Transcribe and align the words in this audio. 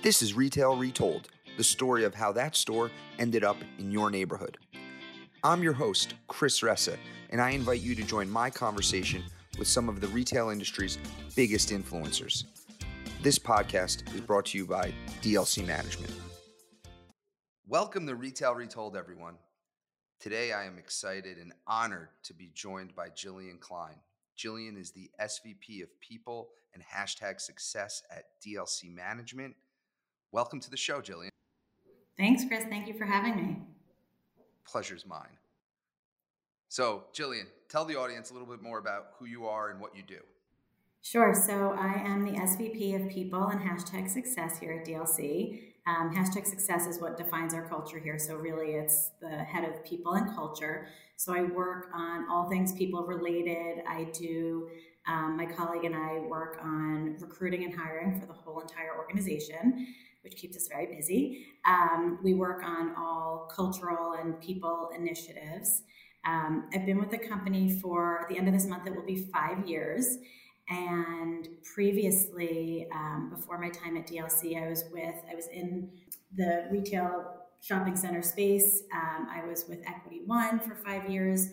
This 0.00 0.22
is 0.22 0.32
Retail 0.32 0.76
Retold, 0.76 1.28
the 1.56 1.64
story 1.64 2.04
of 2.04 2.14
how 2.14 2.30
that 2.32 2.54
store 2.54 2.88
ended 3.18 3.42
up 3.42 3.56
in 3.80 3.90
your 3.90 4.12
neighborhood. 4.12 4.56
I'm 5.42 5.60
your 5.60 5.72
host, 5.72 6.14
Chris 6.28 6.60
Ressa, 6.60 6.96
and 7.30 7.40
I 7.40 7.50
invite 7.50 7.80
you 7.80 7.96
to 7.96 8.04
join 8.04 8.30
my 8.30 8.48
conversation 8.48 9.24
with 9.58 9.66
some 9.66 9.88
of 9.88 10.00
the 10.00 10.06
retail 10.08 10.50
industry's 10.50 10.98
biggest 11.34 11.70
influencers. 11.70 12.44
This 13.22 13.40
podcast 13.40 14.14
is 14.14 14.20
brought 14.20 14.46
to 14.46 14.58
you 14.58 14.66
by 14.66 14.94
DLC 15.20 15.66
Management. 15.66 16.12
Welcome 17.66 18.06
to 18.06 18.14
Retail 18.14 18.54
Retold, 18.54 18.96
everyone. 18.96 19.34
Today, 20.20 20.52
I 20.52 20.64
am 20.64 20.78
excited 20.78 21.38
and 21.38 21.52
honored 21.66 22.10
to 22.22 22.34
be 22.34 22.52
joined 22.54 22.94
by 22.94 23.08
Jillian 23.08 23.58
Klein. 23.58 23.96
Jillian 24.38 24.78
is 24.78 24.92
the 24.92 25.10
SVP 25.20 25.82
of 25.82 25.88
People 25.98 26.50
and 26.72 26.84
Hashtag 26.84 27.40
Success 27.40 28.04
at 28.16 28.26
DLC 28.46 28.94
Management. 28.94 29.56
Welcome 30.30 30.60
to 30.60 30.70
the 30.70 30.76
show, 30.76 31.00
Jillian. 31.00 31.30
Thanks, 32.18 32.44
Chris. 32.44 32.64
Thank 32.64 32.86
you 32.86 32.92
for 32.92 33.06
having 33.06 33.36
me. 33.36 33.56
Pleasure's 34.66 35.06
mine. 35.06 35.38
So, 36.68 37.04
Jillian, 37.14 37.46
tell 37.70 37.86
the 37.86 37.96
audience 37.96 38.30
a 38.30 38.34
little 38.34 38.48
bit 38.48 38.60
more 38.60 38.78
about 38.78 39.12
who 39.18 39.24
you 39.24 39.46
are 39.46 39.70
and 39.70 39.80
what 39.80 39.96
you 39.96 40.02
do. 40.02 40.18
Sure. 41.00 41.32
So, 41.32 41.74
I 41.78 41.94
am 41.94 42.26
the 42.26 42.38
SVP 42.38 42.94
of 43.02 43.10
People 43.10 43.44
and 43.44 43.58
Hashtag 43.58 44.10
Success 44.10 44.58
here 44.58 44.72
at 44.72 44.86
DLC. 44.86 45.60
Um, 45.86 46.14
hashtag 46.14 46.46
Success 46.46 46.86
is 46.86 47.00
what 47.00 47.16
defines 47.16 47.54
our 47.54 47.66
culture 47.66 47.98
here. 47.98 48.18
So, 48.18 48.34
really, 48.34 48.72
it's 48.72 49.12
the 49.22 49.30
head 49.30 49.64
of 49.64 49.82
people 49.82 50.12
and 50.12 50.34
culture. 50.34 50.88
So, 51.16 51.34
I 51.34 51.44
work 51.44 51.88
on 51.94 52.28
all 52.30 52.50
things 52.50 52.74
people 52.74 53.06
related. 53.06 53.82
I 53.88 54.04
do, 54.12 54.68
um, 55.06 55.38
my 55.38 55.46
colleague 55.46 55.86
and 55.86 55.96
I 55.96 56.18
work 56.18 56.58
on 56.62 57.16
recruiting 57.18 57.64
and 57.64 57.74
hiring 57.74 58.20
for 58.20 58.26
the 58.26 58.34
whole 58.34 58.60
entire 58.60 58.94
organization 58.98 59.86
which 60.28 60.38
keeps 60.38 60.56
us 60.56 60.68
very 60.68 60.86
busy. 60.86 61.46
Um, 61.64 62.18
we 62.22 62.34
work 62.34 62.62
on 62.62 62.94
all 62.96 63.50
cultural 63.54 64.12
and 64.12 64.38
people 64.40 64.90
initiatives. 64.94 65.82
Um, 66.26 66.68
I've 66.74 66.84
been 66.84 66.98
with 66.98 67.10
the 67.10 67.18
company 67.18 67.80
for 67.80 68.26
the 68.28 68.36
end 68.36 68.48
of 68.48 68.54
this 68.54 68.66
month, 68.66 68.86
it 68.86 68.94
will 68.94 69.06
be 69.06 69.28
five 69.32 69.66
years. 69.66 70.18
And 70.68 71.48
previously, 71.74 72.86
um, 72.92 73.32
before 73.34 73.58
my 73.58 73.70
time 73.70 73.96
at 73.96 74.06
DLC, 74.06 74.62
I 74.62 74.68
was 74.68 74.84
with, 74.92 75.14
I 75.30 75.34
was 75.34 75.46
in 75.46 75.90
the 76.36 76.68
retail 76.70 77.24
shopping 77.62 77.96
center 77.96 78.20
space. 78.20 78.82
Um, 78.92 79.28
I 79.30 79.46
was 79.46 79.64
with 79.66 79.80
Equity 79.86 80.20
One 80.26 80.60
for 80.60 80.74
five 80.74 81.08
years. 81.08 81.48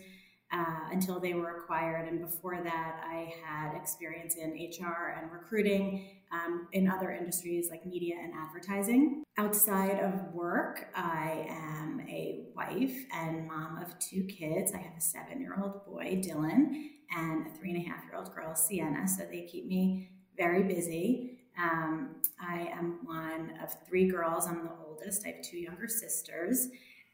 Uh, 0.52 0.88
until 0.92 1.18
they 1.18 1.34
were 1.34 1.56
acquired. 1.56 2.06
And 2.06 2.20
before 2.20 2.62
that, 2.62 3.00
I 3.04 3.34
had 3.44 3.74
experience 3.74 4.36
in 4.36 4.52
HR 4.52 5.18
and 5.20 5.32
recruiting 5.32 6.08
um, 6.32 6.68
in 6.72 6.88
other 6.88 7.10
industries 7.10 7.68
like 7.70 7.84
media 7.84 8.14
and 8.22 8.32
advertising. 8.32 9.24
Outside 9.38 9.98
of 10.00 10.32
work, 10.32 10.88
I 10.94 11.46
am 11.48 12.00
a 12.08 12.46
wife 12.54 12.96
and 13.12 13.46
mom 13.46 13.78
of 13.82 13.98
two 13.98 14.24
kids. 14.24 14.72
I 14.72 14.78
have 14.78 14.96
a 14.96 15.00
seven 15.00 15.40
year 15.40 15.56
old 15.60 15.84
boy, 15.84 16.22
Dylan, 16.24 16.90
and 17.16 17.46
a 17.46 17.50
three 17.58 17.72
and 17.72 17.84
a 17.84 17.88
half 17.88 18.04
year 18.04 18.16
old 18.16 18.34
girl, 18.34 18.54
Sienna. 18.54 19.06
So 19.08 19.24
they 19.30 19.42
keep 19.50 19.66
me 19.66 20.10
very 20.36 20.62
busy. 20.62 21.38
Um, 21.58 22.16
I 22.40 22.68
am 22.72 23.00
one 23.04 23.54
of 23.62 23.74
three 23.86 24.08
girls. 24.08 24.46
I'm 24.46 24.64
the 24.64 24.72
oldest. 24.86 25.24
I 25.24 25.30
have 25.30 25.42
two 25.42 25.58
younger 25.58 25.88
sisters 25.88 26.68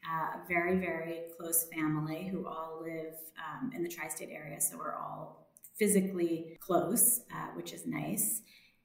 uh, 0.09 0.37
a 0.37 0.47
very, 0.47 0.77
very 0.77 1.21
close 1.37 1.67
family 1.73 2.27
who 2.27 2.47
all 2.47 2.81
live 2.81 3.15
um, 3.37 3.71
in 3.73 3.83
the 3.83 3.89
tri 3.89 4.07
state 4.07 4.29
area. 4.31 4.59
So 4.59 4.77
we're 4.77 4.95
all 4.95 5.47
physically 5.75 6.57
close, 6.59 7.21
uh, 7.31 7.47
which 7.55 7.73
is 7.73 7.85
nice. 7.85 8.41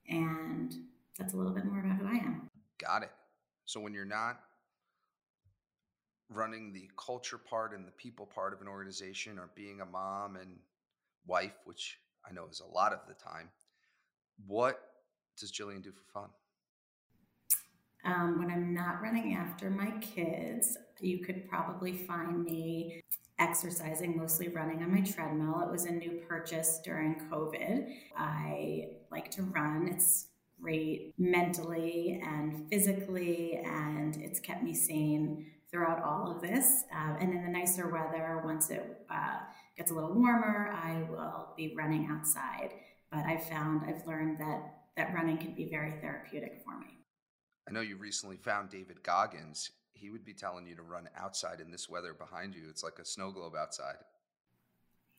And 0.09 0.75
that's 1.19 1.35
a 1.35 1.37
little 1.37 1.53
bit 1.53 1.65
more 1.65 1.81
about 1.81 1.99
who 1.99 2.07
I 2.07 2.19
am. 2.19 2.49
Got 2.79 3.03
it. 3.03 3.11
So 3.65 3.81
when 3.81 3.93
you're 3.93 4.05
not 4.05 4.41
running 6.31 6.73
the 6.73 6.89
culture 6.97 7.39
part 7.39 7.75
and 7.75 7.87
the 7.87 7.93
people 7.93 8.27
part 8.27 8.53
of 8.53 8.61
an 8.61 8.69
organization 8.69 9.39
or 9.39 9.51
being 9.55 9.81
a 9.81 9.87
mom 9.87 10.37
and 10.37 10.59
wife, 11.27 11.55
which 11.65 11.99
I 12.29 12.33
know 12.33 12.47
is 12.51 12.61
a 12.61 12.75
lot 12.75 12.93
of 12.93 13.01
the 13.09 13.15
time, 13.15 13.51
what 14.47 14.81
does 15.39 15.53
Jillian 15.53 15.83
do 15.83 15.93
for 15.93 16.21
fun? 16.21 16.29
Um, 18.05 18.39
when 18.39 18.51
I'm 18.51 18.73
not 18.73 19.03
running 19.03 19.35
after 19.35 19.71
my 19.71 19.91
kids, 20.01 20.77
you 21.01 21.19
could 21.19 21.49
probably 21.49 21.93
find 21.93 22.45
me 22.45 23.03
exercising, 23.39 24.17
mostly 24.17 24.49
running 24.49 24.83
on 24.83 24.93
my 24.93 25.01
treadmill. 25.01 25.61
It 25.61 25.71
was 25.71 25.85
a 25.85 25.93
new 25.93 26.21
purchase 26.29 26.81
during 26.85 27.21
COVID. 27.31 27.89
I 28.17 28.89
like 29.11 29.31
to 29.33 29.43
run. 29.43 29.89
It's 29.89 30.27
great 30.61 31.15
mentally 31.19 32.21
and 32.25 32.69
physically, 32.69 33.61
and 33.65 34.17
it's 34.17 34.41
kept 34.41 34.63
me 34.63 34.75
sane 34.75 35.47
throughout 35.71 36.03
all 36.03 36.35
of 36.35 36.43
this. 36.43 36.85
Uh, 36.95 37.15
and 37.21 37.33
in 37.33 37.43
the 37.43 37.51
nicer 37.51 37.89
weather, 37.89 38.43
once 38.45 38.71
it 38.71 39.07
uh, 39.11 39.39
gets 39.77 39.91
a 39.91 39.95
little 39.95 40.15
warmer, 40.15 40.73
I 40.73 41.03
will 41.11 41.51
be 41.57 41.75
running 41.77 42.09
outside. 42.11 42.71
But 43.11 43.25
I've 43.25 43.45
found, 43.45 43.83
I've 43.87 44.07
learned 44.07 44.39
that 44.39 44.75
that 44.97 45.15
running 45.15 45.39
can 45.39 45.55
be 45.55 45.69
very 45.71 45.93
therapeutic 46.01 46.61
for 46.65 46.77
me. 46.79 46.99
I 47.69 47.73
know 47.73 47.81
you 47.81 47.97
recently 47.97 48.37
found 48.37 48.71
David 48.71 49.03
Goggins 49.03 49.71
he 49.99 50.11
would 50.11 50.25
be 50.25 50.35
telling 50.35 50.67
you 50.67 50.77
to 50.77 50.83
run 50.83 51.09
outside 51.17 51.61
in 51.61 51.71
this 51.71 51.89
weather 51.89 52.15
behind 52.15 52.55
you. 52.55 52.69
It's 52.69 52.85
like 52.85 52.99
a 53.01 53.05
snow 53.05 53.31
globe 53.31 53.55
outside. 53.59 53.97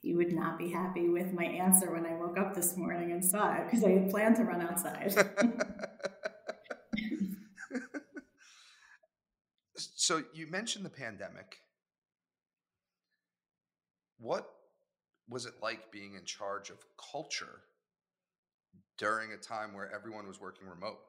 He 0.02 0.16
would 0.16 0.32
not 0.32 0.58
be 0.58 0.72
happy 0.72 1.10
with 1.10 1.34
my 1.34 1.44
answer 1.44 1.92
when 1.92 2.06
I 2.06 2.16
woke 2.16 2.38
up 2.38 2.54
this 2.54 2.78
morning 2.78 3.12
and 3.12 3.24
saw 3.24 3.56
it 3.56 3.66
because 3.66 3.84
I 3.84 3.90
had 3.90 4.10
planned 4.10 4.38
to 4.38 4.46
run 4.46 4.62
outside. 4.62 5.14
so 9.76 10.24
you 10.34 10.48
mentioned 10.50 10.86
the 10.86 10.90
pandemic. 10.90 11.58
What 14.18 14.50
was 15.28 15.46
it 15.46 15.56
like 15.62 15.92
being 15.92 16.16
in 16.16 16.24
charge 16.24 16.70
of 16.70 16.78
culture 17.12 17.64
during 18.98 19.34
a 19.34 19.38
time 19.38 19.74
where 19.74 19.94
everyone 19.94 20.28
was 20.28 20.40
working 20.40 20.68
remote? 20.68 21.00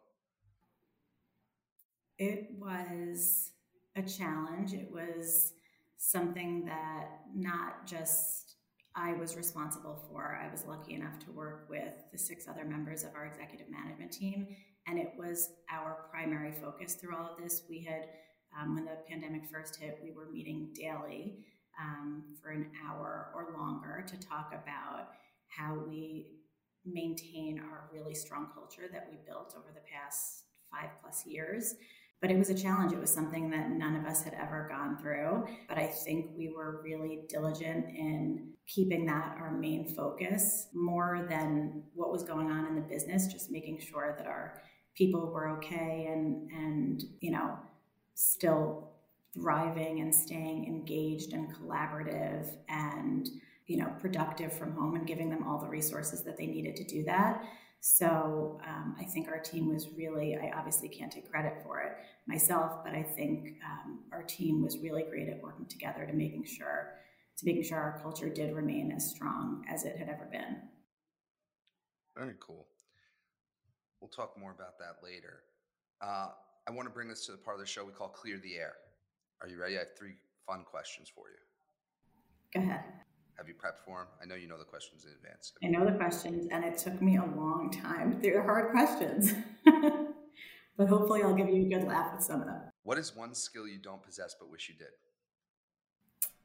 It 2.18 2.50
was 2.58 3.52
a 3.96 4.02
challenge. 4.02 4.72
It 4.72 4.90
was 4.90 5.52
something 5.96 6.64
that 6.64 7.20
not 7.34 7.86
just 7.86 8.56
I 8.94 9.12
was 9.12 9.36
responsible 9.36 10.02
for. 10.08 10.38
I 10.42 10.50
was 10.50 10.66
lucky 10.66 10.94
enough 10.94 11.18
to 11.20 11.30
work 11.30 11.66
with 11.70 11.94
the 12.10 12.18
six 12.18 12.48
other 12.48 12.64
members 12.64 13.04
of 13.04 13.10
our 13.14 13.26
executive 13.26 13.70
management 13.70 14.12
team, 14.12 14.48
and 14.86 14.98
it 14.98 15.12
was 15.16 15.50
our 15.70 16.06
primary 16.10 16.52
focus 16.52 16.94
through 16.94 17.16
all 17.16 17.34
of 17.36 17.42
this. 17.42 17.62
We 17.68 17.84
had, 17.84 18.08
um, 18.58 18.74
when 18.74 18.84
the 18.84 18.98
pandemic 19.08 19.46
first 19.46 19.76
hit, 19.76 20.00
we 20.02 20.10
were 20.10 20.30
meeting 20.32 20.70
daily 20.74 21.44
um, 21.80 22.24
for 22.42 22.50
an 22.50 22.70
hour 22.84 23.30
or 23.34 23.56
longer 23.56 24.04
to 24.06 24.16
talk 24.18 24.52
about 24.52 25.08
how 25.48 25.78
we 25.88 26.26
maintain 26.84 27.60
our 27.60 27.90
really 27.92 28.14
strong 28.14 28.48
culture 28.52 28.88
that 28.92 29.08
we 29.10 29.18
built 29.26 29.54
over 29.56 29.68
the 29.72 29.82
past 29.92 30.44
five 30.70 30.90
plus 31.02 31.26
years 31.26 31.74
but 32.20 32.30
it 32.30 32.38
was 32.38 32.50
a 32.50 32.54
challenge. 32.54 32.92
It 32.92 33.00
was 33.00 33.12
something 33.12 33.48
that 33.50 33.70
none 33.70 33.96
of 33.96 34.04
us 34.04 34.22
had 34.22 34.34
ever 34.34 34.66
gone 34.70 34.98
through. 34.98 35.46
But 35.68 35.78
I 35.78 35.86
think 35.86 36.32
we 36.36 36.48
were 36.48 36.82
really 36.84 37.20
diligent 37.28 37.88
in 37.88 38.52
keeping 38.66 39.06
that 39.06 39.36
our 39.38 39.50
main 39.50 39.86
focus 39.86 40.66
more 40.74 41.26
than 41.28 41.82
what 41.94 42.12
was 42.12 42.22
going 42.22 42.50
on 42.50 42.66
in 42.66 42.74
the 42.74 42.82
business, 42.82 43.26
just 43.26 43.50
making 43.50 43.80
sure 43.80 44.14
that 44.18 44.26
our 44.26 44.62
people 44.94 45.30
were 45.30 45.48
okay 45.48 46.08
and, 46.12 46.50
and 46.52 47.04
you 47.20 47.30
know, 47.30 47.58
still 48.14 48.90
thriving 49.32 50.00
and 50.00 50.14
staying 50.14 50.66
engaged 50.66 51.32
and 51.32 51.54
collaborative 51.54 52.46
and 52.68 53.28
you 53.66 53.76
know 53.76 53.90
productive 54.00 54.52
from 54.52 54.72
home 54.72 54.96
and 54.96 55.06
giving 55.06 55.30
them 55.30 55.46
all 55.46 55.58
the 55.58 55.68
resources 55.68 56.24
that 56.24 56.36
they 56.36 56.46
needed 56.46 56.74
to 56.74 56.84
do 56.84 57.04
that 57.04 57.44
so 57.80 58.60
um, 58.66 58.94
I 59.00 59.04
think 59.04 59.28
our 59.28 59.38
team 59.38 59.72
was 59.72 59.88
really, 59.96 60.36
I 60.36 60.52
obviously 60.56 60.88
can't 60.88 61.10
take 61.10 61.30
credit 61.30 61.62
for 61.64 61.80
it 61.80 61.92
myself, 62.26 62.84
but 62.84 62.94
I 62.94 63.02
think 63.02 63.56
um, 63.64 64.00
our 64.12 64.22
team 64.22 64.62
was 64.62 64.78
really 64.78 65.02
great 65.02 65.28
at 65.28 65.42
working 65.42 65.66
together 65.66 66.04
to 66.06 66.12
making 66.12 66.44
sure 66.44 66.94
to 67.38 67.46
making 67.46 67.62
sure 67.62 67.78
our 67.78 67.98
culture 68.02 68.28
did 68.28 68.54
remain 68.54 68.92
as 68.92 69.08
strong 69.08 69.64
as 69.66 69.84
it 69.84 69.96
had 69.96 70.10
ever 70.10 70.28
been. 70.30 70.58
Very 72.14 72.34
cool. 72.38 72.66
We'll 74.00 74.10
talk 74.10 74.38
more 74.38 74.50
about 74.52 74.78
that 74.78 75.02
later. 75.02 75.40
Uh, 76.02 76.28
I 76.68 76.70
want 76.70 76.86
to 76.86 76.92
bring 76.92 77.08
this 77.08 77.24
to 77.26 77.32
the 77.32 77.38
part 77.38 77.56
of 77.56 77.60
the 77.60 77.66
show 77.66 77.84
we 77.84 77.92
call 77.92 78.08
Clear 78.08 78.38
the 78.38 78.56
Air. 78.56 78.74
Are 79.40 79.48
you 79.48 79.58
ready? 79.58 79.76
I 79.76 79.80
have 79.80 79.96
three 79.98 80.16
fun 80.46 80.64
questions 80.64 81.10
for 81.14 81.24
you. 81.28 82.60
Go 82.60 82.66
ahead. 82.66 82.84
Have 83.40 83.48
you 83.48 83.54
prepped 83.54 83.78
for 83.86 84.00
them? 84.00 84.06
I 84.22 84.26
know 84.26 84.34
you 84.34 84.46
know 84.46 84.58
the 84.58 84.66
questions 84.66 85.06
in 85.06 85.12
advance. 85.12 85.54
I 85.64 85.68
know 85.68 85.90
the 85.90 85.96
questions, 85.96 86.46
and 86.52 86.62
it 86.62 86.76
took 86.76 87.00
me 87.00 87.16
a 87.16 87.24
long 87.24 87.70
time. 87.70 88.20
They're 88.20 88.42
hard 88.42 88.70
questions, 88.70 89.32
but 90.76 90.88
hopefully, 90.88 91.22
I'll 91.22 91.34
give 91.34 91.48
you 91.48 91.64
a 91.64 91.68
good 91.70 91.88
laugh 91.88 92.12
with 92.14 92.22
some 92.22 92.42
of 92.42 92.46
them. 92.46 92.60
What 92.82 92.98
is 92.98 93.16
one 93.16 93.34
skill 93.34 93.66
you 93.66 93.78
don't 93.78 94.02
possess 94.02 94.36
but 94.38 94.50
wish 94.50 94.68
you 94.68 94.74
did? 94.74 94.88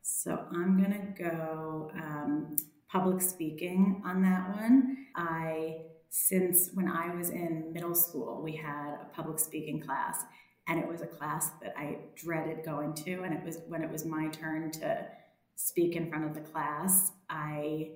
So 0.03 0.45
I'm 0.53 0.81
gonna 0.81 1.13
go 1.19 1.92
um, 2.01 2.56
public 2.88 3.21
speaking 3.21 4.01
on 4.06 4.21
that 4.21 4.56
one. 4.56 5.07
I 5.18 5.81
since 6.12 6.69
when 6.75 6.88
I 6.88 7.13
was 7.13 7.30
in 7.30 7.74
middle 7.74 7.94
school, 7.95 8.41
we 8.41 8.56
had 8.56 8.94
a 9.01 9.13
public 9.13 9.39
speaking 9.39 9.81
class, 9.81 10.24
and 10.69 10.80
it 10.80 10.88
was 10.88 11.01
a 11.01 11.07
class 11.07 11.50
that 11.62 11.74
I 11.77 11.98
dreaded 12.15 12.63
going 12.63 12.94
to. 12.94 13.24
And 13.24 13.33
it 13.33 13.44
was 13.44 13.57
when 13.68 13.83
it 13.83 13.91
was 13.91 14.06
my 14.06 14.30
turn 14.30 14.71
to 14.71 15.07
speak 15.55 15.95
in 15.95 16.09
front 16.09 16.25
of 16.25 16.33
the 16.33 16.41
class, 16.41 17.11
I 17.29 17.89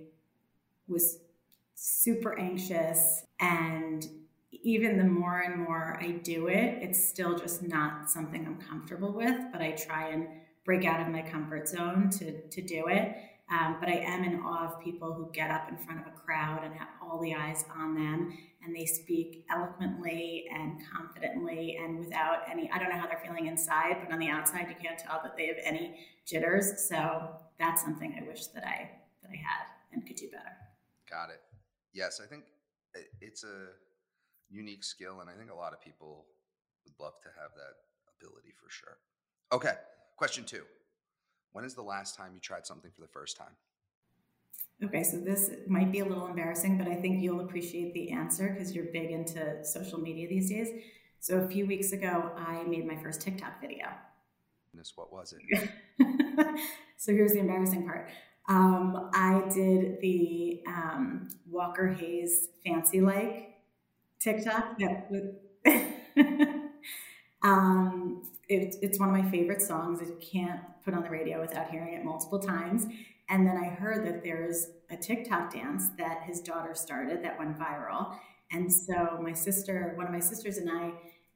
was 0.88 1.19
super 1.75 2.38
anxious. 2.38 3.25
And 3.39 4.06
even 4.51 4.97
the 4.97 5.03
more 5.03 5.39
and 5.39 5.57
more 5.63 5.97
I 6.01 6.11
do 6.11 6.47
it, 6.47 6.79
it's 6.81 7.07
still 7.07 7.38
just 7.38 7.63
not 7.63 8.09
something 8.09 8.45
I'm 8.45 8.59
comfortable 8.59 9.11
with, 9.11 9.39
but 9.51 9.61
I 9.61 9.71
try 9.71 10.09
and 10.09 10.27
break 10.65 10.85
out 10.85 11.00
of 11.00 11.07
my 11.07 11.21
comfort 11.21 11.67
zone 11.67 12.09
to, 12.11 12.41
to 12.41 12.61
do 12.61 12.88
it. 12.88 13.15
Um, 13.51 13.77
but 13.79 13.89
I 13.89 13.94
am 13.94 14.23
in 14.23 14.41
awe 14.41 14.67
of 14.67 14.83
people 14.83 15.11
who 15.13 15.31
get 15.31 15.50
up 15.50 15.69
in 15.69 15.77
front 15.77 16.01
of 16.01 16.07
a 16.07 16.11
crowd 16.11 16.63
and 16.63 16.73
have 16.75 16.89
all 17.01 17.19
the 17.19 17.33
eyes 17.33 17.65
on 17.75 17.95
them 17.95 18.38
and 18.63 18.75
they 18.75 18.85
speak 18.85 19.45
eloquently 19.50 20.45
and 20.53 20.79
confidently 20.94 21.79
and 21.81 21.97
without 21.97 22.44
any, 22.51 22.69
I 22.71 22.77
don't 22.77 22.89
know 22.89 22.97
how 22.97 23.07
they're 23.07 23.21
feeling 23.25 23.47
inside, 23.47 23.97
but 24.03 24.13
on 24.13 24.19
the 24.19 24.29
outside, 24.29 24.67
you 24.69 24.75
can't 24.79 25.00
tell 25.00 25.19
that 25.23 25.35
they 25.35 25.47
have 25.47 25.56
any 25.63 25.95
jitters. 26.25 26.88
So 26.88 27.39
that's 27.59 27.81
something 27.81 28.15
I 28.17 28.27
wish 28.27 28.47
that 28.47 28.65
I, 28.65 28.89
that 29.21 29.31
I 29.31 29.35
had 29.35 29.67
and 29.91 30.06
could 30.06 30.15
do 30.15 30.29
better. 30.29 30.56
Got 31.09 31.29
it. 31.29 31.41
Yes. 31.94 32.21
I 32.23 32.27
think 32.27 32.44
it's 33.21 33.44
a 33.44 33.67
unique 34.50 34.83
skill. 34.83 35.19
And 35.21 35.29
I 35.29 35.33
think 35.33 35.51
a 35.51 35.56
lot 35.56 35.73
of 35.73 35.81
people 35.81 36.25
would 36.85 36.94
love 37.03 37.19
to 37.21 37.27
have 37.39 37.51
that 37.56 37.75
ability 38.17 38.53
for 38.61 38.69
sure. 38.69 38.97
Okay. 39.51 39.73
Question 40.17 40.44
two 40.44 40.63
when 41.51 41.65
is 41.65 41.73
the 41.73 41.81
last 41.81 42.15
time 42.15 42.31
you 42.33 42.39
tried 42.39 42.65
something 42.65 42.91
for 42.91 43.01
the 43.01 43.07
first 43.07 43.38
time? 43.38 43.56
Okay, 44.83 45.03
so 45.03 45.17
this 45.17 45.51
might 45.67 45.91
be 45.91 46.00
a 46.00 46.06
little 46.06 46.27
embarrassing, 46.27 46.77
but 46.77 46.88
I 46.88 46.95
think 46.95 47.21
you'll 47.21 47.41
appreciate 47.41 47.94
the 47.94 48.11
answer 48.11 48.53
because 48.53 48.73
you're 48.73 48.85
big 48.94 49.11
into 49.11 49.65
social 49.65 50.00
media 50.00 50.29
these 50.29 50.50
days. 50.50 50.69
So 51.19 51.39
a 51.39 51.47
few 51.47 51.65
weeks 51.65 51.91
ago, 51.91 52.31
I 52.38 52.63
made 52.63 52.88
my 52.88 52.95
first 52.95 53.19
TikTok 53.19 53.59
video. 53.59 53.88
Goodness, 54.80 54.94
what 54.96 55.12
was 55.12 55.34
it? 55.34 55.70
so 56.98 57.12
here's 57.12 57.34
the 57.34 57.40
embarrassing 57.40 57.86
part. 57.86 58.10
Um, 58.48 59.10
I 59.14 59.44
did 59.54 60.00
the 60.00 60.62
um, 60.68 61.28
Walker 61.50 61.90
Hayes 61.90 62.48
Fancy 62.66 63.02
Like 63.02 63.56
TikTok 64.22 64.80
that 64.80 65.10
um, 67.44 68.24
it, 68.48 68.76
it's 68.81 68.98
one 68.98 69.10
of 69.10 69.22
my 69.22 69.30
favorite 69.30 69.62
songs. 69.62 70.00
I 70.02 70.06
can't 70.24 70.62
put 70.86 70.94
on 70.94 71.04
the 71.04 71.10
radio 71.10 71.42
without 71.42 71.70
hearing 71.70 71.96
it 71.96 72.06
multiple 72.06 72.40
times. 72.40 72.86
And 73.28 73.46
then 73.46 73.58
I 73.58 73.68
heard 73.68 74.06
that 74.08 74.24
there's 74.24 74.70
a 74.90 74.96
TikTok 74.96 75.54
dance 75.54 75.90
that 75.98 76.24
his 76.24 76.40
daughter 76.40 76.74
started 76.74 77.22
that 77.26 77.38
went 77.38 77.60
viral. 77.60 78.16
And 78.54 78.72
so 78.72 79.20
my 79.22 79.34
sister, 79.34 79.92
one 79.98 80.06
of 80.06 80.14
my 80.14 80.22
sisters 80.22 80.58
and 80.58 80.72
I 80.72 80.94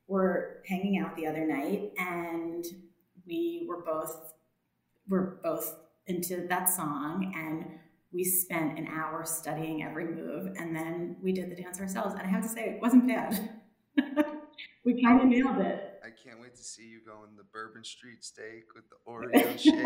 were 0.07 0.61
hanging 0.65 0.97
out 0.99 1.17
the 1.17 1.27
other 1.27 1.45
night 1.45 1.91
and 1.97 2.65
we 3.25 3.65
were 3.67 3.81
both 3.81 4.33
were 5.07 5.39
both 5.43 5.75
into 6.07 6.47
that 6.47 6.69
song 6.69 7.33
and 7.35 7.79
we 8.11 8.23
spent 8.23 8.77
an 8.77 8.87
hour 8.87 9.25
studying 9.25 9.83
every 9.83 10.05
move 10.05 10.53
and 10.57 10.75
then 10.75 11.15
we 11.21 11.31
did 11.31 11.49
the 11.49 11.55
dance 11.55 11.79
ourselves. 11.79 12.13
And 12.13 12.21
I 12.21 12.27
have 12.27 12.43
to 12.43 12.49
say 12.49 12.65
it 12.69 12.81
wasn't 12.81 13.07
bad. 13.07 13.49
we 14.85 15.01
kind 15.03 15.21
of 15.21 15.27
nailed 15.27 15.57
it. 15.57 15.99
I 16.03 16.09
can't 16.09 16.39
wait 16.41 16.55
to 16.55 16.63
see 16.63 16.83
you 16.83 16.99
go 17.05 17.23
in 17.29 17.35
the 17.35 17.43
Bourbon 17.43 17.83
Street 17.83 18.23
steak 18.23 18.75
with 18.75 18.83
the 18.89 18.97
Oreo 19.07 19.57
shake. 19.57 19.83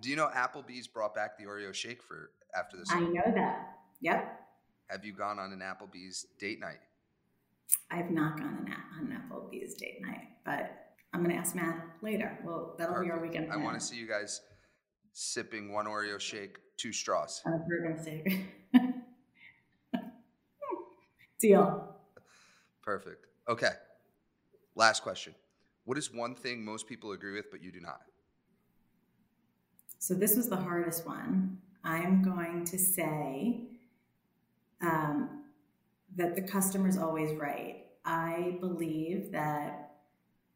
Do 0.00 0.08
you 0.08 0.16
know 0.16 0.28
Applebee's 0.34 0.86
brought 0.86 1.14
back 1.14 1.36
the 1.38 1.44
Oreo 1.44 1.74
shake 1.74 2.02
for 2.02 2.30
after 2.54 2.76
this? 2.76 2.88
I 2.92 3.00
know 3.00 3.32
that. 3.34 3.78
Yep. 4.00 4.40
Have 4.88 5.04
you 5.04 5.12
gone 5.12 5.38
on 5.38 5.52
an 5.52 5.60
Applebee's 5.60 6.26
date 6.38 6.60
night? 6.60 6.78
I've 7.90 8.10
not 8.10 8.38
gone 8.38 8.72
on 8.96 9.06
an 9.06 9.20
Applebee's 9.20 9.74
date 9.74 10.00
night, 10.00 10.28
but 10.44 10.87
I'm 11.12 11.22
going 11.22 11.34
to 11.34 11.40
ask 11.40 11.54
Matt 11.54 11.84
later. 12.02 12.38
Well, 12.44 12.74
that'll 12.78 12.94
Perfect. 12.94 13.08
be 13.08 13.18
our 13.18 13.20
weekend. 13.26 13.48
Plan. 13.48 13.60
I 13.60 13.64
want 13.64 13.78
to 13.78 13.84
see 13.84 13.96
you 13.96 14.06
guys 14.06 14.42
sipping 15.12 15.72
one 15.72 15.86
Oreo 15.86 16.20
shake, 16.20 16.58
two 16.76 16.92
straws. 16.92 17.42
Bourbon 17.44 17.98
steak. 18.00 18.46
Deal. 21.40 21.96
Perfect. 22.82 23.26
Okay. 23.48 23.72
Last 24.74 25.02
question. 25.02 25.34
What 25.84 25.96
is 25.96 26.12
one 26.12 26.34
thing 26.34 26.64
most 26.64 26.86
people 26.86 27.12
agree 27.12 27.32
with, 27.34 27.50
but 27.50 27.62
you 27.62 27.72
do 27.72 27.80
not? 27.80 28.00
So 29.98 30.14
this 30.14 30.36
was 30.36 30.48
the 30.48 30.56
hardest 30.56 31.06
one. 31.06 31.58
I'm 31.84 32.22
going 32.22 32.64
to 32.66 32.78
say 32.78 33.62
um, 34.82 35.44
that 36.16 36.34
the 36.34 36.42
customer 36.42 36.88
is 36.88 36.98
always 36.98 37.32
right. 37.34 37.86
I 38.04 38.56
believe 38.60 39.32
that 39.32 39.87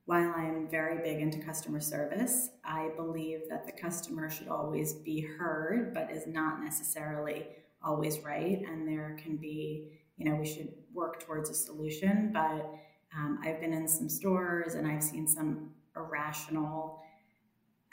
while 0.04 0.32
I'm 0.37 0.69
very 0.69 0.99
big 1.02 1.20
into 1.20 1.38
customer 1.38 1.81
service, 1.81 2.49
I 2.64 2.90
believe 2.96 3.43
that 3.49 3.66
the 3.66 3.72
customer 3.72 4.28
should 4.28 4.49
always 4.49 4.94
be 4.94 5.20
heard, 5.20 5.94
but 5.94 6.10
is 6.10 6.26
not 6.26 6.62
necessarily 6.62 7.46
always 7.82 8.20
right. 8.20 8.62
And 8.66 8.87
there 8.87 9.16
can 9.22 9.37
be, 9.37 10.00
you 10.16 10.28
know, 10.28 10.37
we 10.37 10.46
should 10.46 10.72
work 10.93 11.25
towards 11.25 11.50
a 11.50 11.54
solution, 11.54 12.31
but 12.32 12.75
um, 13.16 13.38
I've 13.44 13.60
been 13.60 13.72
in 13.72 13.87
some 13.87 14.08
stores 14.08 14.75
and 14.75 14.87
I've 14.87 15.02
seen 15.02 15.28
some 15.28 15.70
irrational, 15.94 17.00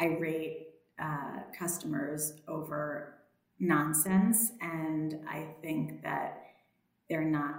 irate 0.01 0.67
uh, 1.01 1.41
customers 1.57 2.33
over 2.47 3.19
nonsense. 3.59 4.51
And 4.61 5.19
I 5.29 5.45
think 5.61 6.01
that 6.01 6.41
they're 7.09 7.21
not 7.21 7.56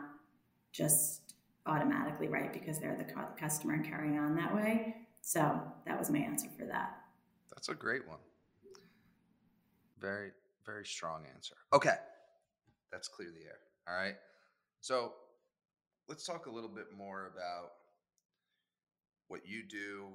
just 0.72 1.29
automatically 1.66 2.28
right 2.28 2.52
because 2.52 2.78
they're 2.78 2.96
the 2.96 3.12
customer 3.38 3.74
and 3.74 3.84
carrying 3.84 4.18
on 4.18 4.34
that 4.36 4.54
way. 4.54 4.96
So 5.22 5.60
that 5.86 5.98
was 5.98 6.10
my 6.10 6.18
answer 6.18 6.48
for 6.58 6.64
that. 6.66 6.96
That's 7.50 7.68
a 7.68 7.74
great 7.74 8.06
one. 8.08 8.18
Very, 10.00 10.30
very 10.64 10.86
strong 10.86 11.24
answer. 11.34 11.56
Okay. 11.72 11.96
That's 12.90 13.08
clear 13.08 13.28
the 13.30 13.44
air. 13.44 13.58
All 13.88 13.94
right. 13.94 14.16
So 14.80 15.12
let's 16.08 16.24
talk 16.24 16.46
a 16.46 16.50
little 16.50 16.70
bit 16.70 16.86
more 16.96 17.30
about 17.34 17.72
what 19.28 19.46
you 19.46 19.62
do 19.62 20.08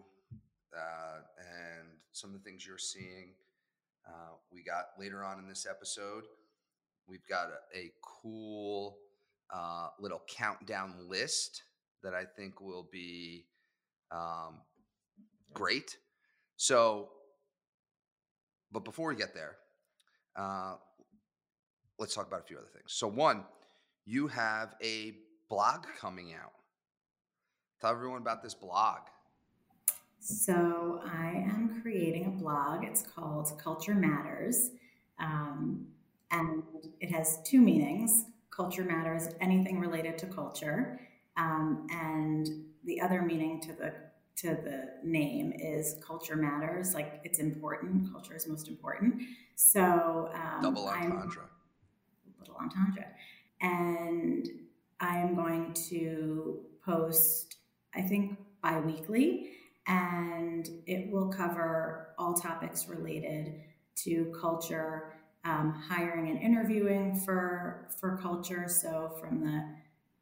uh, 0.75 1.19
and 1.37 1.87
some 2.11 2.31
of 2.33 2.43
the 2.43 2.49
things 2.49 2.65
you're 2.65 2.77
seeing. 2.77 3.33
Uh, 4.07 4.33
we 4.51 4.63
got 4.63 4.87
later 4.99 5.23
on 5.23 5.39
in 5.39 5.47
this 5.47 5.65
episode, 5.69 6.25
we've 7.07 7.25
got 7.27 7.47
a, 7.47 7.77
a 7.77 7.91
cool 8.01 8.97
uh, 9.53 9.89
little 9.99 10.21
countdown 10.27 10.93
list 11.07 11.63
that 12.03 12.13
I 12.13 12.23
think 12.23 12.61
will 12.61 12.87
be 12.91 13.45
um, 14.11 14.61
great. 15.53 15.97
So, 16.57 17.09
but 18.71 18.85
before 18.85 19.09
we 19.09 19.15
get 19.15 19.33
there, 19.33 19.57
uh, 20.35 20.75
let's 21.99 22.13
talk 22.13 22.27
about 22.27 22.41
a 22.41 22.43
few 22.43 22.57
other 22.57 22.67
things. 22.67 22.93
So, 22.93 23.07
one, 23.07 23.43
you 24.05 24.27
have 24.27 24.75
a 24.83 25.13
blog 25.49 25.85
coming 25.99 26.33
out. 26.33 26.51
Tell 27.81 27.91
everyone 27.91 28.21
about 28.21 28.43
this 28.43 28.53
blog. 28.53 28.99
So, 30.19 31.01
I 31.05 31.27
am 31.27 31.81
creating 31.81 32.25
a 32.25 32.29
blog. 32.29 32.83
It's 32.83 33.01
called 33.01 33.51
Culture 33.59 33.95
Matters. 33.95 34.71
Um, 35.19 35.87
and 36.31 36.63
it 36.99 37.11
has 37.11 37.39
two 37.45 37.61
meanings 37.61 38.25
culture 38.55 38.83
matters, 38.83 39.29
anything 39.41 39.79
related 39.79 40.17
to 40.19 40.25
culture. 40.27 40.99
Um, 41.37 41.87
and 41.91 42.47
the 42.85 43.01
other 43.01 43.21
meaning 43.21 43.59
to 43.61 43.73
the 43.73 43.93
to 44.37 44.49
the 44.49 44.89
name 45.01 45.53
is 45.57 45.95
culture 46.05 46.35
matters 46.35 46.93
like 46.93 47.21
it's 47.23 47.39
important 47.39 48.11
culture 48.11 48.35
is 48.35 48.47
most 48.47 48.67
important. 48.67 49.21
So 49.55 50.29
um, 50.33 50.61
double 50.61 50.87
entendre. 50.87 51.43
I'm, 51.43 52.33
little 52.39 52.55
entendre. 52.55 53.07
And 53.61 54.47
I 54.99 55.17
am 55.17 55.35
going 55.35 55.73
to 55.89 56.59
post, 56.85 57.55
I 57.95 58.01
think, 58.01 58.37
bi 58.61 58.79
weekly, 58.79 59.51
and 59.87 60.67
it 60.85 61.11
will 61.11 61.29
cover 61.29 62.09
all 62.17 62.33
topics 62.33 62.87
related 62.87 63.61
to 64.03 64.33
culture, 64.39 65.14
um, 65.45 65.73
hiring 65.87 66.29
and 66.29 66.41
interviewing 66.41 67.19
for 67.19 67.87
for 67.99 68.17
culture. 68.17 68.65
So 68.67 69.15
from 69.19 69.41
the 69.41 69.63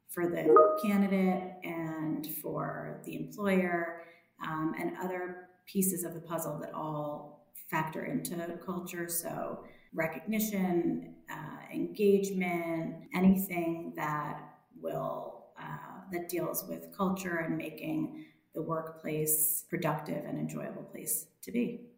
for 0.09 0.27
the 0.27 0.77
candidate 0.83 1.53
and 1.63 2.27
for 2.41 3.01
the 3.03 3.15
employer, 3.15 4.03
um, 4.45 4.75
and 4.79 4.95
other 5.01 5.49
pieces 5.65 6.03
of 6.03 6.13
the 6.13 6.19
puzzle 6.19 6.59
that 6.59 6.73
all 6.73 7.47
factor 7.69 8.05
into 8.05 8.35
culture. 8.63 9.07
So 9.09 9.63
recognition, 9.93 11.15
uh, 11.31 11.73
engagement, 11.73 13.05
anything 13.13 13.93
that 13.95 14.41
will 14.79 15.45
uh, 15.59 16.01
that 16.11 16.29
deals 16.29 16.65
with 16.67 16.95
culture 16.95 17.37
and 17.37 17.57
making 17.57 18.25
the 18.53 18.61
workplace 18.61 19.65
productive 19.69 20.25
and 20.25 20.37
enjoyable 20.37 20.83
place 20.83 21.27
to 21.41 21.51
be. 21.51 21.92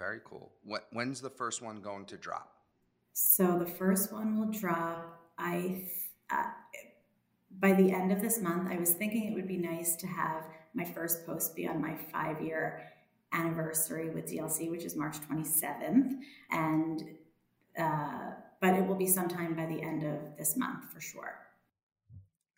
Very 0.00 0.20
cool. 0.24 0.50
When's 0.92 1.20
the 1.20 1.28
first 1.28 1.60
one 1.60 1.82
going 1.82 2.06
to 2.06 2.16
drop? 2.16 2.54
So 3.12 3.58
the 3.58 3.66
first 3.66 4.10
one 4.10 4.38
will 4.38 4.50
drop 4.50 5.20
I, 5.36 5.84
uh, 6.30 6.44
by 7.58 7.74
the 7.74 7.92
end 7.92 8.10
of 8.10 8.22
this 8.22 8.40
month, 8.40 8.70
I 8.72 8.78
was 8.78 8.94
thinking 8.94 9.26
it 9.26 9.34
would 9.34 9.46
be 9.46 9.58
nice 9.58 9.96
to 9.96 10.06
have 10.06 10.44
my 10.72 10.84
first 10.84 11.26
post 11.26 11.54
be 11.54 11.68
on 11.68 11.82
my 11.82 11.94
five 12.10 12.40
year 12.40 12.82
anniversary 13.32 14.08
with 14.08 14.26
DLC, 14.26 14.70
which 14.70 14.84
is 14.84 14.96
March 14.96 15.18
27th. 15.30 16.14
And, 16.50 17.04
uh, 17.78 18.30
but 18.62 18.72
it 18.72 18.86
will 18.86 18.96
be 18.96 19.06
sometime 19.06 19.54
by 19.54 19.66
the 19.66 19.82
end 19.82 20.02
of 20.02 20.38
this 20.38 20.56
month 20.56 20.90
for 20.90 21.02
sure. 21.02 21.34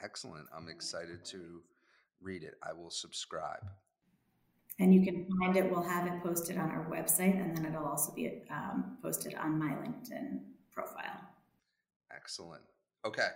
Excellent. 0.00 0.46
I'm 0.56 0.68
excited 0.68 1.24
to 1.26 1.60
read 2.20 2.44
it. 2.44 2.54
I 2.62 2.72
will 2.72 2.90
subscribe. 2.90 3.64
And 4.78 4.94
you 4.94 5.02
can 5.02 5.26
find 5.38 5.56
it, 5.56 5.70
we'll 5.70 5.82
have 5.82 6.06
it 6.06 6.22
posted 6.22 6.56
on 6.56 6.70
our 6.70 6.86
website, 6.90 7.40
and 7.40 7.56
then 7.56 7.66
it'll 7.66 7.86
also 7.86 8.12
be 8.12 8.42
um, 8.50 8.96
posted 9.02 9.34
on 9.34 9.58
my 9.58 9.74
LinkedIn 9.74 10.40
profile. 10.72 11.20
Excellent. 12.14 12.62
Okay. 13.04 13.28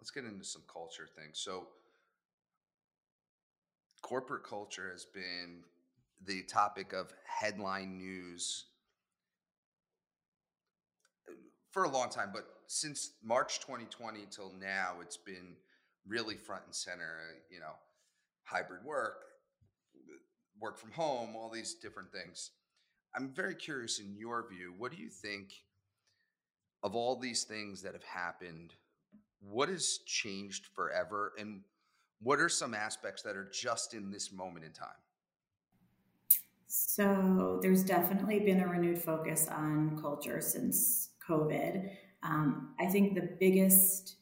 Let's 0.00 0.10
get 0.10 0.24
into 0.24 0.44
some 0.44 0.62
culture 0.72 1.08
things. 1.16 1.38
So, 1.38 1.68
corporate 4.02 4.44
culture 4.44 4.90
has 4.92 5.04
been 5.04 5.62
the 6.26 6.42
topic 6.42 6.92
of 6.92 7.12
headline 7.26 7.98
news 7.98 8.66
for 11.70 11.84
a 11.84 11.88
long 11.88 12.08
time, 12.08 12.30
but 12.32 12.46
since 12.66 13.12
March 13.22 13.60
2020 13.60 14.26
till 14.30 14.52
now, 14.60 14.96
it's 15.02 15.16
been 15.16 15.56
really 16.06 16.36
front 16.36 16.62
and 16.66 16.74
center. 16.74 17.18
You 17.50 17.60
know, 17.60 17.74
hybrid 18.44 18.84
work, 18.84 19.24
work 20.60 20.78
from 20.78 20.92
home, 20.92 21.34
all 21.36 21.50
these 21.50 21.74
different 21.74 22.12
things. 22.12 22.50
I'm 23.14 23.28
very 23.28 23.54
curious 23.54 23.98
in 24.00 24.16
your 24.16 24.46
view, 24.48 24.74
what 24.76 24.92
do 24.92 24.98
you 24.98 25.08
think 25.08 25.52
of 26.82 26.94
all 26.94 27.16
these 27.16 27.44
things 27.44 27.82
that 27.82 27.92
have 27.92 28.04
happened? 28.04 28.74
What 29.40 29.68
has 29.68 29.98
changed 30.06 30.66
forever? 30.74 31.32
And 31.38 31.62
what 32.20 32.40
are 32.40 32.48
some 32.48 32.74
aspects 32.74 33.22
that 33.22 33.36
are 33.36 33.48
just 33.52 33.94
in 33.94 34.10
this 34.10 34.32
moment 34.32 34.64
in 34.64 34.72
time? 34.72 34.88
So, 36.66 37.60
there's 37.62 37.84
definitely 37.84 38.40
been 38.40 38.60
a 38.60 38.66
renewed 38.66 38.98
focus 38.98 39.46
on 39.48 39.96
culture 40.00 40.40
since 40.40 41.10
COVID. 41.28 41.90
Um, 42.24 42.74
I 42.80 42.86
think 42.86 43.14
the 43.14 43.36
biggest 43.38 44.16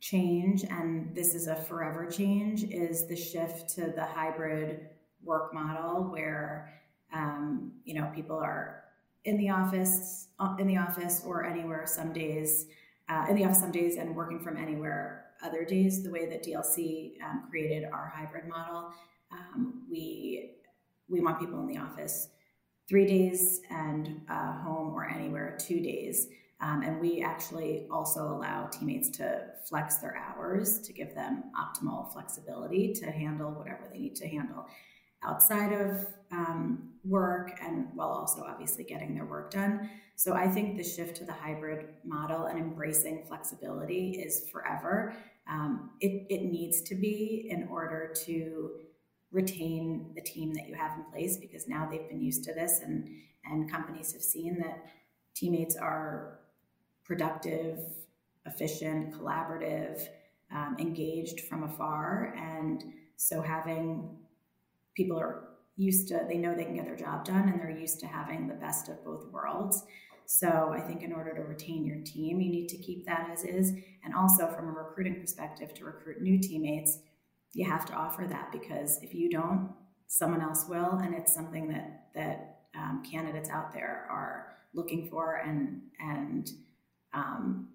change, 0.00 0.64
and 0.64 1.14
this 1.14 1.34
is 1.34 1.48
a 1.48 1.56
forever 1.56 2.06
change, 2.06 2.64
is 2.64 3.06
the 3.06 3.16
shift 3.16 3.68
to 3.74 3.92
the 3.94 4.04
hybrid 4.04 4.88
work 5.24 5.52
model 5.52 6.04
where 6.04 6.72
um, 7.12 7.72
you 7.84 7.94
know 7.94 8.10
people 8.14 8.36
are 8.36 8.84
in 9.24 9.36
the 9.36 9.50
office 9.50 10.28
uh, 10.38 10.54
in 10.58 10.66
the 10.66 10.76
office 10.76 11.22
or 11.26 11.44
anywhere 11.44 11.84
some 11.86 12.12
days 12.12 12.66
uh, 13.08 13.26
in 13.28 13.36
the 13.36 13.44
office 13.44 13.60
some 13.60 13.72
days 13.72 13.96
and 13.96 14.14
working 14.14 14.40
from 14.40 14.56
anywhere 14.56 15.26
other 15.42 15.64
days 15.64 16.02
the 16.02 16.10
way 16.10 16.28
that 16.28 16.44
dlc 16.44 17.12
um, 17.22 17.44
created 17.48 17.84
our 17.92 18.12
hybrid 18.14 18.46
model. 18.46 18.92
Um, 19.32 19.82
we 19.90 20.52
we 21.08 21.20
want 21.20 21.40
people 21.40 21.60
in 21.60 21.66
the 21.66 21.78
office 21.78 22.28
three 22.88 23.06
days 23.06 23.60
and 23.70 24.20
uh, 24.28 24.52
home 24.52 24.92
or 24.92 25.08
anywhere 25.08 25.56
two 25.58 25.80
days. 25.80 26.28
Um, 26.60 26.82
and 26.82 27.00
we 27.00 27.22
actually 27.22 27.86
also 27.90 28.28
allow 28.28 28.66
teammates 28.66 29.08
to 29.16 29.44
flex 29.64 29.96
their 29.96 30.16
hours 30.16 30.80
to 30.80 30.92
give 30.92 31.14
them 31.14 31.44
optimal 31.56 32.12
flexibility 32.12 32.92
to 32.94 33.10
handle 33.10 33.50
whatever 33.50 33.88
they 33.90 33.98
need 33.98 34.16
to 34.16 34.28
handle 34.28 34.66
outside 35.22 35.72
of 35.72 36.06
um, 36.32 36.90
work 37.04 37.58
and 37.62 37.88
while 37.94 38.08
also 38.08 38.42
obviously 38.42 38.84
getting 38.84 39.14
their 39.14 39.24
work 39.24 39.50
done. 39.50 39.88
So 40.16 40.34
I 40.34 40.48
think 40.48 40.76
the 40.76 40.84
shift 40.84 41.16
to 41.16 41.24
the 41.24 41.32
hybrid 41.32 41.86
model 42.04 42.46
and 42.46 42.58
embracing 42.58 43.24
flexibility 43.26 44.12
is 44.12 44.48
forever. 44.50 45.14
Um, 45.48 45.90
it, 46.00 46.26
it 46.28 46.44
needs 46.44 46.82
to 46.82 46.94
be 46.94 47.48
in 47.50 47.68
order 47.68 48.12
to 48.26 48.70
retain 49.32 50.12
the 50.14 50.20
team 50.20 50.52
that 50.54 50.68
you 50.68 50.74
have 50.74 50.92
in 50.98 51.04
place 51.10 51.36
because 51.38 51.68
now 51.68 51.88
they've 51.90 52.08
been 52.08 52.20
used 52.20 52.44
to 52.44 52.52
this 52.52 52.80
and, 52.80 53.08
and 53.44 53.70
companies 53.70 54.12
have 54.12 54.22
seen 54.22 54.58
that 54.58 54.86
teammates 55.34 55.76
are 55.76 56.40
productive, 57.04 57.78
efficient, 58.46 59.12
collaborative, 59.14 60.06
um, 60.52 60.76
engaged 60.78 61.40
from 61.40 61.62
afar. 61.62 62.34
And 62.36 62.84
so 63.16 63.40
having 63.40 64.19
people 65.00 65.18
are 65.18 65.48
used 65.76 66.08
to 66.08 66.20
they 66.28 66.38
know 66.38 66.54
they 66.54 66.64
can 66.64 66.76
get 66.76 66.84
their 66.84 66.96
job 66.96 67.24
done 67.24 67.48
and 67.48 67.60
they're 67.60 67.78
used 67.86 68.00
to 68.00 68.06
having 68.06 68.46
the 68.46 68.54
best 68.54 68.88
of 68.88 69.04
both 69.04 69.26
worlds. 69.30 69.84
So 70.26 70.72
i 70.78 70.80
think 70.80 71.02
in 71.02 71.12
order 71.12 71.32
to 71.34 71.42
retain 71.42 71.84
your 71.84 72.00
team 72.04 72.40
you 72.40 72.50
need 72.50 72.68
to 72.68 72.78
keep 72.78 73.06
that 73.06 73.28
as 73.32 73.44
is. 73.44 73.72
And 74.04 74.14
also 74.14 74.46
from 74.48 74.68
a 74.68 74.72
recruiting 74.72 75.20
perspective 75.20 75.74
to 75.74 75.84
recruit 75.84 76.20
new 76.20 76.38
teammates 76.38 76.98
you 77.52 77.68
have 77.68 77.84
to 77.86 77.94
offer 77.94 78.26
that 78.28 78.52
because 78.52 79.02
if 79.02 79.12
you 79.14 79.28
don't 79.28 79.70
someone 80.10 80.42
else 80.42 80.66
will. 80.68 80.98
And 80.98 81.14
it's 81.14 81.32
something 81.32 81.68
that 81.68 82.08
that 82.14 82.58
um, 82.76 83.02
candidates 83.08 83.48
out 83.48 83.72
there 83.72 84.06
are 84.10 84.56
looking 84.74 85.08
for 85.08 85.36
and 85.36 85.82
and 85.98 86.50
um, 87.14 87.68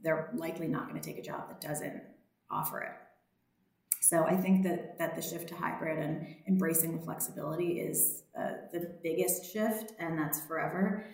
they're 0.00 0.30
likely 0.34 0.68
not 0.68 0.88
going 0.88 1.00
to 1.00 1.06
take 1.06 1.18
a 1.18 1.22
job 1.22 1.48
that 1.48 1.60
doesn't 1.60 2.02
offer 2.50 2.80
it 2.80 2.92
so 4.08 4.24
I 4.24 4.36
think 4.36 4.64
that 4.64 4.98
that 4.98 5.16
the 5.16 5.22
shift 5.22 5.48
to 5.48 5.54
hybrid 5.54 5.98
and 5.98 6.26
embracing 6.46 6.96
the 6.96 7.02
flexibility 7.02 7.80
is 7.80 8.24
uh, 8.38 8.50
the 8.70 8.98
biggest 9.02 9.50
shift, 9.50 9.92
and 9.98 10.18
that's 10.18 10.40
forever. 10.40 11.06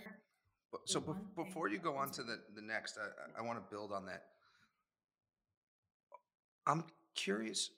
So 0.87 1.01
be- 1.01 1.13
before 1.37 1.69
you 1.69 1.79
go 1.79 1.97
on 1.97 2.11
to 2.13 2.23
the, 2.25 2.41
the 2.55 2.63
next, 2.63 2.99
I, 2.99 3.41
I 3.41 3.43
want 3.43 3.59
to 3.59 3.65
build 3.71 3.93
on 3.93 4.07
that. 4.07 4.25
I'm 6.67 6.85
curious 7.15 7.71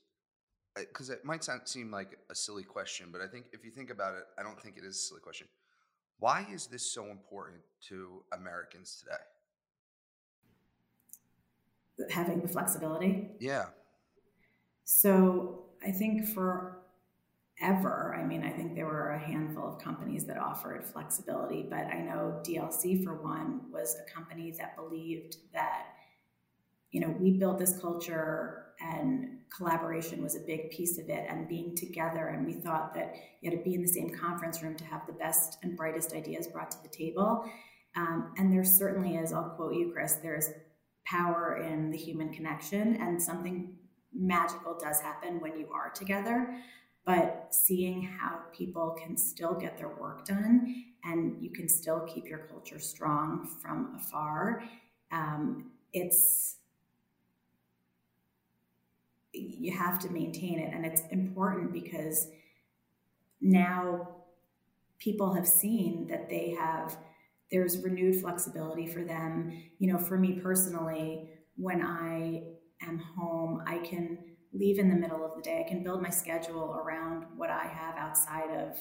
because 0.75 1.11
it 1.11 1.25
might 1.25 1.45
sound, 1.45 1.63
seem 1.67 1.91
like 1.91 2.19
a 2.31 2.35
silly 2.35 2.63
question, 2.65 3.09
but 3.13 3.21
I 3.21 3.27
think 3.27 3.47
if 3.53 3.65
you 3.65 3.71
think 3.71 3.91
about 3.91 4.15
it, 4.15 4.25
I 4.39 4.43
don't 4.43 4.61
think 4.61 4.79
it 4.79 4.85
is 4.85 4.97
a 4.97 4.99
silly 4.99 5.21
question. 5.21 5.47
Why 6.21 6.47
is 6.51 6.67
this 6.67 6.91
so 6.91 7.07
important 7.07 7.61
to 7.89 8.23
Americans 8.33 9.03
today? 9.03 9.17
Having 12.11 12.41
the 12.41 12.49
flexibility. 12.49 13.29
Yeah. 13.39 13.67
So 14.95 15.65
I 15.85 15.91
think 15.91 16.29
for 16.29 16.83
ever, 17.61 18.15
I 18.15 18.25
mean, 18.25 18.45
I 18.45 18.51
think 18.51 18.75
there 18.75 18.87
were 18.87 19.13
a 19.13 19.19
handful 19.19 19.67
of 19.67 19.83
companies 19.83 20.27
that 20.27 20.37
offered 20.37 20.85
flexibility, 20.85 21.67
but 21.69 21.87
I 21.87 22.01
know 22.01 22.41
DLC, 22.47 23.03
for 23.03 23.15
one, 23.15 23.63
was 23.73 23.97
a 23.97 24.13
company 24.13 24.53
that 24.59 24.77
believed 24.77 25.37
that, 25.55 25.87
you 26.91 27.01
know, 27.01 27.09
we 27.19 27.31
built 27.31 27.59
this 27.59 27.79
culture 27.81 28.67
and 28.81 29.39
collaboration 29.57 30.23
was 30.23 30.37
a 30.37 30.41
big 30.41 30.71
piece 30.71 30.99
of 30.99 31.09
it 31.09 31.25
and 31.27 31.49
being 31.49 31.75
together. 31.75 32.27
And 32.29 32.45
we 32.45 32.53
thought 32.53 32.95
that 32.95 33.15
you 33.41 33.51
had 33.51 33.59
to 33.59 33.65
be 33.65 33.75
in 33.75 33.81
the 33.81 33.89
same 33.89 34.11
conference 34.11 34.63
room 34.63 34.77
to 34.77 34.85
have 34.85 35.07
the 35.07 35.15
best 35.15 35.57
and 35.63 35.75
brightest 35.75 36.13
ideas 36.13 36.49
brought 36.49 36.71
to 36.71 36.83
the 36.83 36.91
table. 36.91 37.51
Um, 37.97 38.35
and 38.37 38.53
there 38.53 38.65
certainly 38.65 39.17
is, 39.17 39.33
I'll 39.33 39.51
quote 39.57 39.75
you, 39.75 39.91
Chris, 39.91 40.17
there's 40.17 40.51
power 41.07 41.57
in 41.57 41.91
the 41.91 41.97
human 41.97 42.31
connection 42.33 42.97
and 42.97 43.21
something 43.21 43.79
magical 44.15 44.77
does 44.79 45.01
happen 45.01 45.41
when 45.41 45.59
you 45.59 45.69
are 45.73 45.91
together. 45.91 46.57
But 47.05 47.49
seeing 47.51 48.03
how 48.03 48.41
people 48.53 48.97
can 49.03 49.17
still 49.17 49.55
get 49.55 49.77
their 49.77 49.89
work 49.89 50.25
done 50.25 50.85
and 51.05 51.43
you 51.43 51.51
can 51.51 51.69
still 51.69 52.01
keep 52.01 52.29
your 52.29 52.39
culture 52.39 52.79
strong 52.79 53.49
from 53.61 53.97
afar, 53.97 54.63
um, 55.11 55.73
it's 55.93 56.57
you 59.33 59.77
have 59.77 59.99
to 60.01 60.11
maintain 60.11 60.59
it. 60.59 60.73
And 60.73 60.85
it's 60.85 61.03
important 61.11 61.73
because 61.73 62.29
now 63.41 64.09
people 64.99 65.35
have 65.35 65.49
seen 65.49 66.07
that 66.09 66.29
they 66.29 66.51
have 66.59 66.97
there's 67.51 67.79
renewed 67.79 68.17
flexibility 68.17 68.87
for 68.87 69.05
them. 69.05 69.53
You 69.79 69.93
know, 69.93 69.99
for 69.99 70.17
me 70.17 70.41
personally, 70.41 71.29
when 71.57 71.83
I 71.83 72.45
am 72.87 72.99
home, 72.99 73.63
I 73.67 73.79
can 73.79 74.19
leave 74.53 74.79
in 74.79 74.91
the 74.91 74.97
middle 74.97 75.25
of 75.25 75.35
the 75.35 75.43
day. 75.43 75.65
I 75.65 75.69
can 75.69 75.83
build 75.83 76.03
my 76.03 76.11
schedule 76.11 76.75
around 76.75 77.25
what 77.37 77.51
I 77.51 77.67
have 77.67 77.97
outside 77.97 78.51
of 78.51 78.79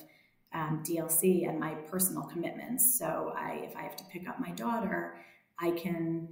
um, 0.54 0.84
DLC 0.86 1.48
and 1.48 1.60
my 1.60 1.74
personal 1.74 2.24
commitments. 2.24 2.98
So 3.00 3.34
I, 3.38 3.62
if 3.70 3.76
I 3.76 3.82
have 3.84 3.96
to 3.98 4.04
pick 4.06 4.28
up 4.28 4.40
my 4.40 4.52
daughter, 4.52 5.16
I 5.60 5.72
can 5.72 6.28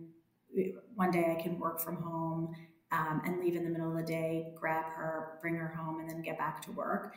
one 0.96 1.12
day 1.12 1.36
I 1.38 1.42
can 1.42 1.60
work 1.60 1.80
from 1.80 1.98
home 1.98 2.56
um, 2.92 3.22
and 3.24 3.40
leave 3.40 3.56
in 3.56 3.64
the 3.64 3.70
middle 3.70 3.92
of 3.92 3.98
the 3.98 4.04
day, 4.04 4.52
grab 4.56 4.86
her, 4.86 5.38
bring 5.42 5.56
her 5.56 5.68
home, 5.68 6.00
and 6.00 6.10
then 6.10 6.22
get 6.22 6.38
back 6.38 6.62
to 6.64 6.72
work. 6.72 7.14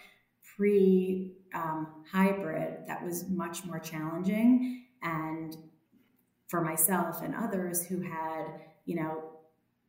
Pre 0.56 1.32
um, 1.54 2.04
hybrid, 2.10 2.86
that 2.86 3.02
was 3.02 3.28
much 3.28 3.64
more 3.64 3.78
challenging, 3.78 4.84
and 5.02 5.56
for 6.48 6.60
myself 6.60 7.22
and 7.22 7.34
others 7.34 7.86
who 7.86 8.00
had 8.00 8.60
you 8.84 8.96
know 8.96 9.31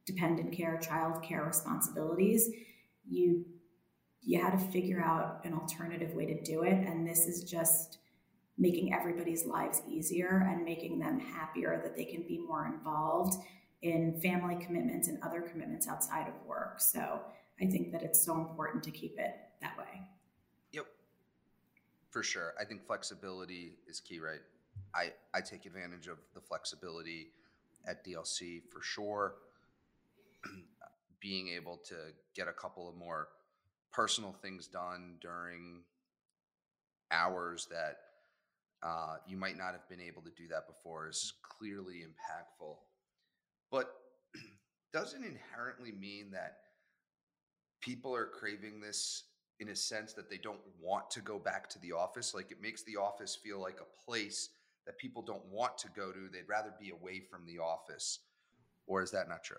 dependent 0.06 0.52
care, 0.52 0.78
child 0.78 1.24
care 1.24 1.44
responsibilities, 1.44 2.50
you 3.08 3.46
you 4.26 4.42
had 4.42 4.58
to 4.58 4.72
figure 4.72 5.02
out 5.02 5.42
an 5.44 5.54
alternative 5.54 6.14
way 6.14 6.26
to 6.26 6.42
do 6.44 6.64
it. 6.64 6.74
And 6.74 7.06
this 7.06 7.28
is 7.28 7.44
just 7.44 7.98
making 8.58 8.94
everybody's 8.94 9.46
lives 9.46 9.82
easier 9.88 10.48
and 10.50 10.64
making 10.64 11.00
them 11.00 11.20
happier 11.20 11.82
that 11.84 11.96
they 11.96 12.06
can 12.06 12.26
be 12.28 12.38
more 12.38 12.66
involved 12.66 13.44
in 13.82 14.20
family 14.22 14.56
commitments 14.64 15.10
and 15.10 15.22
other 15.24 15.42
commitments 15.42 15.88
outside 15.88 16.28
of 16.28 16.34
work. 16.48 16.80
So 16.80 17.20
I 17.62 17.66
think 17.66 17.92
that 17.92 18.02
it's 18.02 18.24
so 18.24 18.40
important 18.40 18.84
to 18.84 18.92
keep 18.92 19.20
it 19.20 19.36
that 19.62 19.78
way. 19.78 20.02
Yep. 20.72 20.86
For 22.10 22.24
sure. 22.24 22.54
I 22.60 22.64
think 22.64 22.86
flexibility 22.86 23.74
is 23.88 24.00
key, 24.00 24.20
right? 24.20 24.40
I, 24.96 25.12
I 25.34 25.42
take 25.42 25.66
advantage 25.66 26.08
of 26.08 26.18
the 26.34 26.40
flexibility 26.40 27.32
at 27.86 28.06
DLC 28.06 28.62
for 28.72 28.82
sure. 28.82 29.36
Being 31.22 31.50
able 31.50 31.80
to 31.88 31.96
get 32.36 32.48
a 32.48 32.54
couple 32.54 32.90
of 32.90 32.96
more 32.96 33.30
personal 33.92 34.34
things 34.42 34.68
done 34.68 35.16
during 35.22 35.84
hours 37.12 37.68
that 37.70 37.98
uh, 38.82 39.16
you 39.28 39.38
might 39.38 39.58
not 39.58 39.72
have 39.72 39.88
been 39.88 40.02
able 40.02 40.22
to 40.22 40.32
do 40.36 40.48
that 40.50 40.68
before 40.68 41.08
is 41.08 41.34
clearly 41.58 42.04
impactful. 42.04 42.76
But 43.72 43.94
doesn't 44.94 45.24
inherently 45.24 45.92
mean 45.92 46.32
that 46.32 46.58
people 47.80 48.14
are 48.16 48.26
craving 48.26 48.82
this 48.82 49.24
in 49.60 49.70
a 49.70 49.76
sense 49.76 50.14
that 50.14 50.30
they 50.30 50.38
don't 50.38 50.60
want 50.82 51.10
to 51.12 51.22
go 51.22 51.40
back 51.40 51.70
to 51.70 51.80
the 51.80 51.94
office. 51.94 52.34
Like 52.34 52.52
it 52.52 52.62
makes 52.62 52.84
the 52.84 52.98
office 52.98 53.38
feel 53.42 53.62
like 53.62 53.80
a 53.80 54.06
place 54.06 54.50
that 54.86 54.98
people 54.98 55.22
don't 55.22 55.46
want 55.46 55.78
to 55.78 55.88
go 55.96 56.12
to. 56.12 56.30
They'd 56.32 56.50
rather 56.50 56.74
be 56.80 56.90
away 56.90 57.22
from 57.22 57.46
the 57.46 57.60
office. 57.60 58.20
Or 58.88 59.02
is 59.02 59.12
that 59.12 59.30
not 59.30 59.44
true? 59.44 59.58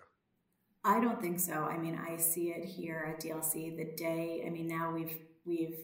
I 0.87 0.99
don't 0.99 1.19
think 1.19 1.39
so. 1.39 1.63
I 1.63 1.77
mean, 1.77 1.99
I 2.07 2.15
see 2.17 2.49
it 2.49 2.63
here 2.63 3.11
at 3.11 3.23
DLC 3.23 3.75
the 3.75 3.95
day. 3.97 4.43
I 4.45 4.51
mean, 4.51 4.67
now 4.67 4.91
we've 4.93 5.17
we've 5.43 5.79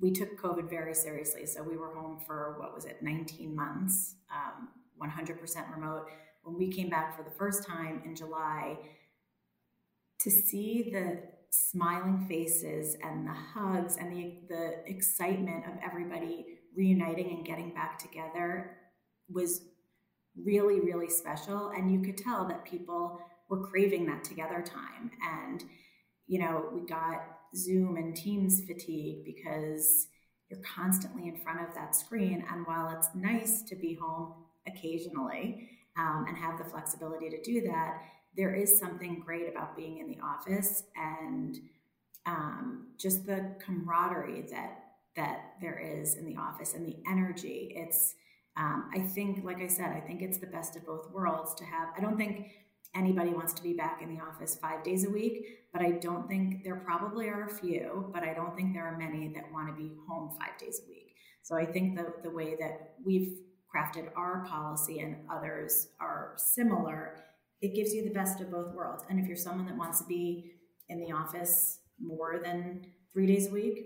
we 0.00 0.12
took 0.12 0.40
COVID 0.40 0.70
very 0.70 0.94
seriously. 0.94 1.44
So 1.44 1.62
we 1.62 1.76
were 1.76 1.92
home 1.92 2.20
for 2.24 2.56
what 2.60 2.72
was 2.72 2.84
it, 2.84 3.02
19 3.02 3.56
months, 3.56 4.14
um, 4.30 4.68
100% 5.02 5.74
remote. 5.74 6.06
When 6.44 6.56
we 6.56 6.70
came 6.70 6.88
back 6.88 7.16
for 7.16 7.24
the 7.24 7.30
first 7.30 7.66
time 7.66 8.02
in 8.04 8.14
July, 8.14 8.76
to 10.20 10.30
see 10.30 10.90
the 10.92 11.22
smiling 11.50 12.26
faces 12.28 12.96
and 13.02 13.26
the 13.26 13.32
hugs 13.32 13.96
and 13.96 14.12
the, 14.12 14.34
the 14.48 14.74
excitement 14.86 15.64
of 15.64 15.72
everybody 15.82 16.44
reuniting 16.76 17.30
and 17.30 17.46
getting 17.46 17.72
back 17.72 17.98
together 17.98 18.76
was 19.30 19.62
really, 20.36 20.80
really 20.80 21.08
special. 21.08 21.70
And 21.70 21.90
you 21.90 22.02
could 22.02 22.18
tell 22.18 22.46
that 22.48 22.66
people 22.66 23.18
were 23.48 23.66
craving 23.66 24.06
that 24.06 24.24
together 24.24 24.62
time. 24.62 25.10
And, 25.22 25.64
you 26.26 26.38
know, 26.38 26.64
we 26.72 26.80
got 26.80 27.22
Zoom 27.54 27.96
and 27.96 28.14
Teams 28.14 28.62
fatigue 28.64 29.24
because 29.24 30.08
you're 30.50 30.60
constantly 30.62 31.28
in 31.28 31.36
front 31.36 31.60
of 31.66 31.74
that 31.74 31.94
screen. 31.94 32.44
And 32.50 32.66
while 32.66 32.90
it's 32.96 33.08
nice 33.14 33.62
to 33.62 33.76
be 33.76 33.94
home 33.94 34.34
occasionally 34.66 35.68
um, 35.98 36.26
and 36.28 36.36
have 36.36 36.58
the 36.58 36.64
flexibility 36.64 37.30
to 37.30 37.42
do 37.42 37.62
that, 37.62 38.02
there 38.36 38.54
is 38.54 38.78
something 38.78 39.22
great 39.24 39.48
about 39.48 39.76
being 39.76 39.98
in 39.98 40.08
the 40.08 40.18
office 40.22 40.84
and 40.96 41.58
um, 42.26 42.88
just 42.98 43.24
the 43.24 43.54
camaraderie 43.64 44.46
that 44.50 44.82
that 45.16 45.54
there 45.62 45.78
is 45.78 46.14
in 46.16 46.26
the 46.26 46.36
office 46.36 46.74
and 46.74 46.86
the 46.86 46.96
energy. 47.08 47.72
It's 47.74 48.14
um, 48.58 48.90
I 48.94 49.00
think, 49.00 49.44
like 49.44 49.60
I 49.60 49.66
said, 49.66 49.92
I 49.92 50.00
think 50.00 50.22
it's 50.22 50.38
the 50.38 50.46
best 50.46 50.76
of 50.76 50.86
both 50.86 51.10
worlds 51.10 51.54
to 51.56 51.64
have. 51.64 51.88
I 51.96 52.00
don't 52.00 52.16
think 52.16 52.52
anybody 52.96 53.30
wants 53.30 53.52
to 53.54 53.62
be 53.62 53.74
back 53.74 54.00
in 54.02 54.14
the 54.14 54.20
office 54.22 54.56
five 54.56 54.82
days 54.82 55.04
a 55.06 55.10
week, 55.10 55.46
but 55.72 55.82
I 55.82 55.92
don't 55.92 56.26
think 56.26 56.64
there 56.64 56.76
probably 56.76 57.28
are 57.28 57.44
a 57.44 57.54
few, 57.54 58.10
but 58.12 58.22
I 58.22 58.32
don't 58.34 58.56
think 58.56 58.72
there 58.72 58.86
are 58.86 58.96
many 58.96 59.28
that 59.34 59.52
want 59.52 59.68
to 59.68 59.74
be 59.74 59.92
home 60.08 60.36
five 60.40 60.58
days 60.58 60.80
a 60.84 60.88
week. 60.88 61.14
So 61.42 61.56
I 61.56 61.66
think 61.66 61.96
the, 61.96 62.12
the 62.22 62.30
way 62.30 62.56
that 62.58 62.94
we've 63.04 63.38
crafted 63.72 64.08
our 64.16 64.44
policy 64.46 65.00
and 65.00 65.16
others 65.30 65.88
are 66.00 66.32
similar, 66.36 67.24
it 67.60 67.74
gives 67.74 67.94
you 67.94 68.04
the 68.04 68.14
best 68.14 68.40
of 68.40 68.50
both 68.50 68.74
worlds. 68.74 69.04
And 69.08 69.20
if 69.20 69.26
you're 69.26 69.36
someone 69.36 69.66
that 69.66 69.76
wants 69.76 70.00
to 70.00 70.06
be 70.06 70.52
in 70.88 70.98
the 71.00 71.12
office 71.12 71.78
more 72.00 72.40
than 72.42 72.86
three 73.12 73.26
days 73.26 73.48
a 73.48 73.50
week, 73.50 73.84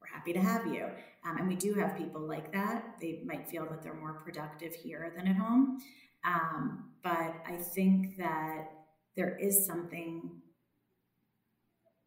we're 0.00 0.12
happy 0.12 0.32
to 0.32 0.40
have 0.40 0.66
you. 0.66 0.86
Um, 1.24 1.36
and 1.38 1.48
we 1.48 1.56
do 1.56 1.74
have 1.74 1.96
people 1.96 2.20
like 2.20 2.52
that. 2.52 2.96
They 3.00 3.22
might 3.26 3.48
feel 3.48 3.66
that 3.70 3.82
they're 3.82 3.94
more 3.94 4.22
productive 4.24 4.74
here 4.74 5.12
than 5.16 5.26
at 5.26 5.36
home. 5.36 5.78
Um, 6.24 6.90
but 7.02 7.34
I 7.46 7.56
think 7.74 8.16
that 8.16 8.68
there 9.16 9.36
is 9.38 9.66
something 9.66 10.30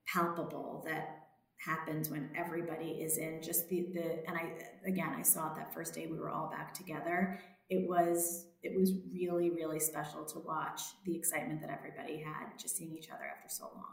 palpable 0.07 0.83
that 0.85 1.21
happens 1.57 2.09
when 2.09 2.29
everybody 2.35 2.91
is 3.01 3.17
in 3.17 3.41
just 3.41 3.69
the 3.69 3.87
the 3.93 4.27
and 4.27 4.35
I 4.35 4.53
again 4.85 5.13
I 5.17 5.21
saw 5.21 5.51
it 5.51 5.55
that 5.57 5.73
first 5.73 5.93
day 5.93 6.07
we 6.07 6.17
were 6.17 6.29
all 6.29 6.49
back 6.49 6.73
together. 6.73 7.39
It 7.69 7.87
was 7.87 8.45
it 8.63 8.77
was 8.77 8.93
really 9.13 9.49
really 9.51 9.79
special 9.79 10.25
to 10.25 10.39
watch 10.39 10.81
the 11.05 11.15
excitement 11.15 11.61
that 11.61 11.69
everybody 11.69 12.17
had 12.17 12.57
just 12.57 12.77
seeing 12.77 12.95
each 12.97 13.09
other 13.09 13.23
after 13.25 13.47
so 13.47 13.65
long. 13.75 13.85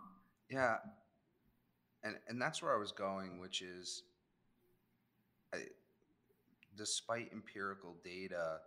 Yeah. 0.51 0.77
And 2.03 2.17
and 2.29 2.41
that's 2.41 2.63
where 2.63 2.75
I 2.75 2.79
was 2.79 2.93
going 2.93 3.39
which 3.39 3.61
is 3.61 4.05
I, 5.53 5.59
despite 6.77 7.31
empirical 7.33 7.97
data 8.03 8.59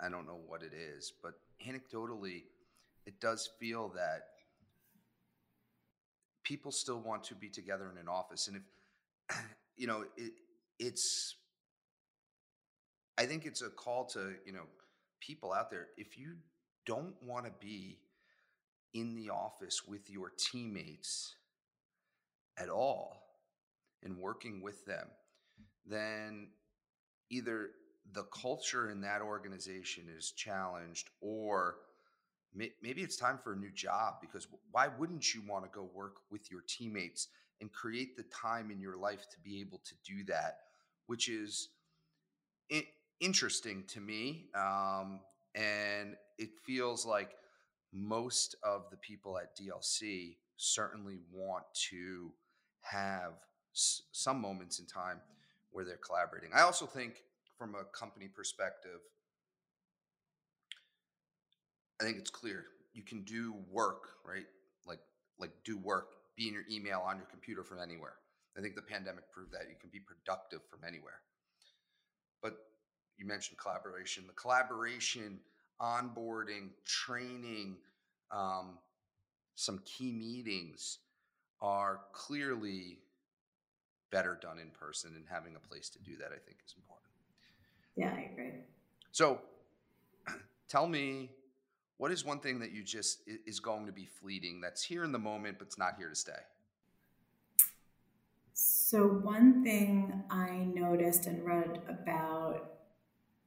I 0.00 0.08
don't 0.08 0.26
know 0.26 0.40
what 0.46 0.62
it 0.62 0.72
is, 0.74 1.12
but 1.22 1.34
anecdotally, 1.66 2.44
it 3.06 3.20
does 3.20 3.48
feel 3.58 3.88
that 3.96 4.28
people 6.42 6.70
still 6.70 7.00
want 7.00 7.24
to 7.24 7.34
be 7.34 7.48
together 7.48 7.90
in 7.90 7.98
an 7.98 8.08
office. 8.08 8.48
And 8.48 8.56
if, 8.56 9.36
you 9.76 9.86
know, 9.86 10.04
it, 10.16 10.32
it's, 10.78 11.36
I 13.18 13.24
think 13.26 13.46
it's 13.46 13.62
a 13.62 13.70
call 13.70 14.04
to, 14.06 14.34
you 14.44 14.52
know, 14.52 14.66
people 15.20 15.52
out 15.52 15.70
there. 15.70 15.88
If 15.96 16.18
you 16.18 16.34
don't 16.84 17.14
want 17.22 17.46
to 17.46 17.52
be 17.60 17.98
in 18.94 19.14
the 19.14 19.30
office 19.30 19.82
with 19.86 20.08
your 20.10 20.32
teammates 20.38 21.34
at 22.58 22.68
all 22.68 23.22
and 24.02 24.18
working 24.18 24.62
with 24.62 24.84
them, 24.86 25.08
then 25.84 26.48
either 27.30 27.70
the 28.12 28.24
culture 28.24 28.90
in 28.90 29.00
that 29.00 29.20
organization 29.20 30.04
is 30.16 30.30
challenged 30.32 31.10
or 31.20 31.76
maybe 32.54 33.02
it's 33.02 33.16
time 33.16 33.38
for 33.42 33.52
a 33.52 33.56
new 33.56 33.70
job 33.70 34.14
because 34.20 34.46
why 34.70 34.88
wouldn't 34.98 35.34
you 35.34 35.42
want 35.46 35.64
to 35.64 35.70
go 35.70 35.88
work 35.94 36.16
with 36.30 36.50
your 36.50 36.62
teammates 36.66 37.28
and 37.60 37.72
create 37.72 38.16
the 38.16 38.24
time 38.24 38.70
in 38.70 38.80
your 38.80 38.96
life 38.96 39.26
to 39.30 39.38
be 39.44 39.60
able 39.60 39.80
to 39.84 39.94
do 40.04 40.24
that 40.24 40.58
which 41.06 41.28
is 41.28 41.70
interesting 43.20 43.84
to 43.88 44.00
me 44.00 44.46
um, 44.54 45.20
and 45.54 46.16
it 46.38 46.50
feels 46.64 47.06
like 47.06 47.30
most 47.92 48.56
of 48.62 48.84
the 48.90 48.96
people 48.98 49.38
at 49.38 49.56
dlc 49.56 50.36
certainly 50.56 51.18
want 51.32 51.64
to 51.74 52.30
have 52.80 53.32
s- 53.74 54.02
some 54.12 54.40
moments 54.40 54.78
in 54.78 54.86
time 54.86 55.20
where 55.70 55.84
they're 55.84 55.98
collaborating. 55.98 56.50
I 56.54 56.62
also 56.62 56.86
think 56.86 57.22
from 57.58 57.74
a 57.74 57.84
company 57.96 58.28
perspective, 58.28 59.00
I 62.00 62.04
think 62.04 62.18
it's 62.18 62.30
clear 62.30 62.66
you 62.92 63.02
can 63.02 63.22
do 63.22 63.54
work, 63.70 64.08
right? 64.24 64.46
Like 64.86 65.00
like 65.38 65.50
do 65.64 65.76
work, 65.78 66.08
be 66.36 66.48
in 66.48 66.54
your 66.54 66.64
email 66.70 67.02
on 67.06 67.16
your 67.16 67.26
computer 67.26 67.62
from 67.62 67.78
anywhere. 67.80 68.14
I 68.56 68.60
think 68.60 68.74
the 68.74 68.82
pandemic 68.82 69.30
proved 69.30 69.52
that 69.52 69.68
you 69.68 69.76
can 69.78 69.90
be 69.90 70.00
productive 70.00 70.60
from 70.70 70.80
anywhere. 70.86 71.20
But 72.42 72.56
you 73.18 73.26
mentioned 73.26 73.58
collaboration. 73.58 74.24
The 74.26 74.32
collaboration, 74.32 75.40
onboarding, 75.80 76.70
training, 76.84 77.76
um, 78.30 78.78
some 79.54 79.80
key 79.84 80.12
meetings 80.12 80.98
are 81.60 82.00
clearly 82.12 82.98
better 84.10 84.38
done 84.40 84.58
in 84.58 84.70
person, 84.70 85.14
and 85.16 85.24
having 85.28 85.56
a 85.56 85.68
place 85.68 85.90
to 85.90 85.98
do 85.98 86.16
that, 86.16 86.26
I 86.26 86.38
think, 86.38 86.58
is 86.66 86.74
important. 86.76 87.05
Yeah, 87.96 88.12
I 88.14 88.30
agree. 88.32 88.52
So 89.12 89.40
tell 90.68 90.86
me 90.86 91.30
what 91.98 92.10
is 92.10 92.24
one 92.24 92.40
thing 92.40 92.58
that 92.60 92.72
you 92.72 92.82
just 92.82 93.22
is 93.26 93.58
going 93.58 93.86
to 93.86 93.92
be 93.92 94.06
fleeting 94.06 94.60
that's 94.60 94.82
here 94.82 95.02
in 95.02 95.12
the 95.12 95.18
moment 95.18 95.58
but 95.58 95.66
it's 95.68 95.78
not 95.78 95.94
here 95.96 96.08
to 96.10 96.14
stay? 96.14 96.32
So 98.52 99.04
one 99.06 99.62
thing 99.62 100.24
I 100.30 100.66
noticed 100.74 101.26
and 101.26 101.44
read 101.44 101.80
about 101.88 102.72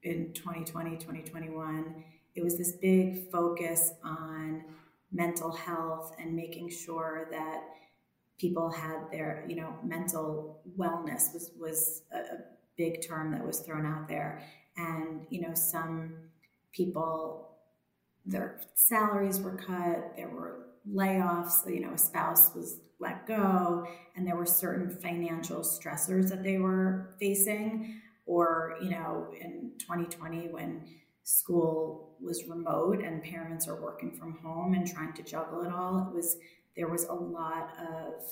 in 0.04 0.34
2020, 0.34 0.98
2021, 0.98 2.04
it 2.36 2.44
was 2.44 2.58
this 2.58 2.74
big 2.74 3.32
focus 3.32 3.94
on 4.04 4.64
mental 5.12 5.52
health 5.52 6.16
and 6.20 6.36
making 6.36 6.70
sure 6.70 7.28
that 7.32 7.64
people 8.38 8.70
had 8.70 9.12
their, 9.12 9.44
you 9.48 9.56
know, 9.56 9.74
mental 9.84 10.62
wellness 10.78 11.34
was 11.34 11.52
was 11.58 12.04
a, 12.12 12.18
a 12.18 12.38
big 12.80 13.06
term 13.06 13.32
that 13.32 13.46
was 13.46 13.60
thrown 13.60 13.86
out 13.86 14.08
there. 14.08 14.42
And, 14.78 15.28
you 15.30 15.42
know, 15.42 15.54
some 15.54 16.14
people, 16.72 17.58
their 18.26 18.62
salaries 18.74 19.40
were 19.40 19.58
cut, 19.58 20.16
there 20.16 20.30
were 20.30 20.68
layoffs, 20.90 21.70
you 21.72 21.82
know, 21.82 21.94
a 21.94 21.98
spouse 21.98 22.56
was 22.56 22.80
let 23.02 23.28
go, 23.28 23.86
and 24.16 24.26
there 24.26 24.36
were 24.36 24.46
certain 24.46 24.90
financial 24.90 25.60
stressors 25.60 26.30
that 26.30 26.44
they 26.44 26.58
were 26.58 27.16
facing, 27.20 28.02
or 28.30 28.78
you 28.80 28.92
know 28.92 29.28
in 29.42 29.72
2020 29.80 30.50
when 30.50 30.86
school 31.24 32.16
was 32.22 32.46
remote 32.48 33.04
and 33.04 33.24
parents 33.24 33.68
are 33.68 33.82
working 33.82 34.12
from 34.12 34.38
home 34.38 34.76
and 34.76 34.88
trying 34.88 35.12
to 35.14 35.24
juggle 35.24 35.64
it 35.64 35.74
all 35.74 36.08
it 36.08 36.16
was 36.16 36.38
there 36.78 36.88
was 36.88 37.06
a 37.06 37.14
lot 37.14 37.72
of 37.80 38.24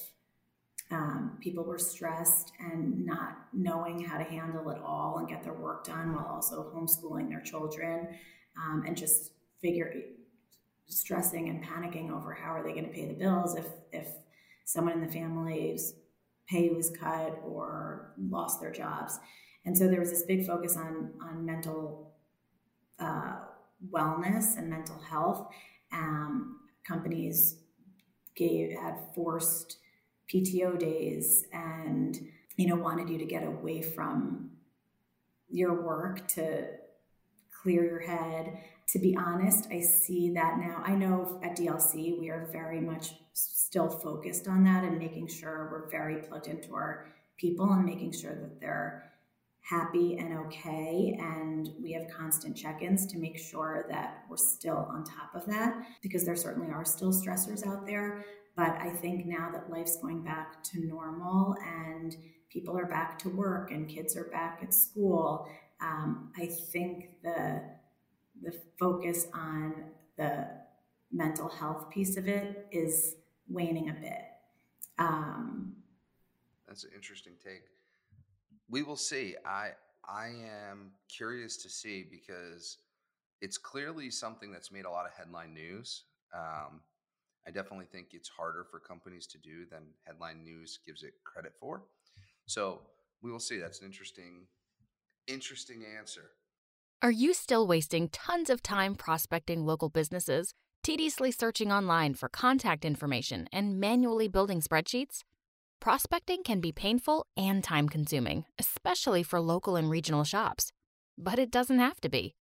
um, 0.91 1.37
people 1.41 1.63
were 1.63 1.77
stressed 1.77 2.53
and 2.59 3.05
not 3.05 3.37
knowing 3.53 4.03
how 4.03 4.17
to 4.17 4.23
handle 4.23 4.69
it 4.69 4.79
all 4.83 5.17
and 5.17 5.27
get 5.27 5.43
their 5.43 5.53
work 5.53 5.83
done 5.83 6.13
while 6.13 6.25
also 6.25 6.71
homeschooling 6.73 7.29
their 7.29 7.41
children 7.41 8.07
um, 8.57 8.83
and 8.87 8.95
just 8.95 9.31
figure 9.61 9.93
stressing 10.87 11.49
and 11.49 11.63
panicking 11.63 12.09
over 12.09 12.33
how 12.33 12.51
are 12.51 12.63
they 12.63 12.71
going 12.71 12.85
to 12.85 12.91
pay 12.91 13.05
the 13.05 13.13
bills 13.13 13.55
if 13.55 13.65
if 13.91 14.07
someone 14.63 14.93
in 14.93 15.01
the 15.01 15.11
family's 15.11 15.93
pay 16.47 16.69
was 16.69 16.89
cut 16.89 17.41
or 17.45 18.13
lost 18.29 18.61
their 18.61 18.71
jobs. 18.71 19.19
And 19.65 19.77
so 19.77 19.87
there 19.87 19.99
was 19.99 20.09
this 20.09 20.23
big 20.23 20.45
focus 20.45 20.77
on 20.77 21.11
on 21.21 21.45
mental 21.45 22.13
uh, 22.99 23.35
wellness 23.91 24.57
and 24.57 24.69
mental 24.69 24.97
health 24.99 25.47
um, 25.91 26.59
companies 26.87 27.57
gave 28.35 28.77
had 28.77 28.95
forced 29.13 29.77
PTO 30.31 30.77
days 30.77 31.45
and 31.53 32.19
you 32.57 32.67
know 32.67 32.75
wanted 32.75 33.09
you 33.09 33.17
to 33.17 33.25
get 33.25 33.43
away 33.43 33.81
from 33.81 34.51
your 35.49 35.81
work 35.81 36.27
to 36.27 36.67
clear 37.61 37.83
your 37.83 37.99
head. 37.99 38.59
To 38.87 38.99
be 38.99 39.15
honest, 39.17 39.67
I 39.71 39.81
see 39.81 40.31
that 40.31 40.57
now. 40.57 40.81
I 40.85 40.95
know 40.95 41.39
at 41.43 41.57
DLC 41.57 42.17
we 42.17 42.29
are 42.29 42.47
very 42.51 42.79
much 42.79 43.15
still 43.33 43.89
focused 43.89 44.47
on 44.47 44.63
that 44.63 44.83
and 44.83 44.97
making 44.97 45.27
sure 45.27 45.69
we're 45.71 45.89
very 45.89 46.21
plugged 46.21 46.47
into 46.47 46.73
our 46.73 47.07
people 47.37 47.71
and 47.71 47.85
making 47.85 48.13
sure 48.13 48.33
that 48.33 48.59
they're 48.59 49.11
happy 49.61 50.17
and 50.17 50.33
okay. 50.47 51.17
And 51.19 51.69
we 51.81 51.91
have 51.93 52.07
constant 52.09 52.55
check 52.55 52.81
ins 52.81 53.05
to 53.07 53.17
make 53.17 53.37
sure 53.37 53.85
that 53.89 54.23
we're 54.29 54.37
still 54.37 54.87
on 54.89 55.03
top 55.03 55.35
of 55.35 55.45
that 55.47 55.75
because 56.01 56.25
there 56.25 56.35
certainly 56.35 56.71
are 56.71 56.85
still 56.85 57.11
stressors 57.11 57.67
out 57.67 57.85
there. 57.85 58.25
But 58.57 58.71
I 58.81 58.89
think 58.89 59.27
now 59.27 59.51
that 59.53 59.69
life's 59.69 59.97
going 59.97 60.23
back 60.23 60.63
to 60.63 60.83
normal 60.83 61.55
and 61.63 62.17
people 62.49 62.75
are 62.75 62.87
back 62.87 63.19
to 63.19 63.29
work 63.29 63.71
and 63.71 63.87
kids 63.87 64.17
are 64.17 64.23
back 64.25 64.61
at 64.63 64.73
school, 64.73 65.47
um, 65.79 66.31
I 66.35 66.47
think 66.47 67.21
the 67.23 67.61
the 68.41 68.53
focus 68.79 69.27
on 69.33 69.75
the 70.17 70.47
mental 71.11 71.47
health 71.47 71.89
piece 71.91 72.17
of 72.17 72.27
it 72.27 72.67
is 72.71 73.15
waning 73.47 73.89
a 73.89 73.93
bit. 73.93 74.21
Um, 74.99 75.75
That's 76.67 76.83
an 76.83 76.91
interesting 76.95 77.33
take. 77.43 77.63
We 78.69 78.81
will 78.81 78.95
see. 78.95 79.35
I 79.45 79.69
I 80.03 80.31
am 80.69 80.91
curious 81.09 81.57
to 81.57 81.69
see 81.69 82.07
because 82.09 82.79
it's 83.39 83.59
clearly 83.59 84.09
something 84.09 84.51
that's 84.51 84.71
made 84.71 84.85
a 84.85 84.89
lot 84.89 85.05
of 85.05 85.11
headline 85.13 85.53
news. 85.53 86.05
Um, 86.33 86.81
I 87.47 87.51
definitely 87.51 87.85
think 87.85 88.07
it's 88.11 88.27
harder 88.27 88.65
for 88.69 88.79
companies 88.79 89.25
to 89.27 89.37
do 89.37 89.65
than 89.71 89.83
headline 90.05 90.43
news 90.43 90.79
gives 90.85 91.03
it 91.03 91.13
credit 91.23 91.53
for. 91.57 91.83
So 92.45 92.81
we 93.21 93.31
will 93.31 93.39
see. 93.39 93.57
That's 93.57 93.79
an 93.79 93.85
interesting, 93.85 94.47
interesting 95.27 95.85
answer. 95.97 96.31
Are 97.01 97.11
you 97.11 97.33
still 97.33 97.65
wasting 97.65 98.09
tons 98.09 98.49
of 98.49 98.61
time 98.61 98.95
prospecting 98.95 99.65
local 99.65 99.87
businesses, 99.87 100.53
tediously 100.83 101.31
searching 101.31 101.71
online 101.71 102.15
for 102.15 102.27
contact 102.27 102.83
information, 102.83 103.47
and 103.53 103.79
manually 103.79 104.27
building 104.27 104.59
spreadsheets? 104.59 105.21
Prospecting 105.79 106.43
can 106.43 106.59
be 106.59 106.73
painful 106.73 107.27
and 107.37 107.63
time 107.63 107.87
consuming, 107.87 108.45
especially 108.59 109.23
for 109.23 109.39
local 109.39 109.77
and 109.77 109.89
regional 109.89 110.25
shops. 110.25 110.71
But 111.17 111.39
it 111.39 111.51
doesn't 111.51 111.79
have 111.79 112.01
to 112.01 112.09
be. 112.09 112.35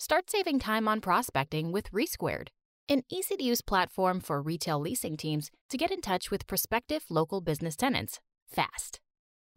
Start 0.00 0.30
saving 0.30 0.58
time 0.58 0.88
on 0.88 1.00
prospecting 1.00 1.70
with 1.70 1.92
Resquared 1.92 2.48
an 2.88 3.02
easy 3.10 3.36
to 3.36 3.44
use 3.44 3.60
platform 3.60 4.20
for 4.20 4.40
retail 4.40 4.80
leasing 4.80 5.16
teams 5.16 5.50
to 5.68 5.76
get 5.76 5.90
in 5.90 6.00
touch 6.00 6.30
with 6.30 6.46
prospective 6.46 7.04
local 7.10 7.40
business 7.40 7.76
tenants 7.76 8.20
fast. 8.46 9.00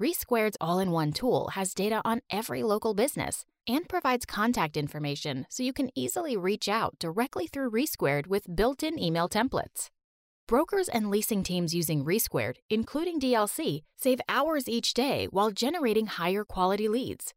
Resquared's 0.02 0.58
all 0.60 0.80
in 0.80 0.92
one 0.92 1.14
tool 1.14 1.50
has 1.50 1.74
data 1.74 2.02
on 2.04 2.22
every 2.30 2.64
local 2.64 2.94
business 2.94 3.46
and 3.68 3.88
provides 3.88 4.26
contact 4.26 4.76
information 4.76 5.46
so 5.50 5.64
you 5.64 5.72
can 5.72 5.92
easily 5.96 6.36
reach 6.36 6.68
out 6.68 6.98
directly 7.00 7.48
through 7.48 7.72
Resquared 7.72 8.28
with 8.28 8.56
built 8.56 8.84
in 8.84 9.00
email 9.00 9.30
templates. 9.30 9.90
Brokers 10.48 10.90
and 10.90 11.10
leasing 11.10 11.44
teams 11.44 11.74
using 11.74 12.04
Resquared, 12.04 12.56
including 12.70 13.20
DLC, 13.20 13.84
save 13.96 14.20
hours 14.28 14.68
each 14.68 14.94
day 14.94 15.28
while 15.30 15.52
generating 15.52 16.08
higher 16.08 16.44
quality 16.44 16.90
leads. 16.90 17.34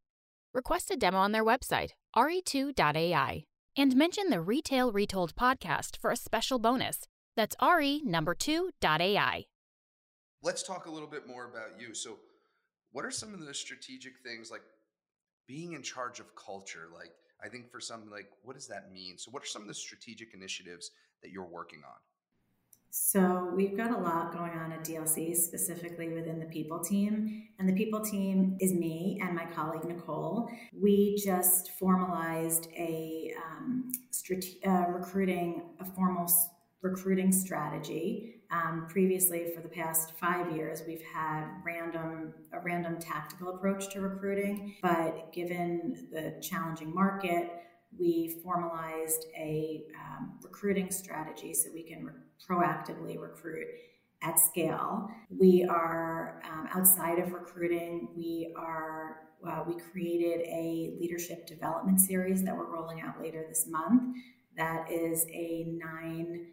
Request 0.52 0.90
a 0.90 0.96
demo 0.96 1.18
on 1.18 1.32
their 1.32 1.44
website, 1.44 1.90
re2.ai 2.16 3.44
and 3.76 3.96
mention 3.96 4.30
the 4.30 4.40
Retail 4.40 4.92
Retold 4.92 5.34
podcast 5.34 5.96
for 5.98 6.10
a 6.10 6.16
special 6.16 6.58
bonus. 6.58 7.00
That's 7.36 7.56
re 7.60 8.02
number 8.04 8.34
two 8.34 8.70
dot 8.80 9.00
AI. 9.00 9.46
Let's 10.42 10.62
talk 10.62 10.86
a 10.86 10.90
little 10.90 11.08
bit 11.08 11.26
more 11.26 11.46
about 11.46 11.80
you. 11.80 11.94
So, 11.94 12.18
what 12.92 13.04
are 13.04 13.10
some 13.10 13.34
of 13.34 13.40
the 13.40 13.54
strategic 13.54 14.12
things 14.22 14.50
like 14.50 14.62
being 15.48 15.72
in 15.72 15.82
charge 15.82 16.20
of 16.20 16.26
culture? 16.36 16.88
Like, 16.94 17.10
I 17.42 17.48
think 17.48 17.70
for 17.70 17.80
some, 17.80 18.08
like, 18.10 18.28
what 18.42 18.54
does 18.54 18.68
that 18.68 18.92
mean? 18.92 19.18
So, 19.18 19.30
what 19.30 19.42
are 19.42 19.46
some 19.46 19.62
of 19.62 19.68
the 19.68 19.74
strategic 19.74 20.34
initiatives 20.34 20.90
that 21.22 21.30
you're 21.30 21.44
working 21.44 21.80
on? 21.84 21.96
So 22.96 23.50
we've 23.52 23.76
got 23.76 23.90
a 23.90 23.96
lot 23.96 24.32
going 24.32 24.52
on 24.52 24.70
at 24.70 24.84
DLC, 24.84 25.34
specifically 25.34 26.10
within 26.10 26.38
the 26.38 26.46
people 26.46 26.78
team. 26.78 27.48
And 27.58 27.68
the 27.68 27.72
people 27.72 28.00
team 28.00 28.56
is 28.60 28.72
me 28.72 29.20
and 29.20 29.34
my 29.34 29.46
colleague 29.46 29.84
Nicole. 29.84 30.48
We 30.72 31.16
just 31.16 31.72
formalized 31.72 32.68
a 32.76 33.34
um, 33.44 33.90
strate- 34.10 34.60
uh, 34.64 34.84
recruiting, 34.90 35.70
a 35.80 35.84
formal 35.84 36.32
recruiting 36.82 37.32
strategy. 37.32 38.42
Um, 38.52 38.86
previously, 38.88 39.50
for 39.52 39.60
the 39.60 39.68
past 39.68 40.12
five 40.20 40.54
years, 40.54 40.84
we've 40.86 41.02
had 41.02 41.46
random 41.66 42.32
a 42.52 42.60
random 42.60 43.00
tactical 43.00 43.56
approach 43.56 43.88
to 43.94 44.02
recruiting. 44.02 44.76
But 44.82 45.32
given 45.32 46.06
the 46.12 46.40
challenging 46.40 46.94
market, 46.94 47.50
we 47.98 48.40
formalized 48.42 49.26
a 49.36 49.84
um, 50.00 50.38
recruiting 50.42 50.90
strategy 50.90 51.54
so 51.54 51.70
we 51.72 51.82
can 51.82 52.04
re- 52.04 52.12
proactively 52.48 53.20
recruit 53.20 53.66
at 54.22 54.38
scale. 54.38 55.10
We 55.28 55.64
are 55.64 56.42
um, 56.50 56.68
outside 56.74 57.18
of 57.18 57.32
recruiting. 57.32 58.08
We 58.16 58.54
are 58.56 59.20
uh, 59.46 59.62
we 59.66 59.74
created 59.74 60.46
a 60.46 60.96
leadership 60.98 61.46
development 61.46 62.00
series 62.00 62.42
that 62.44 62.56
we're 62.56 62.72
rolling 62.72 63.02
out 63.02 63.20
later 63.20 63.44
this 63.46 63.66
month. 63.66 64.16
That 64.56 64.90
is 64.90 65.26
a 65.30 65.66
nine 65.76 66.46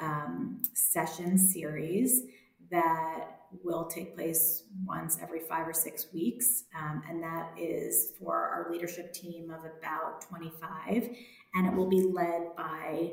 um, 0.00 0.60
session 0.74 1.38
series 1.38 2.22
that 2.70 3.41
will 3.62 3.86
take 3.86 4.14
place 4.14 4.64
once 4.84 5.18
every 5.22 5.40
five 5.40 5.66
or 5.66 5.72
six 5.72 6.06
weeks. 6.12 6.64
Um, 6.78 7.02
and 7.08 7.22
that 7.22 7.52
is 7.58 8.12
for 8.18 8.34
our 8.34 8.68
leadership 8.70 9.12
team 9.12 9.50
of 9.50 9.60
about 9.60 10.22
25. 10.28 11.08
And 11.54 11.66
it 11.66 11.74
will 11.74 11.88
be 11.88 12.02
led 12.02 12.56
by 12.56 13.12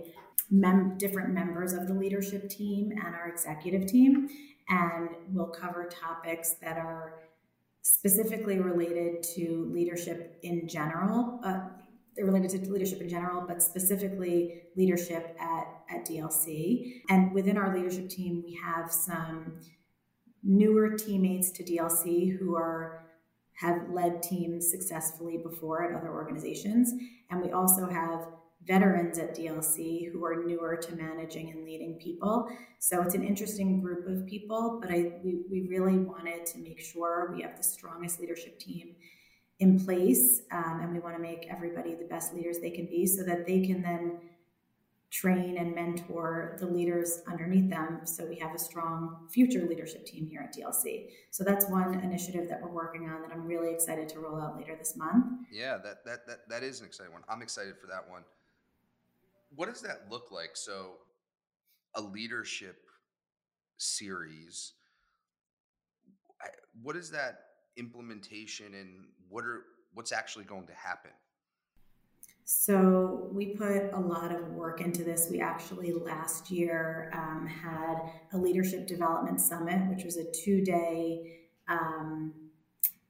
mem- 0.49 0.97
different 0.97 1.33
members 1.33 1.73
of 1.73 1.87
the 1.87 1.93
leadership 1.93 2.49
team 2.49 2.91
and 2.91 3.15
our 3.15 3.27
executive 3.27 3.87
team. 3.87 4.29
And 4.69 5.09
we'll 5.29 5.47
cover 5.47 5.89
topics 5.89 6.55
that 6.61 6.77
are 6.77 7.13
specifically 7.81 8.59
related 8.59 9.23
to 9.35 9.69
leadership 9.73 10.39
in 10.43 10.67
general. 10.67 11.39
Uh, 11.43 11.61
they're 12.15 12.25
related 12.25 12.63
to 12.65 12.71
leadership 12.71 13.01
in 13.01 13.09
general, 13.09 13.45
but 13.47 13.61
specifically 13.61 14.63
leadership 14.75 15.37
at, 15.39 15.67
at 15.89 16.05
DLC. 16.05 17.01
And 17.09 17.31
within 17.31 17.57
our 17.57 17.75
leadership 17.75 18.09
team, 18.09 18.43
we 18.45 18.59
have 18.61 18.91
some 18.91 19.59
newer 20.43 20.95
teammates 20.95 21.51
to 21.51 21.63
DLC 21.63 22.37
who 22.37 22.55
are 22.55 23.05
have 23.59 23.89
led 23.89 24.23
teams 24.23 24.71
successfully 24.71 25.37
before 25.37 25.83
at 25.83 25.93
other 25.93 26.13
organizations. 26.13 26.93
And 27.29 27.41
we 27.41 27.51
also 27.51 27.89
have 27.89 28.25
veterans 28.65 29.17
at 29.17 29.35
DLC 29.35 30.11
who 30.11 30.23
are 30.23 30.45
newer 30.45 30.77
to 30.77 30.95
managing 30.95 31.49
and 31.49 31.65
leading 31.65 31.99
people. 32.01 32.49
So 32.79 33.01
it's 33.01 33.15
an 33.15 33.23
interesting 33.23 33.81
group 33.81 34.07
of 34.07 34.25
people, 34.27 34.79
but 34.81 34.91
I 34.91 35.13
we, 35.23 35.43
we 35.49 35.67
really 35.69 35.97
wanted 35.97 36.45
to 36.47 36.59
make 36.59 36.79
sure 36.79 37.31
we 37.35 37.41
have 37.41 37.57
the 37.57 37.63
strongest 37.63 38.19
leadership 38.19 38.59
team 38.59 38.95
in 39.59 39.77
place, 39.83 40.43
um, 40.51 40.79
and 40.81 40.93
we 40.93 40.99
want 40.99 41.15
to 41.17 41.21
make 41.21 41.47
everybody 41.49 41.93
the 41.93 42.05
best 42.05 42.33
leaders 42.33 42.59
they 42.59 42.69
can 42.69 42.85
be, 42.85 43.05
so 43.05 43.23
that 43.23 43.45
they 43.45 43.65
can 43.65 43.81
then 43.81 44.19
train 45.11 45.57
and 45.57 45.73
mentor 45.73 46.55
the 46.59 46.65
leaders 46.65 47.21
underneath 47.27 47.69
them 47.69 48.01
so 48.03 48.25
we 48.25 48.35
have 48.37 48.53
a 48.53 48.59
strong 48.59 49.27
future 49.31 49.65
leadership 49.67 50.05
team 50.05 50.27
here 50.27 50.41
at 50.41 50.55
DLC. 50.55 51.07
So 51.31 51.43
that's 51.43 51.67
one 51.67 51.99
initiative 52.03 52.47
that 52.49 52.61
we're 52.61 52.69
working 52.69 53.09
on 53.09 53.21
that 53.23 53.31
I'm 53.31 53.45
really 53.45 53.73
excited 53.73 54.07
to 54.09 54.19
roll 54.19 54.39
out 54.39 54.57
later 54.57 54.75
this 54.77 54.95
month. 54.95 55.25
Yeah, 55.51 55.77
that 55.83 56.05
that 56.05 56.27
that, 56.27 56.49
that 56.49 56.63
is 56.63 56.81
an 56.81 56.87
exciting 56.87 57.13
one. 57.13 57.23
I'm 57.27 57.41
excited 57.41 57.77
for 57.79 57.87
that 57.87 58.09
one. 58.09 58.23
What 59.55 59.67
does 59.67 59.81
that 59.81 60.05
look 60.11 60.31
like? 60.31 60.51
So 60.53 60.97
a 61.95 62.01
leadership 62.01 62.83
series 63.77 64.73
what 66.81 66.95
is 66.95 67.11
that 67.11 67.39
implementation 67.77 68.73
and 68.73 69.05
what 69.29 69.43
are 69.43 69.63
what's 69.93 70.11
actually 70.11 70.45
going 70.45 70.67
to 70.67 70.73
happen? 70.73 71.11
So 72.51 73.29
we 73.31 73.53
put 73.53 73.93
a 73.93 73.99
lot 73.99 74.31
of 74.31 74.53
work 74.53 74.81
into 74.81 75.03
this. 75.03 75.27
We 75.29 75.39
actually 75.39 75.91
last 75.91 76.49
year 76.49 77.11
um, 77.13 77.45
had 77.45 78.11
a 78.33 78.39
leadership 78.39 78.87
development 78.87 79.39
summit, 79.39 79.87
which 79.87 80.03
was 80.03 80.17
a 80.17 80.31
two-day 80.31 81.41
um, 81.67 82.33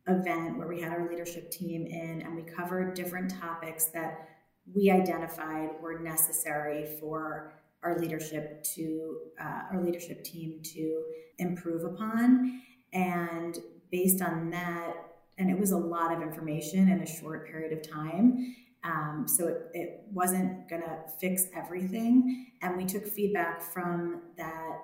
event 0.10 0.58
where 0.58 0.68
we 0.68 0.82
had 0.82 0.92
our 0.92 1.10
leadership 1.10 1.52
team 1.52 1.86
in, 1.86 2.22
and 2.22 2.36
we 2.36 2.42
covered 2.42 2.96
different 2.96 3.34
topics 3.40 3.86
that 3.86 4.28
we 4.76 4.92
identified 4.92 5.70
were 5.82 6.00
necessary 6.00 6.98
for 7.00 7.54
our 7.82 7.98
leadership 7.98 8.62
to 8.76 9.20
uh, 9.42 9.62
our 9.72 9.82
leadership 9.82 10.22
team 10.26 10.60
to 10.64 11.02
improve 11.38 11.86
upon. 11.86 12.62
And 12.92 13.58
based 13.90 14.22
on 14.22 14.50
that, 14.50 14.98
and 15.38 15.50
it 15.50 15.58
was 15.58 15.72
a 15.72 15.78
lot 15.78 16.12
of 16.12 16.22
information 16.22 16.90
in 16.90 17.00
a 17.00 17.08
short 17.08 17.48
period 17.48 17.72
of 17.72 17.90
time. 17.90 18.54
Um, 18.84 19.26
so 19.28 19.48
it, 19.48 19.72
it 19.74 20.02
wasn't 20.12 20.70
going 20.70 20.82
to 20.82 20.98
fix 21.20 21.46
everything. 21.56 22.52
And 22.62 22.78
we 22.78 22.86
took 22.86 23.06
feedback 23.06 23.62
from 23.62 24.22
that 24.38 24.78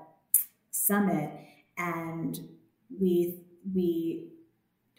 summit 0.71 1.31
and 1.77 2.39
we, 2.99 3.41
we 3.73 4.31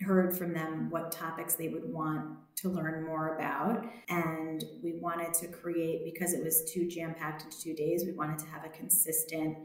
heard 0.01 0.37
from 0.37 0.53
them 0.53 0.91
what 0.91 1.13
topics 1.13 1.55
they 1.55 1.69
would 1.69 1.91
want 1.93 2.37
to 2.57 2.69
learn 2.69 3.05
more 3.05 3.37
about. 3.37 3.87
And 4.09 4.65
we 4.83 4.99
wanted 5.01 5.35
to 5.35 5.49
create, 5.49 6.05
because 6.05 6.33
it 6.33 6.43
was 6.43 6.71
too 6.71 6.89
jam 6.89 7.15
packed 7.15 7.45
into 7.45 7.61
two 7.61 7.75
days, 7.75 8.05
we 8.05 8.13
wanted 8.13 8.39
to 8.41 8.47
have 8.47 8.65
a 8.65 8.69
consistent 8.69 9.57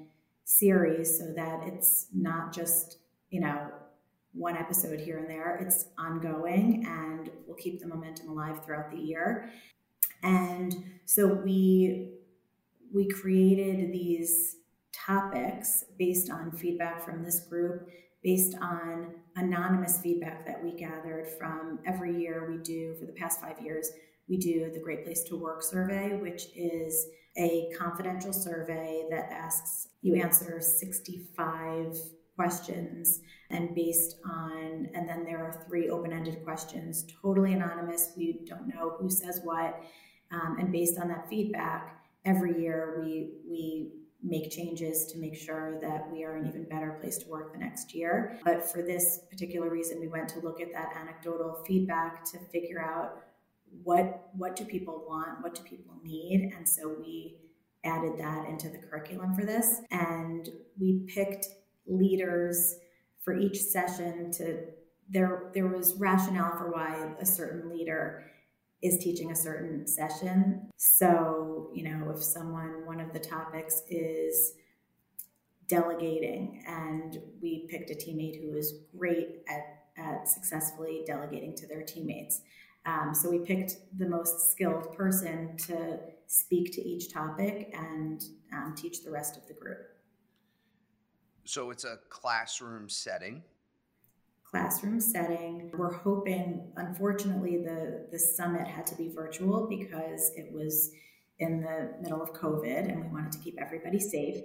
series 0.44 1.18
so 1.18 1.34
that 1.36 1.64
it's 1.66 2.08
not 2.14 2.54
just, 2.54 2.98
you 3.30 3.40
know, 3.40 3.72
one 4.34 4.56
episode 4.58 5.00
here 5.00 5.18
and 5.18 5.30
there. 5.30 5.58
It's 5.62 5.88
ongoing 5.98 6.86
and 6.88 7.30
we'll 7.46 7.58
keep 7.58 7.80
the 7.80 7.88
momentum 7.88 8.30
alive 8.30 8.64
throughout 8.64 8.92
the 8.92 8.98
year. 8.98 9.50
And 10.24 10.74
so 11.06 11.28
we 11.28 12.14
we 12.94 13.08
created 13.08 13.94
these 13.94 14.58
topics 14.92 15.86
based 15.98 16.30
on 16.30 16.52
feedback 16.52 17.04
from 17.04 17.24
this 17.24 17.40
group, 17.50 17.90
based 18.24 18.56
on 18.62 19.16
anonymous 19.36 20.00
feedback 20.02 20.46
that 20.46 20.62
we 20.62 20.74
gathered 20.74 21.28
from 21.40 21.80
every 21.86 22.20
year 22.22 22.50
we 22.50 22.58
do 22.58 22.94
for 23.00 23.06
the 23.06 23.14
past 23.14 23.40
five 23.40 23.62
years. 23.62 23.90
We 24.28 24.38
do 24.38 24.70
the 24.74 24.80
Great 24.80 25.06
Place 25.06 25.24
to 25.26 25.38
Work 25.38 25.64
survey, 25.64 26.18
which 26.18 26.48
is 26.56 27.08
a 27.38 27.72
confidential 27.78 28.34
survey 28.34 29.06
that 29.10 29.32
asks 29.32 29.88
you 30.02 30.16
answer 30.16 30.60
65 30.60 31.98
questions 32.42 33.20
and 33.52 33.76
based 33.76 34.16
on 34.26 34.90
and 34.96 35.08
then 35.08 35.24
there 35.24 35.46
are 35.46 35.64
three 35.68 35.90
open-ended 35.90 36.44
questions 36.44 37.06
totally 37.22 37.54
anonymous. 37.54 38.14
We 38.18 38.40
don't 38.46 38.68
know 38.68 38.96
who 38.98 39.12
says 39.12 39.42
what. 39.44 39.80
Um, 40.32 40.58
and 40.60 40.72
based 40.72 40.98
on 41.00 41.08
that 41.10 41.30
feedback 41.30 42.04
every 42.26 42.60
year 42.60 43.00
we 43.04 43.34
we 43.48 43.92
make 44.24 44.50
changes 44.50 45.06
to 45.12 45.20
make 45.20 45.36
sure 45.36 45.80
that 45.82 46.12
we 46.12 46.24
are 46.24 46.36
an 46.36 46.48
even 46.48 46.64
better 46.68 46.98
place 47.00 47.20
to 47.20 47.28
work 47.28 47.54
the 47.54 47.60
next 47.60 47.94
year. 47.94 48.40
But 48.44 48.72
for 48.72 48.82
this 48.82 49.20
particular 49.30 49.70
reason 49.70 50.00
we 50.00 50.08
went 50.08 50.28
to 50.30 50.40
look 50.40 50.60
at 50.62 50.74
that 50.74 50.94
anecdotal 51.00 51.64
feedback 51.68 52.26
to 52.32 52.40
figure 52.52 52.82
out 52.82 53.22
what 53.84 54.30
what 54.34 54.56
do 54.56 54.66
people 54.66 55.06
want 55.08 55.44
what 55.44 55.54
do 55.54 55.62
people 55.62 55.94
need? 56.04 56.52
And 56.58 56.68
so 56.68 56.96
we 57.00 57.38
added 57.84 58.18
that 58.18 58.48
into 58.48 58.68
the 58.70 58.78
curriculum 58.78 59.36
for 59.36 59.46
this. 59.46 59.82
And 59.92 60.50
we 60.80 61.04
picked 61.08 61.48
leaders 61.92 62.76
for 63.24 63.38
each 63.38 63.58
session 63.58 64.32
to 64.32 64.66
there 65.10 65.52
there 65.54 65.68
was 65.68 65.96
rationale 65.96 66.58
for 66.58 66.72
why 66.72 67.14
a 67.20 67.26
certain 67.26 67.70
leader 67.70 68.24
is 68.82 68.98
teaching 68.98 69.32
a 69.32 69.36
certain 69.36 69.88
session. 69.88 70.70
So, 70.78 71.70
you 71.74 71.84
know, 71.84 72.12
if 72.12 72.24
someone 72.24 72.86
one 72.86 73.00
of 73.00 73.14
the 73.14 73.20
topics 73.20 73.84
is 73.90 74.54
delegating 75.68 76.64
and 76.68 77.20
we 77.42 77.68
picked 77.70 77.92
a 77.92 77.94
teammate 77.94 78.42
who 78.42 78.58
is 78.58 78.74
great 78.98 79.44
at, 79.48 79.84
at 79.98 80.28
successfully 80.28 81.04
delegating 81.06 81.56
to 81.56 81.68
their 81.68 81.84
teammates. 81.84 82.42
Um, 82.86 83.14
so 83.14 83.30
we 83.30 83.40
picked 83.40 83.76
the 83.98 84.10
most 84.10 84.52
skilled 84.52 84.94
person 84.94 85.56
to 85.68 86.00
speak 86.28 86.74
to 86.74 86.82
each 86.82 87.14
topic 87.14 87.74
and 87.74 88.22
um, 88.54 88.74
teach 88.76 89.04
the 89.04 89.12
rest 89.12 89.38
of 89.38 89.48
the 89.48 89.54
group. 89.54 89.91
So 91.52 91.70
it's 91.70 91.84
a 91.84 92.00
classroom 92.08 92.88
setting. 92.88 93.44
Classroom 94.50 95.02
setting. 95.02 95.70
We're 95.74 95.92
hoping, 95.92 96.72
unfortunately, 96.78 97.58
the, 97.58 98.08
the 98.10 98.18
summit 98.18 98.66
had 98.70 98.88
to 98.88 98.96
be 98.96 99.10
virtual 99.10 99.68
because 99.68 100.32
it 100.38 100.50
was 100.54 100.92
in 101.40 101.60
the 101.60 101.92
middle 102.02 102.22
of 102.22 102.32
COVID 102.32 102.90
and 102.90 103.04
we 103.04 103.10
wanted 103.10 103.34
to 103.34 103.40
keep 103.40 103.60
everybody 103.60 104.00
safe. 104.00 104.38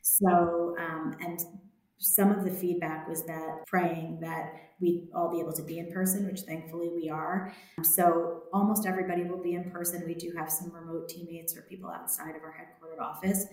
So, 0.00 0.74
um, 0.80 1.14
and 1.20 1.38
some 1.98 2.30
of 2.30 2.44
the 2.46 2.50
feedback 2.50 3.06
was 3.08 3.26
that 3.26 3.66
praying 3.66 4.20
that 4.22 4.54
we'd 4.80 5.08
all 5.14 5.30
be 5.30 5.40
able 5.40 5.52
to 5.52 5.62
be 5.62 5.80
in 5.80 5.92
person, 5.92 6.24
which 6.24 6.40
thankfully 6.40 6.88
we 6.88 7.10
are. 7.10 7.52
So 7.82 8.44
almost 8.54 8.86
everybody 8.86 9.24
will 9.24 9.42
be 9.42 9.52
in 9.52 9.70
person. 9.70 10.02
We 10.06 10.14
do 10.14 10.32
have 10.38 10.50
some 10.50 10.72
remote 10.72 11.10
teammates 11.10 11.54
or 11.58 11.60
people 11.68 11.90
outside 11.90 12.36
of 12.36 12.42
our 12.42 12.54
headquartered 12.54 13.02
office. 13.02 13.44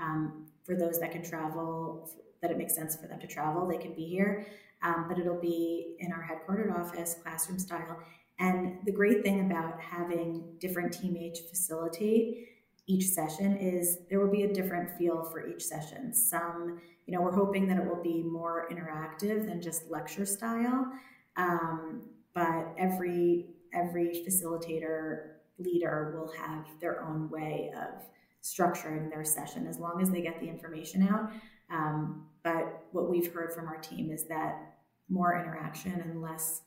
Um, 0.00 0.46
for 0.64 0.76
those 0.76 1.00
that 1.00 1.10
can 1.10 1.22
travel 1.22 2.08
that 2.42 2.50
it 2.50 2.56
makes 2.58 2.74
sense 2.74 2.96
for 2.96 3.06
them 3.06 3.20
to 3.20 3.26
travel, 3.26 3.66
they 3.66 3.78
can 3.78 3.94
be 3.94 4.04
here. 4.04 4.46
Um, 4.82 5.06
but 5.08 5.18
it'll 5.18 5.40
be 5.40 5.96
in 5.98 6.10
our 6.12 6.22
headquartered 6.22 6.74
office, 6.74 7.16
classroom 7.22 7.58
style. 7.58 7.98
And 8.38 8.78
the 8.86 8.92
great 8.92 9.22
thing 9.22 9.40
about 9.50 9.78
having 9.78 10.54
different 10.58 10.92
teammates 10.92 11.40
facilitate 11.40 12.48
each 12.86 13.08
session 13.08 13.56
is 13.58 13.98
there 14.08 14.18
will 14.18 14.32
be 14.32 14.42
a 14.44 14.52
different 14.52 14.90
feel 14.96 15.22
for 15.24 15.46
each 15.46 15.62
session. 15.62 16.14
Some, 16.14 16.80
you 17.06 17.14
know, 17.14 17.22
we're 17.22 17.34
hoping 17.34 17.68
that 17.68 17.76
it 17.76 17.86
will 17.86 18.02
be 18.02 18.22
more 18.22 18.66
interactive 18.70 19.46
than 19.46 19.60
just 19.60 19.90
lecture 19.90 20.24
style. 20.24 20.90
Um, 21.36 22.02
but 22.34 22.74
every 22.78 23.46
every 23.72 24.24
facilitator 24.26 25.34
leader 25.58 26.16
will 26.16 26.32
have 26.32 26.66
their 26.80 27.04
own 27.04 27.28
way 27.30 27.72
of 27.76 28.02
structuring 28.42 29.10
their 29.10 29.24
session 29.24 29.66
as 29.68 29.78
long 29.78 30.00
as 30.00 30.10
they 30.10 30.22
get 30.22 30.40
the 30.40 30.48
information 30.48 31.06
out. 31.08 31.30
Um, 31.70 32.26
but 32.42 32.84
what 32.92 33.08
we've 33.10 33.32
heard 33.32 33.52
from 33.52 33.68
our 33.68 33.78
team 33.78 34.10
is 34.10 34.24
that 34.24 34.76
more 35.08 35.38
interaction 35.38 35.92
and 35.92 36.22
less 36.22 36.62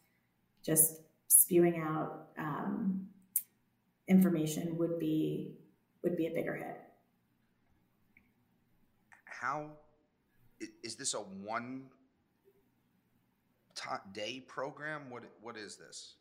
just 0.64 1.02
spewing 1.28 1.82
out 1.82 2.28
um, 2.38 3.08
information 4.08 4.78
would 4.78 5.00
be 5.00 5.56
would 6.04 6.18
be 6.18 6.28
a 6.28 6.32
bigger 6.32 6.56
hit. 6.56 6.82
How 9.26 9.70
is 10.84 10.96
this 10.96 11.14
a 11.14 11.18
one 11.18 11.84
day 14.14 14.44
program? 14.48 15.10
What 15.10 15.24
what 15.42 15.58
is 15.58 15.78
this? 15.78 16.16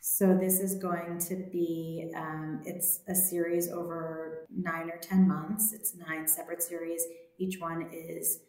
So 0.00 0.36
this 0.36 0.60
is 0.60 0.76
going 0.76 1.18
to 1.18 1.34
be 1.50 2.12
um, 2.16 2.62
it's 2.64 3.00
a 3.08 3.14
series 3.14 3.68
over 3.68 4.46
nine 4.54 4.90
or 4.90 4.98
ten 4.98 5.26
months. 5.26 5.72
It's 5.72 5.94
nine 5.94 6.26
separate 6.26 6.62
series. 6.62 7.04
Each 7.38 7.58
one 7.58 7.88
is 7.92 8.40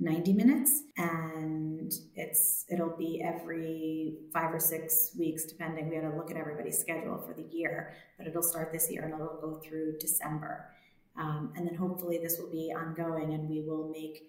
90 0.00 0.32
minutes 0.32 0.84
and 0.96 1.92
it's 2.16 2.64
it'll 2.70 2.96
be 2.96 3.22
every 3.22 4.14
five 4.32 4.52
or 4.52 4.58
six 4.58 5.10
weeks 5.18 5.44
depending. 5.44 5.90
We 5.90 5.96
had 5.96 6.10
to 6.10 6.16
look 6.16 6.30
at 6.30 6.38
everybody's 6.38 6.78
schedule 6.78 7.18
for 7.18 7.34
the 7.34 7.46
year 7.54 7.92
but 8.16 8.26
it'll 8.26 8.42
start 8.42 8.72
this 8.72 8.90
year 8.90 9.04
and 9.04 9.14
it'll 9.14 9.38
go 9.40 9.60
through 9.62 9.98
december. 9.98 10.70
Um, 11.18 11.52
and 11.54 11.66
then 11.66 11.74
hopefully 11.74 12.18
this 12.22 12.38
will 12.38 12.50
be 12.50 12.72
ongoing 12.74 13.34
and 13.34 13.48
we 13.48 13.60
will 13.60 13.90
make 13.90 14.22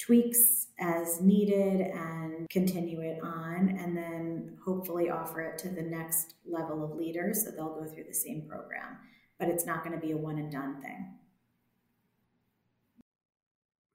tweaks 0.00 0.66
as 0.80 1.20
needed 1.20 1.80
and 1.80 2.50
continue 2.50 3.00
it 3.00 3.20
on 3.22 3.78
and 3.80 3.96
then 3.96 4.58
hopefully 4.64 5.10
offer 5.10 5.40
it 5.42 5.58
to 5.58 5.68
the 5.68 5.82
next 5.82 6.34
level 6.44 6.82
of 6.82 6.96
leaders 6.96 7.44
so 7.44 7.52
they'll 7.52 7.80
go 7.80 7.84
through 7.84 8.04
the 8.04 8.12
same 8.12 8.42
program. 8.48 8.98
But 9.38 9.48
it's 9.48 9.64
not 9.64 9.84
going 9.84 9.94
to 9.94 10.04
be 10.04 10.12
a 10.12 10.16
one 10.16 10.38
and 10.38 10.50
done 10.50 10.82
thing. 10.82 11.14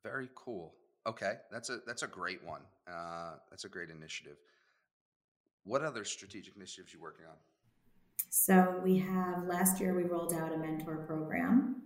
Very 0.01 0.29
cool 0.33 0.75
Okay, 1.09 1.37
that's 1.51 1.71
a 1.71 1.79
that's 1.87 2.03
a 2.03 2.07
great 2.07 2.43
one. 2.45 2.61
Uh, 2.87 3.31
that's 3.49 3.65
a 3.65 3.69
great 3.69 3.89
initiative. 3.89 4.37
What 5.63 5.81
other 5.83 6.03
strategic 6.03 6.55
initiatives 6.55 6.93
you 6.93 6.99
working 7.01 7.25
on? 7.25 7.35
So 8.29 8.79
we 8.83 8.99
have 8.99 9.43
last 9.45 9.81
year 9.81 9.95
we 9.95 10.03
rolled 10.03 10.33
out 10.33 10.53
a 10.53 10.57
mentor 10.57 10.97
program, 11.07 11.81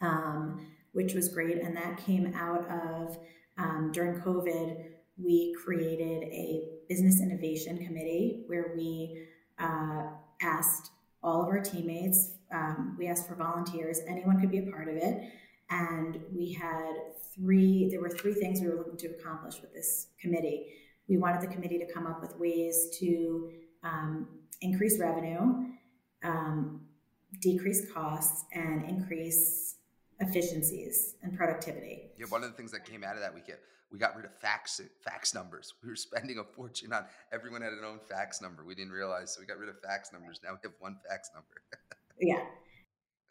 um, 0.00 0.66
which 0.90 1.14
was 1.14 1.28
great, 1.28 1.58
and 1.58 1.76
that 1.76 1.98
came 1.98 2.34
out 2.34 2.68
of 2.68 3.16
um, 3.58 3.90
during 3.92 4.20
COVID. 4.20 4.86
We 5.16 5.54
created 5.64 6.24
a 6.24 6.64
business 6.88 7.20
innovation 7.20 7.78
committee 7.78 8.42
where 8.48 8.72
we 8.76 9.24
uh, 9.60 10.06
asked 10.40 10.90
all 11.22 11.42
of 11.42 11.48
our 11.48 11.60
teammates. 11.60 12.32
Um, 12.52 12.96
we 12.98 13.06
asked 13.06 13.28
for 13.28 13.36
volunteers. 13.36 14.00
Anyone 14.08 14.40
could 14.40 14.50
be 14.50 14.58
a 14.58 14.72
part 14.72 14.88
of 14.88 14.96
it 14.96 15.30
and 15.72 16.20
we 16.34 16.52
had 16.52 16.92
three 17.34 17.88
there 17.90 18.00
were 18.00 18.10
three 18.10 18.34
things 18.34 18.60
we 18.60 18.68
were 18.68 18.76
looking 18.76 18.96
to 18.96 19.08
accomplish 19.08 19.60
with 19.60 19.72
this 19.72 20.08
committee 20.20 20.66
we 21.08 21.18
wanted 21.18 21.40
the 21.40 21.52
committee 21.52 21.78
to 21.78 21.92
come 21.92 22.06
up 22.06 22.20
with 22.20 22.38
ways 22.38 22.96
to 22.98 23.50
um, 23.82 24.28
increase 24.60 24.98
revenue, 24.98 25.66
um, 26.22 26.80
decrease 27.40 27.90
costs, 27.92 28.44
and 28.52 28.88
increase 28.88 29.76
efficiencies 30.20 31.16
and 31.22 31.36
productivity. 31.36 32.12
Yeah, 32.16 32.26
one 32.28 32.44
of 32.44 32.50
the 32.50 32.56
things 32.56 32.70
that 32.72 32.84
came 32.84 33.02
out 33.02 33.16
of 33.16 33.22
that 33.22 33.34
we 33.34 33.40
get 33.40 33.60
we 33.90 33.98
got 33.98 34.16
rid 34.16 34.24
of 34.24 34.34
fax 34.38 34.80
fax 35.04 35.34
numbers. 35.34 35.74
We 35.82 35.88
were 35.88 35.96
spending 35.96 36.38
a 36.38 36.44
fortune 36.44 36.92
on 36.92 37.04
everyone 37.32 37.62
had 37.62 37.72
an 37.72 37.84
own 37.84 37.98
fax 38.08 38.40
number. 38.40 38.64
We 38.64 38.74
didn't 38.74 38.92
realize, 38.92 39.34
so 39.34 39.40
we 39.40 39.46
got 39.46 39.58
rid 39.58 39.68
of 39.68 39.80
fax 39.80 40.12
numbers. 40.12 40.40
Now 40.42 40.52
we 40.52 40.58
have 40.62 40.72
one 40.78 40.96
fax 41.08 41.30
number. 41.34 41.62
yeah. 42.20 42.44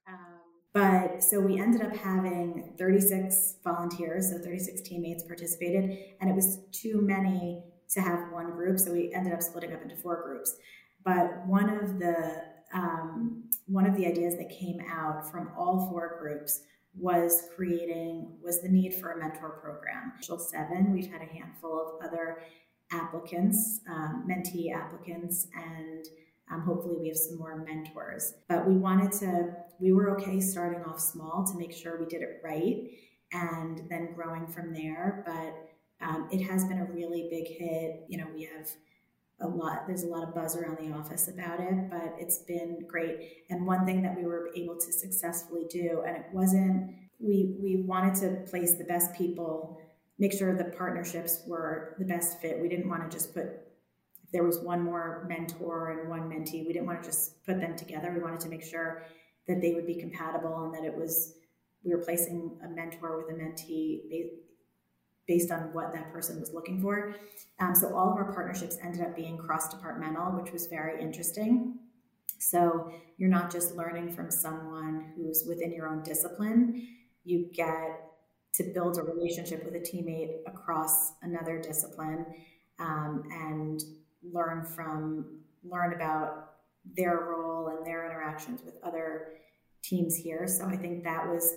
Um, 0.08 0.41
but 0.74 1.22
so 1.22 1.40
we 1.40 1.60
ended 1.60 1.82
up 1.82 1.96
having 1.96 2.74
36 2.78 3.56
volunteers, 3.64 4.32
so 4.32 4.38
36 4.38 4.82
teammates 4.82 5.24
participated, 5.24 5.98
and 6.20 6.30
it 6.30 6.36
was 6.36 6.60
too 6.72 7.02
many 7.02 7.64
to 7.90 8.02
have 8.02 8.32
one 8.32 8.52
group, 8.52 8.80
so 8.80 8.94
we 8.94 9.14
ended 9.14 9.34
up 9.34 9.42
splitting 9.42 9.74
up 9.74 9.82
into 9.82 9.96
four 9.98 10.24
groups. 10.24 10.56
But 11.04 11.46
one 11.46 11.70
of 11.70 12.00
the 12.00 12.44
um, 12.74 13.50
one 13.66 13.86
of 13.86 13.98
the 13.98 14.06
ideas 14.06 14.38
that 14.38 14.50
came 14.50 14.80
out 14.90 15.30
from 15.30 15.52
all 15.58 15.90
four 15.90 16.18
groups 16.22 16.62
was 16.96 17.50
creating 17.56 18.38
was 18.42 18.62
the 18.62 18.70
need 18.70 18.96
for 18.96 19.12
a 19.12 19.20
mentor 19.20 19.50
program. 19.62 20.14
Seven, 20.22 20.94
we've 20.94 21.12
had 21.12 21.22
a 21.22 21.26
handful 21.26 22.00
of 22.00 22.08
other 22.08 22.44
applicants, 22.92 23.82
um, 23.90 24.28
mentee 24.30 24.74
applicants, 24.74 25.48
and 25.54 26.06
um, 26.52 26.62
hopefully, 26.62 26.98
we 27.00 27.08
have 27.08 27.18
some 27.18 27.38
more 27.38 27.64
mentors. 27.66 28.34
But 28.48 28.68
we 28.68 28.76
wanted 28.76 29.12
to, 29.20 29.56
we 29.80 29.94
were 29.94 30.18
okay 30.18 30.40
starting 30.40 30.84
off 30.84 31.00
small 31.00 31.46
to 31.46 31.58
make 31.58 31.72
sure 31.72 32.00
we 32.00 32.06
did 32.06 32.22
it 32.22 32.42
right 32.44 32.90
and 33.32 33.82
then 33.90 34.14
growing 34.14 34.48
from 34.48 34.74
there. 34.74 35.24
But 35.26 36.06
um, 36.06 36.28
it 36.32 36.42
has 36.42 36.66
been 36.66 36.80
a 36.80 36.86
really 36.86 37.28
big 37.30 37.48
hit. 37.48 38.06
You 38.10 38.18
know, 38.18 38.28
we 38.34 38.44
have 38.44 38.68
a 39.40 39.48
lot, 39.48 39.88
there's 39.88 40.04
a 40.04 40.08
lot 40.08 40.28
of 40.28 40.36
buzz 40.36 40.56
around 40.56 40.78
the 40.78 40.94
office 40.94 41.28
about 41.28 41.60
it, 41.60 41.90
but 41.90 42.16
it's 42.20 42.40
been 42.40 42.86
great. 42.88 43.46
And 43.50 43.66
one 43.66 43.86
thing 43.86 44.02
that 44.04 44.16
we 44.16 44.26
were 44.26 44.52
able 44.56 44.76
to 44.76 44.92
successfully 44.92 45.66
do, 45.70 46.04
and 46.06 46.18
it 46.18 46.26
wasn't, 46.34 46.92
we, 47.20 47.56
we 47.62 47.84
wanted 47.88 48.16
to 48.22 48.50
place 48.50 48.76
the 48.76 48.84
best 48.84 49.14
people 49.16 49.80
make 50.22 50.32
sure 50.32 50.56
the 50.56 50.66
partnerships 50.66 51.42
were 51.48 51.96
the 51.98 52.06
best 52.06 52.40
fit. 52.40 52.60
We 52.62 52.70
didn't 52.70 52.88
want 52.88 53.10
to 53.10 53.18
just 53.18 53.34
put 53.34 53.48
there 54.32 54.44
was 54.44 54.60
one 54.60 54.82
more 54.82 55.26
mentor 55.28 56.00
and 56.00 56.10
one 56.10 56.30
mentee. 56.30 56.66
We 56.66 56.74
didn't 56.74 56.86
want 56.86 57.04
to 57.04 57.10
just 57.10 57.46
put 57.46 57.60
them 57.60 57.76
together. 57.76 58.12
We 58.16 58.22
wanted 58.22 58.40
to 58.42 58.50
make 58.50 58.64
sure 58.64 59.04
that 59.48 59.62
they 59.62 59.74
would 59.74 59.86
be 59.86 59.96
compatible 59.96 60.64
and 60.64 60.74
that 60.74 60.84
it 60.84 60.96
was 60.96 61.36
we 61.84 61.94
were 61.94 62.02
placing 62.02 62.58
a 62.64 62.70
mentor 62.70 63.18
with 63.18 63.36
a 63.36 63.40
mentee 63.40 64.02
based 65.28 65.52
on 65.52 65.74
what 65.74 65.94
that 65.94 66.12
person 66.12 66.40
was 66.40 66.54
looking 66.54 66.82
for. 66.82 67.16
Um, 67.60 67.74
so 67.74 67.96
all 67.96 68.12
of 68.12 68.18
our 68.18 68.32
partnerships 68.34 68.78
ended 68.84 69.02
up 69.02 69.16
being 69.16 69.38
cross 69.38 69.70
departmental, 69.70 70.32
which 70.32 70.52
was 70.52 70.68
very 70.68 71.02
interesting. 71.02 71.80
So 72.38 72.92
you're 73.18 73.30
not 73.30 73.52
just 73.52 73.76
learning 73.76 74.14
from 74.14 74.30
someone 74.32 75.14
who's 75.16 75.44
within 75.48 75.72
your 75.72 75.88
own 75.88 76.04
discipline, 76.04 76.88
you 77.24 77.50
get 77.54 78.02
to 78.54 78.64
build 78.64 78.98
a 78.98 79.04
relationship 79.04 79.64
with 79.64 79.76
a 79.76 79.80
teammate 79.80 80.40
across 80.46 81.14
another 81.22 81.60
discipline 81.60 82.26
um, 82.80 83.24
and 83.32 83.82
learn 84.24 84.64
from 84.64 85.40
learn 85.64 85.94
about 85.94 86.54
their 86.96 87.18
role 87.30 87.68
and 87.68 87.86
their 87.86 88.06
interactions 88.06 88.62
with 88.64 88.76
other 88.84 89.34
teams 89.84 90.16
here. 90.16 90.48
So 90.48 90.66
I 90.66 90.76
think 90.76 91.04
that 91.04 91.28
was 91.28 91.56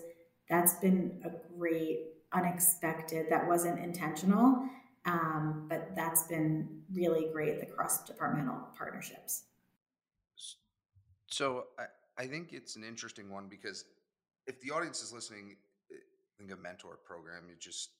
that's 0.48 0.74
been 0.74 1.22
a 1.24 1.31
great 1.57 2.00
unexpected. 2.33 3.27
That 3.31 3.46
wasn't 3.46 3.83
intentional, 3.83 4.68
um, 5.07 5.66
but 5.68 5.94
that's 5.96 6.24
been 6.24 6.83
really 6.92 7.29
great. 7.33 7.61
The 7.61 7.66
cross 7.66 8.05
departmental 8.05 8.59
partnerships. 8.77 9.44
So 11.27 11.64
I, 11.79 12.22
I 12.22 12.27
think 12.27 12.53
it's 12.53 12.77
an 12.77 12.85
interesting 12.85 13.31
one 13.31 13.48
because 13.48 13.85
if 14.46 14.61
the 14.61 14.70
audience 14.70 15.03
is 15.03 15.12
listening, 15.12 15.57
eh, 15.90 15.96
think 16.38 16.50
of 16.50 16.61
mentor 16.61 16.98
program. 17.05 17.44
You 17.48 17.55
just 17.59 17.90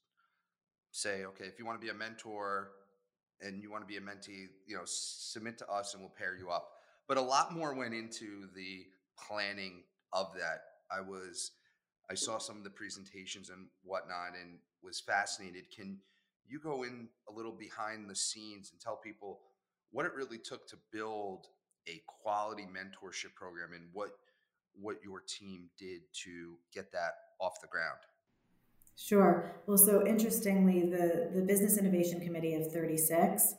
say, 0.91 1.25
okay, 1.25 1.45
if 1.45 1.59
you 1.59 1.67
want 1.67 1.81
to 1.81 1.85
be 1.85 1.91
a 1.91 1.95
mentor, 1.95 2.71
and 3.41 3.63
you 3.63 3.71
want 3.71 3.83
to 3.83 3.87
be 3.87 3.97
a 3.97 4.01
mentee, 4.01 4.49
you 4.67 4.77
know, 4.77 4.83
submit 4.85 5.59
to 5.59 5.69
us 5.69 5.95
and 5.95 6.03
we'll 6.03 6.13
pair 6.17 6.37
you 6.37 6.51
up. 6.51 6.69
But 7.07 7.17
a 7.17 7.23
lot 7.23 7.55
more 7.55 7.75
went 7.75 7.95
into 7.95 8.49
the 8.55 8.87
planning 9.19 9.83
of 10.13 10.33
that. 10.35 10.63
I 10.91 11.01
was, 11.01 11.53
I 12.11 12.15
saw 12.15 12.39
some 12.39 12.57
of 12.57 12.65
the 12.65 12.71
presentations 12.71 13.51
and 13.51 13.67
whatnot 13.83 14.33
and 14.41 14.59
was 14.83 15.01
fascinated. 15.01 15.65
Can 15.75 15.99
you 16.47 16.61
go 16.61 16.83
in 16.83 17.09
a 17.29 17.33
little 17.33 17.53
behind 17.53 18.09
the 18.09 18.15
scenes 18.15 18.71
and 18.71 18.81
tell 18.81 18.97
people 18.97 19.41
what 19.91 20.07
it 20.07 20.15
really 20.15 20.39
took 20.39 20.67
to 20.69 20.77
build 20.93 21.47
a 21.89 22.03
quality 22.07 22.65
mentorship 22.65 23.35
program 23.35 23.73
and 23.75 23.85
what 23.93 24.11
what 24.77 24.97
your 25.05 25.21
team 25.21 25.71
did 25.79 26.01
to 26.13 26.57
get 26.73 26.91
that 26.93 27.13
off 27.41 27.61
the 27.61 27.69
ground? 27.69 27.99
Sure. 28.97 29.61
Well, 29.67 29.79
so 29.79 30.07
interestingly, 30.07 30.83
the, 30.83 31.31
the 31.35 31.43
Business 31.43 31.79
Innovation 31.79 32.21
Committee 32.21 32.55
of 32.55 32.71
36 32.73 33.55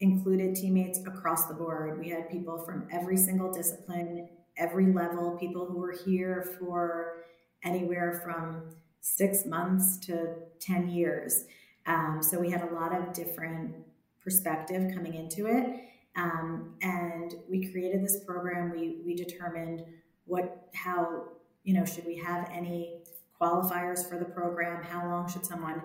included 0.00 0.56
teammates 0.56 1.00
across 1.06 1.46
the 1.46 1.54
board. 1.54 1.98
We 1.98 2.08
had 2.08 2.30
people 2.30 2.58
from 2.64 2.88
every 2.90 3.16
single 3.16 3.52
discipline, 3.52 4.28
every 4.56 4.92
level, 4.92 5.36
people 5.38 5.66
who 5.66 5.78
were 5.78 5.94
here 6.04 6.56
for 6.58 7.24
anywhere 7.62 8.20
from 8.24 8.74
six 9.00 9.46
months 9.46 9.98
to 9.98 10.34
10 10.60 10.88
years. 10.88 11.44
Um, 11.86 12.20
so 12.22 12.38
we 12.38 12.50
had 12.50 12.62
a 12.62 12.74
lot 12.74 12.94
of 12.94 13.12
different 13.12 13.74
perspective 14.22 14.92
coming 14.94 15.14
into 15.14 15.46
it. 15.46 15.84
Um, 16.16 16.74
and 16.82 17.34
we 17.48 17.70
created 17.70 18.02
this 18.02 18.24
program. 18.24 18.70
We, 18.70 19.00
we 19.04 19.14
determined 19.14 19.84
what, 20.24 20.68
how, 20.74 21.24
you 21.64 21.74
know, 21.74 21.84
should 21.84 22.06
we 22.06 22.16
have 22.16 22.48
any 22.52 22.99
qualifiers 23.40 24.08
for 24.08 24.18
the 24.18 24.24
program, 24.24 24.82
how 24.82 25.08
long 25.08 25.28
should 25.28 25.46
someone 25.46 25.82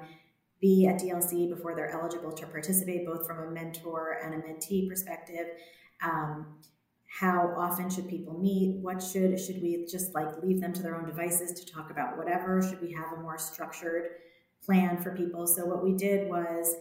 be 0.61 0.87
at 0.87 0.99
DLC 0.99 1.49
before 1.49 1.75
they're 1.75 1.91
eligible 1.91 2.31
to 2.31 2.45
participate, 2.47 3.05
both 3.05 3.27
from 3.27 3.39
a 3.39 3.51
mentor 3.51 4.19
and 4.23 4.33
a 4.33 4.37
mentee 4.37 4.89
perspective. 4.89 5.47
Um, 6.01 6.57
how 7.07 7.53
often 7.55 7.89
should 7.89 8.09
people 8.09 8.37
meet? 8.39 8.81
What 8.81 9.01
should 9.01 9.39
should 9.39 9.61
we 9.61 9.85
just 9.85 10.13
like 10.13 10.27
leave 10.43 10.59
them 10.59 10.73
to 10.73 10.81
their 10.81 10.95
own 10.95 11.05
devices 11.05 11.53
to 11.59 11.71
talk 11.71 11.89
about 11.91 12.17
whatever? 12.17 12.61
Should 12.61 12.81
we 12.81 12.91
have 12.93 13.13
a 13.13 13.21
more 13.21 13.37
structured 13.37 14.09
plan 14.65 15.01
for 15.01 15.15
people? 15.15 15.47
So 15.47 15.65
what 15.65 15.83
we 15.83 15.93
did 15.93 16.27
was 16.27 16.75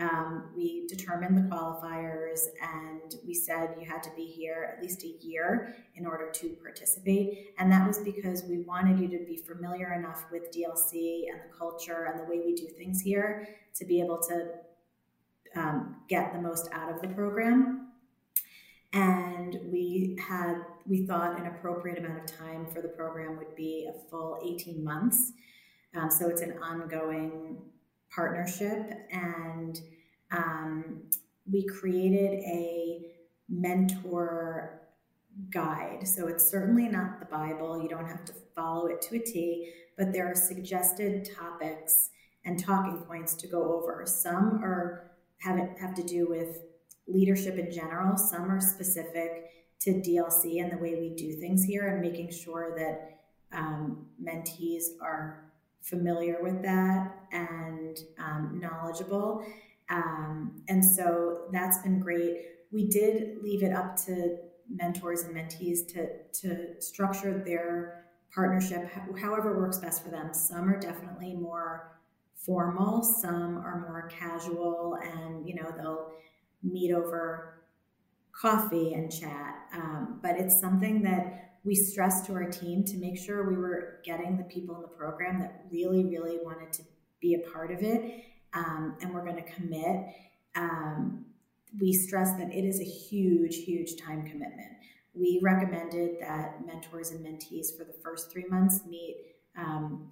um, 0.00 0.50
we 0.56 0.86
determined 0.88 1.36
the 1.36 1.54
qualifiers 1.54 2.40
and 2.60 3.14
we 3.24 3.32
said 3.32 3.76
you 3.80 3.86
had 3.86 4.02
to 4.02 4.10
be 4.16 4.24
here 4.24 4.74
at 4.76 4.82
least 4.82 5.04
a 5.04 5.14
year 5.24 5.76
in 5.94 6.04
order 6.04 6.30
to 6.32 6.48
participate. 6.62 7.54
And 7.58 7.70
that 7.70 7.86
was 7.86 7.98
because 7.98 8.42
we 8.44 8.62
wanted 8.62 8.98
you 8.98 9.06
to 9.16 9.24
be 9.24 9.36
familiar 9.36 9.92
enough 9.94 10.24
with 10.32 10.50
DLC 10.52 11.26
and 11.30 11.40
the 11.40 11.56
culture 11.56 12.08
and 12.10 12.18
the 12.18 12.24
way 12.24 12.42
we 12.44 12.56
do 12.56 12.66
things 12.66 13.00
here 13.00 13.48
to 13.76 13.84
be 13.84 14.00
able 14.00 14.18
to 14.18 14.48
um, 15.54 15.96
get 16.08 16.32
the 16.32 16.40
most 16.40 16.68
out 16.72 16.92
of 16.92 17.00
the 17.00 17.08
program. 17.08 17.92
And 18.92 19.58
we 19.72 20.18
had, 20.20 20.56
we 20.86 21.06
thought 21.06 21.38
an 21.38 21.46
appropriate 21.46 21.98
amount 21.98 22.18
of 22.18 22.26
time 22.26 22.66
for 22.66 22.80
the 22.80 22.88
program 22.88 23.36
would 23.38 23.54
be 23.54 23.88
a 23.88 24.08
full 24.10 24.40
18 24.44 24.82
months. 24.82 25.32
Um, 25.94 26.10
so 26.10 26.28
it's 26.28 26.42
an 26.42 26.58
ongoing 26.58 27.58
partnership 28.14 29.08
and 29.10 29.80
um, 30.30 31.02
we 31.50 31.64
created 31.66 32.40
a 32.44 33.12
mentor 33.48 34.80
guide. 35.50 36.06
So 36.06 36.28
it's 36.28 36.48
certainly 36.48 36.88
not 36.88 37.20
the 37.20 37.26
Bible. 37.26 37.80
You 37.82 37.88
don't 37.88 38.06
have 38.06 38.24
to 38.26 38.32
follow 38.54 38.86
it 38.86 39.02
to 39.02 39.16
a 39.16 39.18
T, 39.18 39.72
but 39.98 40.12
there 40.12 40.30
are 40.30 40.34
suggested 40.34 41.28
topics 41.36 42.10
and 42.44 42.58
talking 42.58 42.98
points 42.98 43.34
to 43.34 43.46
go 43.46 43.74
over. 43.74 44.04
Some 44.06 44.62
are 44.62 45.10
have 45.38 45.58
have 45.78 45.94
to 45.94 46.02
do 46.02 46.28
with 46.28 46.60
leadership 47.06 47.58
in 47.58 47.70
general. 47.70 48.16
Some 48.16 48.50
are 48.50 48.60
specific 48.60 49.50
to 49.80 49.90
DLC 49.90 50.62
and 50.62 50.72
the 50.72 50.78
way 50.78 50.94
we 50.94 51.10
do 51.10 51.32
things 51.32 51.64
here, 51.64 51.88
and 51.88 52.00
making 52.00 52.30
sure 52.30 52.74
that 52.78 53.18
um, 53.56 54.06
mentees 54.22 54.84
are 55.02 55.43
familiar 55.84 56.42
with 56.42 56.62
that 56.62 57.14
and 57.32 57.98
um, 58.18 58.58
knowledgeable. 58.60 59.44
Um, 59.90 60.62
and 60.68 60.84
so 60.84 61.42
that's 61.52 61.78
been 61.82 62.00
great. 62.00 62.38
We 62.72 62.88
did 62.88 63.42
leave 63.42 63.62
it 63.62 63.72
up 63.72 63.96
to 64.06 64.38
mentors 64.68 65.22
and 65.22 65.36
mentees 65.36 65.86
to, 65.92 66.08
to 66.40 66.80
structure 66.80 67.42
their 67.44 68.06
partnership 68.34 68.90
however 69.20 69.56
works 69.56 69.78
best 69.78 70.02
for 70.02 70.10
them. 70.10 70.34
Some 70.34 70.68
are 70.68 70.80
definitely 70.80 71.34
more 71.34 72.00
formal, 72.34 73.02
some 73.02 73.58
are 73.58 73.86
more 73.88 74.08
casual, 74.08 74.98
and 75.02 75.46
you 75.46 75.54
know 75.54 75.72
they'll 75.76 76.12
meet 76.62 76.92
over 76.92 77.62
coffee 78.32 78.94
and 78.94 79.12
chat. 79.12 79.68
Um, 79.72 80.18
but 80.22 80.36
it's 80.36 80.58
something 80.58 81.02
that 81.02 81.53
we 81.64 81.74
stressed 81.74 82.26
to 82.26 82.34
our 82.34 82.50
team 82.50 82.84
to 82.84 82.98
make 82.98 83.16
sure 83.18 83.48
we 83.48 83.56
were 83.56 84.00
getting 84.04 84.36
the 84.36 84.44
people 84.44 84.76
in 84.76 84.82
the 84.82 84.88
program 84.88 85.40
that 85.40 85.64
really, 85.70 86.04
really 86.04 86.38
wanted 86.42 86.72
to 86.74 86.82
be 87.20 87.34
a 87.34 87.50
part 87.50 87.70
of 87.70 87.82
it. 87.82 88.24
Um, 88.52 88.96
and 89.00 89.12
we're 89.12 89.24
going 89.24 89.42
to 89.42 89.52
commit. 89.52 90.06
Um, 90.54 91.24
we 91.80 91.92
stress 91.92 92.32
that 92.32 92.52
it 92.52 92.64
is 92.64 92.80
a 92.80 92.84
huge, 92.84 93.64
huge 93.64 93.96
time 94.00 94.24
commitment. 94.24 94.70
We 95.14 95.40
recommended 95.42 96.20
that 96.20 96.66
mentors 96.66 97.10
and 97.10 97.24
mentees 97.24 97.76
for 97.76 97.84
the 97.84 97.94
first 98.02 98.30
three 98.30 98.44
months 98.48 98.80
meet 98.86 99.16
um, 99.56 100.10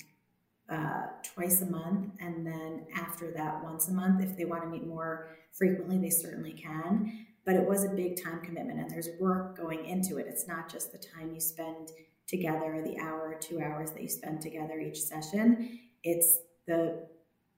uh, 0.70 1.06
twice 1.34 1.60
a 1.60 1.66
month, 1.66 2.12
and 2.20 2.46
then 2.46 2.86
after 2.96 3.30
that, 3.32 3.62
once 3.62 3.88
a 3.88 3.92
month. 3.92 4.22
If 4.22 4.36
they 4.36 4.44
want 4.44 4.62
to 4.62 4.68
meet 4.68 4.86
more 4.86 5.36
frequently, 5.52 5.98
they 5.98 6.10
certainly 6.10 6.52
can. 6.52 7.26
But 7.44 7.56
it 7.56 7.68
was 7.68 7.84
a 7.84 7.88
big 7.88 8.22
time 8.22 8.40
commitment, 8.40 8.78
and 8.78 8.90
there's 8.90 9.08
work 9.20 9.56
going 9.56 9.84
into 9.84 10.18
it. 10.18 10.26
It's 10.28 10.46
not 10.46 10.70
just 10.70 10.92
the 10.92 10.98
time 10.98 11.32
you 11.34 11.40
spend 11.40 11.90
together, 12.28 12.82
the 12.84 12.98
hour 12.98 13.32
or 13.32 13.38
two 13.38 13.60
hours 13.60 13.90
that 13.90 14.02
you 14.02 14.08
spend 14.08 14.40
together 14.40 14.78
each 14.78 15.00
session. 15.00 15.80
It's 16.02 16.38
the 16.66 17.08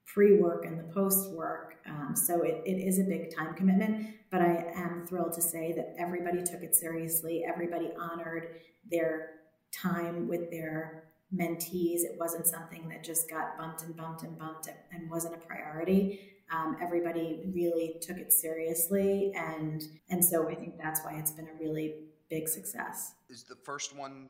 pre 0.07 0.39
work 0.41 0.65
and 0.65 0.79
the 0.79 0.93
post 0.95 1.33
work. 1.33 1.77
Um, 1.87 2.15
so 2.15 2.43
it, 2.43 2.63
it 2.65 2.79
is 2.79 2.99
a 2.99 3.05
big 3.05 3.35
time 3.35 3.55
commitment, 3.55 4.09
but 4.31 4.41
I 4.41 4.73
am 4.75 5.07
thrilled 5.07 5.33
to 5.35 5.43
say 5.43 5.73
that 5.77 5.95
everybody 5.99 6.43
took 6.43 6.63
it 6.63 6.75
seriously. 6.75 7.45
Everybody 7.47 7.91
honored 7.99 8.49
their 8.91 9.31
time 9.73 10.29
with 10.29 10.51
their 10.51 11.05
mentees. 11.35 12.03
It 12.03 12.17
wasn't 12.19 12.47
something 12.47 12.89
that 12.89 13.03
just 13.03 13.29
got 13.29 13.59
bumped 13.59 13.83
and 13.83 13.97
bumped 13.97 14.23
and 14.23 14.39
bumped 14.39 14.69
and 14.93 15.11
wasn't 15.11 15.35
a 15.35 15.39
priority. 15.39 16.21
Um, 16.53 16.77
everybody 16.81 17.43
really 17.53 17.97
took 18.01 18.19
it 18.19 18.33
seriously, 18.33 19.33
and 19.35 19.83
and 20.11 20.25
so 20.25 20.49
I 20.49 20.55
think 20.55 20.79
that's 20.79 21.01
why 21.05 21.15
it's 21.15 21.33
been 21.33 21.49
a 21.49 21.59
really 21.59 21.95
big 22.29 22.49
success. 22.49 23.15
Is 23.29 23.45
the 23.45 23.57
first 23.57 23.97
one 23.97 24.29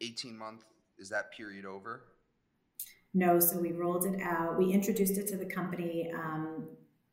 18 0.00 0.36
month? 0.36 0.64
Is 0.98 1.08
that 1.10 1.32
period 1.32 1.64
over? 1.64 2.04
No, 3.12 3.40
so 3.40 3.58
we 3.58 3.72
rolled 3.72 4.06
it 4.06 4.20
out. 4.20 4.58
We 4.58 4.72
introduced 4.72 5.18
it 5.18 5.26
to 5.28 5.36
the 5.36 5.46
company 5.46 6.10
um, 6.14 6.68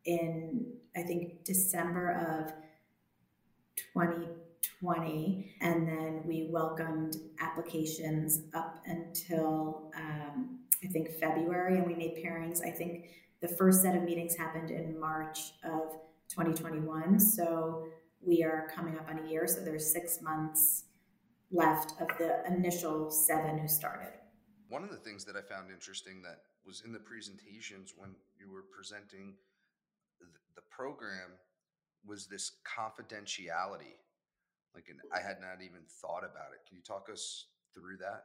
in, 0.05 0.73
I 0.95 1.01
think, 1.01 1.43
December 1.43 2.45
of 2.45 2.53
2020. 3.93 5.55
And 5.61 5.87
then 5.87 6.21
we 6.25 6.49
welcomed 6.51 7.17
applications 7.39 8.41
up 8.53 8.83
until, 8.85 9.91
um, 9.95 10.59
I 10.83 10.87
think, 10.87 11.09
February. 11.19 11.77
And 11.77 11.87
we 11.87 11.95
made 11.95 12.23
pairings. 12.23 12.63
I 12.63 12.69
think 12.69 13.09
the 13.41 13.47
first 13.47 13.81
set 13.81 13.95
of 13.95 14.03
meetings 14.03 14.35
happened 14.35 14.71
in 14.71 14.99
March 14.99 15.53
of 15.63 15.93
2021. 16.29 17.19
So 17.19 17.87
we 18.25 18.43
are 18.43 18.67
coming 18.73 18.97
up 18.97 19.07
on 19.09 19.19
a 19.19 19.29
year. 19.29 19.47
So 19.47 19.61
there's 19.61 19.91
six 19.91 20.21
months 20.21 20.85
left 21.51 21.93
of 22.01 22.07
the 22.17 22.45
initial 22.47 23.09
seven 23.11 23.57
who 23.57 23.67
started. 23.67 24.11
One 24.69 24.83
of 24.83 24.89
the 24.89 24.97
things 24.97 25.23
that 25.25 25.35
I 25.35 25.41
found 25.41 25.71
interesting 25.71 26.21
that 26.23 26.39
was 26.65 26.83
in 26.85 26.91
the 26.91 26.99
presentations 26.99 27.93
when 27.95 28.15
you 28.37 28.51
were 28.51 28.65
presenting 28.75 29.35
the 30.55 30.61
program 30.69 31.31
was 32.05 32.27
this 32.27 32.51
confidentiality. 32.65 33.95
Like, 34.75 34.85
I 35.15 35.19
had 35.19 35.39
not 35.39 35.63
even 35.63 35.81
thought 36.01 36.23
about 36.23 36.53
it. 36.53 36.67
Can 36.67 36.77
you 36.77 36.83
talk 36.83 37.07
us 37.11 37.45
through 37.73 37.97
that? 37.97 38.23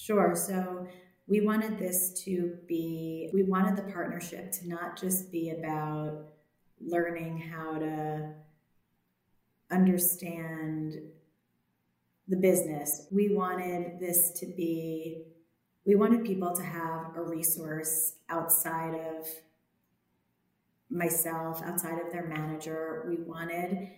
Sure. 0.00 0.36
So, 0.36 0.86
we 1.26 1.40
wanted 1.40 1.76
this 1.76 2.12
to 2.24 2.56
be, 2.68 3.30
we 3.34 3.42
wanted 3.42 3.76
the 3.76 3.90
partnership 3.92 4.52
to 4.52 4.68
not 4.68 4.96
just 4.98 5.30
be 5.32 5.50
about 5.50 6.28
learning 6.80 7.38
how 7.38 7.78
to 7.78 8.30
understand 9.72 10.94
the 12.28 12.36
business. 12.36 13.08
We 13.10 13.34
wanted 13.34 13.98
this 13.98 14.30
to 14.38 14.46
be 14.46 15.24
we 15.84 15.94
wanted 15.94 16.22
people 16.24 16.54
to 16.54 16.62
have 16.62 17.16
a 17.16 17.22
resource 17.22 18.16
outside 18.28 18.94
of 18.94 19.26
myself, 20.90 21.62
outside 21.62 21.98
of 21.98 22.12
their 22.12 22.26
manager. 22.26 23.06
We 23.08 23.16
wanted 23.16 23.88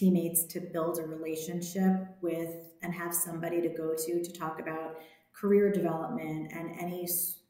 teammates 0.00 0.44
to 0.44 0.60
build 0.60 0.98
a 0.98 1.02
relationship 1.02 1.92
with 2.22 2.54
and 2.82 2.94
have 2.94 3.14
somebody 3.14 3.60
to 3.60 3.68
go 3.68 3.94
to 3.94 4.22
to 4.22 4.32
talk 4.32 4.60
about 4.60 4.96
career 5.32 5.70
development 5.70 6.50
and 6.52 6.70
any 6.80 7.06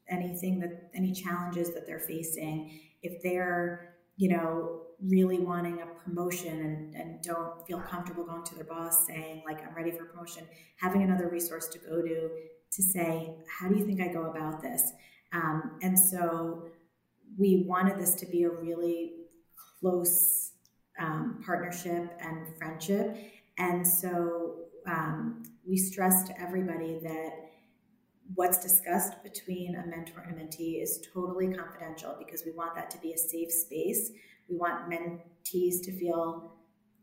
anything 0.09 0.59
that 0.59 0.89
any 0.93 1.11
challenges 1.11 1.73
that 1.73 1.87
they're 1.87 1.99
facing 1.99 2.79
if 3.01 3.21
they're 3.23 3.95
you 4.17 4.29
know 4.29 4.81
really 5.09 5.39
wanting 5.39 5.81
a 5.81 5.85
promotion 6.03 6.59
and, 6.59 6.95
and 6.95 7.21
don't 7.23 7.65
feel 7.65 7.79
comfortable 7.79 8.23
going 8.23 8.43
to 8.43 8.53
their 8.53 8.65
boss 8.65 9.07
saying 9.07 9.41
like 9.45 9.65
i'm 9.65 9.73
ready 9.73 9.91
for 9.91 10.05
promotion 10.05 10.43
having 10.75 11.01
another 11.01 11.29
resource 11.29 11.67
to 11.67 11.79
go 11.79 12.01
to 12.01 12.29
to 12.71 12.81
say, 12.81 13.35
how 13.59 13.67
do 13.67 13.77
you 13.77 13.85
think 13.85 14.01
I 14.01 14.07
go 14.07 14.25
about 14.25 14.61
this? 14.61 14.93
Um, 15.33 15.77
and 15.81 15.97
so 15.97 16.67
we 17.37 17.65
wanted 17.67 17.99
this 17.99 18.15
to 18.15 18.25
be 18.25 18.43
a 18.43 18.49
really 18.49 19.13
close 19.79 20.50
um, 21.01 21.41
partnership 21.45 22.17
and 22.21 22.47
friendship. 22.57 23.17
And 23.57 23.85
so 23.85 24.55
um, 24.87 25.43
we 25.65 25.77
stress 25.77 26.23
to 26.23 26.41
everybody 26.41 26.99
that 27.03 27.31
what's 28.35 28.61
discussed 28.61 29.21
between 29.23 29.75
a 29.75 29.85
mentor 29.85 30.21
and 30.21 30.39
a 30.39 30.43
mentee 30.43 30.81
is 30.81 31.05
totally 31.13 31.53
confidential 31.53 32.15
because 32.17 32.43
we 32.45 32.51
want 32.51 32.75
that 32.75 32.89
to 32.91 32.97
be 32.99 33.11
a 33.13 33.17
safe 33.17 33.51
space. 33.51 34.11
We 34.49 34.57
want 34.57 34.89
mentees 34.89 35.83
to 35.83 35.91
feel 35.91 36.53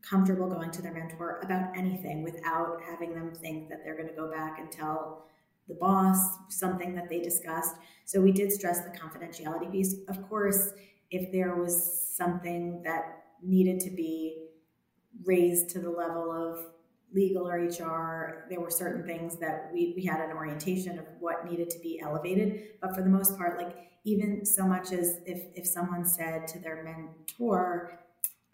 comfortable 0.01 0.49
going 0.49 0.71
to 0.71 0.81
their 0.81 0.93
mentor 0.93 1.39
about 1.43 1.77
anything 1.77 2.23
without 2.23 2.81
having 2.89 3.13
them 3.13 3.33
think 3.35 3.69
that 3.69 3.83
they're 3.83 3.95
going 3.95 4.07
to 4.07 4.15
go 4.15 4.31
back 4.31 4.59
and 4.59 4.71
tell 4.71 5.25
the 5.67 5.75
boss, 5.75 6.17
something 6.49 6.95
that 6.95 7.09
they 7.09 7.19
discussed. 7.19 7.75
So 8.05 8.19
we 8.19 8.31
did 8.31 8.51
stress 8.51 8.81
the 8.81 8.89
confidentiality 8.89 9.71
piece. 9.71 9.97
Of 10.07 10.27
course, 10.27 10.71
if 11.11 11.31
there 11.31 11.55
was 11.55 12.15
something 12.15 12.81
that 12.83 13.18
needed 13.43 13.79
to 13.81 13.89
be 13.89 14.47
raised 15.25 15.69
to 15.69 15.79
the 15.79 15.89
level 15.89 16.31
of 16.31 16.65
legal 17.13 17.47
or 17.47 17.57
HR, 17.57 18.45
there 18.49 18.59
were 18.59 18.69
certain 18.69 19.03
things 19.03 19.37
that 19.37 19.69
we, 19.73 19.93
we 19.95 20.05
had 20.05 20.21
an 20.21 20.35
orientation 20.35 20.99
of 20.99 21.05
what 21.19 21.49
needed 21.49 21.69
to 21.71 21.79
be 21.79 21.99
elevated. 21.99 22.63
But 22.81 22.95
for 22.95 23.01
the 23.01 23.09
most 23.09 23.37
part, 23.37 23.57
like 23.57 23.75
even 24.03 24.45
so 24.45 24.65
much 24.65 24.91
as 24.91 25.19
if, 25.25 25.43
if 25.55 25.67
someone 25.67 26.05
said 26.05 26.47
to 26.49 26.59
their 26.59 26.83
mentor, 26.83 27.99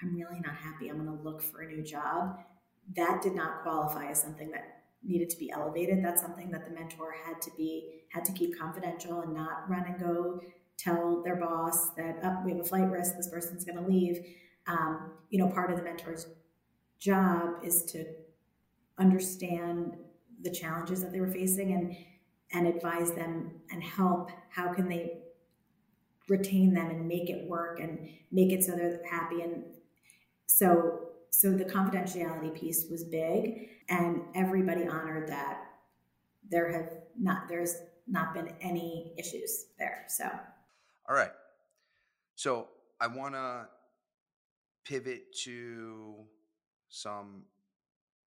I'm 0.02 0.16
really 0.16 0.40
not 0.40 0.56
happy, 0.56 0.90
I'm 0.90 1.04
going 1.04 1.18
to 1.18 1.24
look 1.24 1.42
for 1.42 1.62
a 1.62 1.68
new 1.68 1.84
job, 1.84 2.40
that 2.96 3.22
did 3.22 3.36
not 3.36 3.62
qualify 3.64 4.10
as 4.10 4.22
something 4.22 4.52
that 4.52 4.84
needed 5.04 5.30
to 5.30 5.38
be 5.38 5.52
elevated. 5.52 6.04
That's 6.04 6.22
something 6.22 6.50
that 6.52 6.66
the 6.68 6.74
mentor 6.74 7.16
had 7.26 7.42
to 7.44 7.52
be 7.58 8.02
had 8.10 8.26
to 8.26 8.32
keep 8.32 8.58
confidential 8.58 9.22
and 9.22 9.34
not 9.34 9.70
run 9.70 9.86
and 9.86 10.00
go 10.00 10.42
tell 10.78 11.22
their 11.24 11.36
boss 11.36 11.92
that 11.92 12.20
oh, 12.24 12.42
we 12.44 12.52
have 12.52 12.62
a 12.62 12.64
flight 12.64 12.90
risk. 12.90 13.16
This 13.16 13.30
person's 13.30 13.66
going 13.66 13.78
to 13.78 13.88
leave. 13.88 14.26
Um, 14.68 15.12
you 15.30 15.40
know, 15.40 15.48
part 15.48 15.72
of 15.72 15.78
the 15.78 15.84
mentor's 15.84 16.28
job 17.00 17.64
is 17.64 17.84
to 17.86 18.06
understand 18.98 19.98
the 20.42 20.50
challenges 20.50 21.02
that 21.02 21.12
they 21.12 21.20
were 21.20 21.32
facing 21.32 21.74
and 21.74 21.96
and 22.52 22.68
advise 22.68 23.12
them 23.12 23.52
and 23.72 23.84
help. 23.84 24.30
How 24.50 24.74
can 24.74 24.88
they 24.88 25.20
retain 26.30 26.74
them 26.74 26.90
and 26.90 27.08
make 27.08 27.30
it 27.30 27.48
work 27.48 27.80
and 27.80 28.10
make 28.32 28.52
it 28.52 28.64
so 28.64 28.72
they're 28.72 29.02
happy 29.10 29.42
and 29.42 29.64
so 30.48 31.06
so 31.40 31.52
the 31.52 31.66
confidentiality 31.66 32.58
piece 32.58 32.88
was 32.90 33.04
big, 33.04 33.68
and 33.90 34.22
everybody 34.36 34.88
honored 34.88 35.28
that. 35.28 35.66
There 36.50 36.72
have 36.72 36.92
not 37.20 37.50
there's 37.50 37.76
not 38.08 38.34
been 38.34 38.54
any 38.62 39.14
issues 39.18 39.66
there. 39.78 40.06
So, 40.08 40.30
all 41.10 41.16
right. 41.16 41.32
So 42.36 42.70
I 43.02 43.08
want 43.08 43.34
to 43.34 43.68
pivot 44.86 45.34
to 45.44 46.16
some 46.90 47.44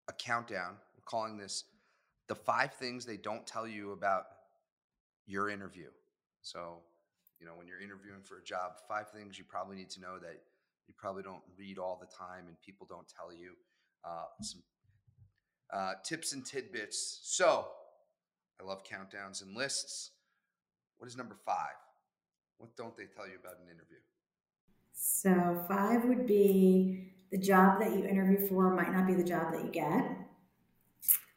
a 0.09 0.13
countdown. 0.13 0.77
We're 0.97 1.05
calling 1.05 1.37
this 1.37 1.65
the 2.29 2.35
five 2.35 2.73
things 2.75 3.05
they 3.05 3.17
don't 3.19 3.47
tell 3.47 3.67
you 3.67 3.93
about 3.93 4.25
your 5.27 5.51
interview. 5.51 5.89
So, 6.43 6.79
you 7.39 7.47
know, 7.47 7.53
when 7.57 7.67
you're 7.67 7.81
interviewing 7.81 8.23
for 8.23 8.39
a 8.39 8.43
job, 8.43 8.73
five 8.89 9.11
things 9.11 9.39
you 9.39 9.45
probably 9.45 9.77
need 9.77 9.91
to 9.91 10.01
know 10.01 10.19
that 10.19 10.41
you 10.87 10.95
probably 10.97 11.23
don't 11.23 11.43
read 11.59 11.79
all 11.79 11.99
the 12.01 12.07
time 12.07 12.47
and 12.49 12.61
people 12.63 12.87
don't 12.89 13.07
tell 13.09 13.33
you 13.33 13.53
uh, 14.05 14.27
some 14.43 14.63
uh, 15.73 15.93
tips 16.05 16.33
and 16.33 16.45
tidbits. 16.45 17.21
So 17.25 17.67
I 18.61 18.65
love 18.65 18.83
countdowns 18.85 19.43
and 19.43 19.57
lists. 19.57 20.13
What 20.99 21.09
is 21.09 21.17
number 21.17 21.37
five? 21.45 21.77
What 22.59 22.77
don't 22.77 22.97
they 22.97 23.05
tell 23.05 23.27
you 23.27 23.37
about 23.41 23.59
an 23.59 23.67
interview? 23.67 23.99
So, 24.95 25.65
five 25.69 26.05
would 26.05 26.27
be 26.27 27.13
the 27.31 27.39
job 27.39 27.81
that 27.81 27.93
you 27.93 28.05
interview 28.05 28.47
for 28.47 28.75
might 28.75 28.93
not 28.93 29.07
be 29.07 29.15
the 29.15 29.25
job 29.25 29.53
that 29.53 29.65
you 29.65 29.71
get. 29.71 30.05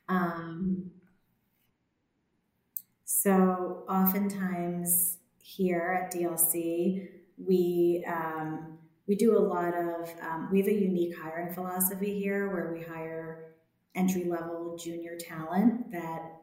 Um, 0.07 0.91
so, 3.03 3.83
oftentimes 3.89 5.17
here 5.41 5.99
at 6.03 6.13
DLC, 6.13 7.09
we 7.37 8.05
um, 8.07 8.77
we 9.07 9.15
do 9.15 9.37
a 9.37 9.39
lot 9.39 9.73
of 9.73 10.13
um, 10.21 10.49
we 10.51 10.59
have 10.59 10.67
a 10.67 10.73
unique 10.73 11.17
hiring 11.17 11.53
philosophy 11.53 12.19
here 12.19 12.51
where 12.51 12.73
we 12.73 12.83
hire 12.83 13.55
entry 13.95 14.25
level 14.25 14.77
junior 14.77 15.17
talent 15.17 15.91
that 15.91 16.41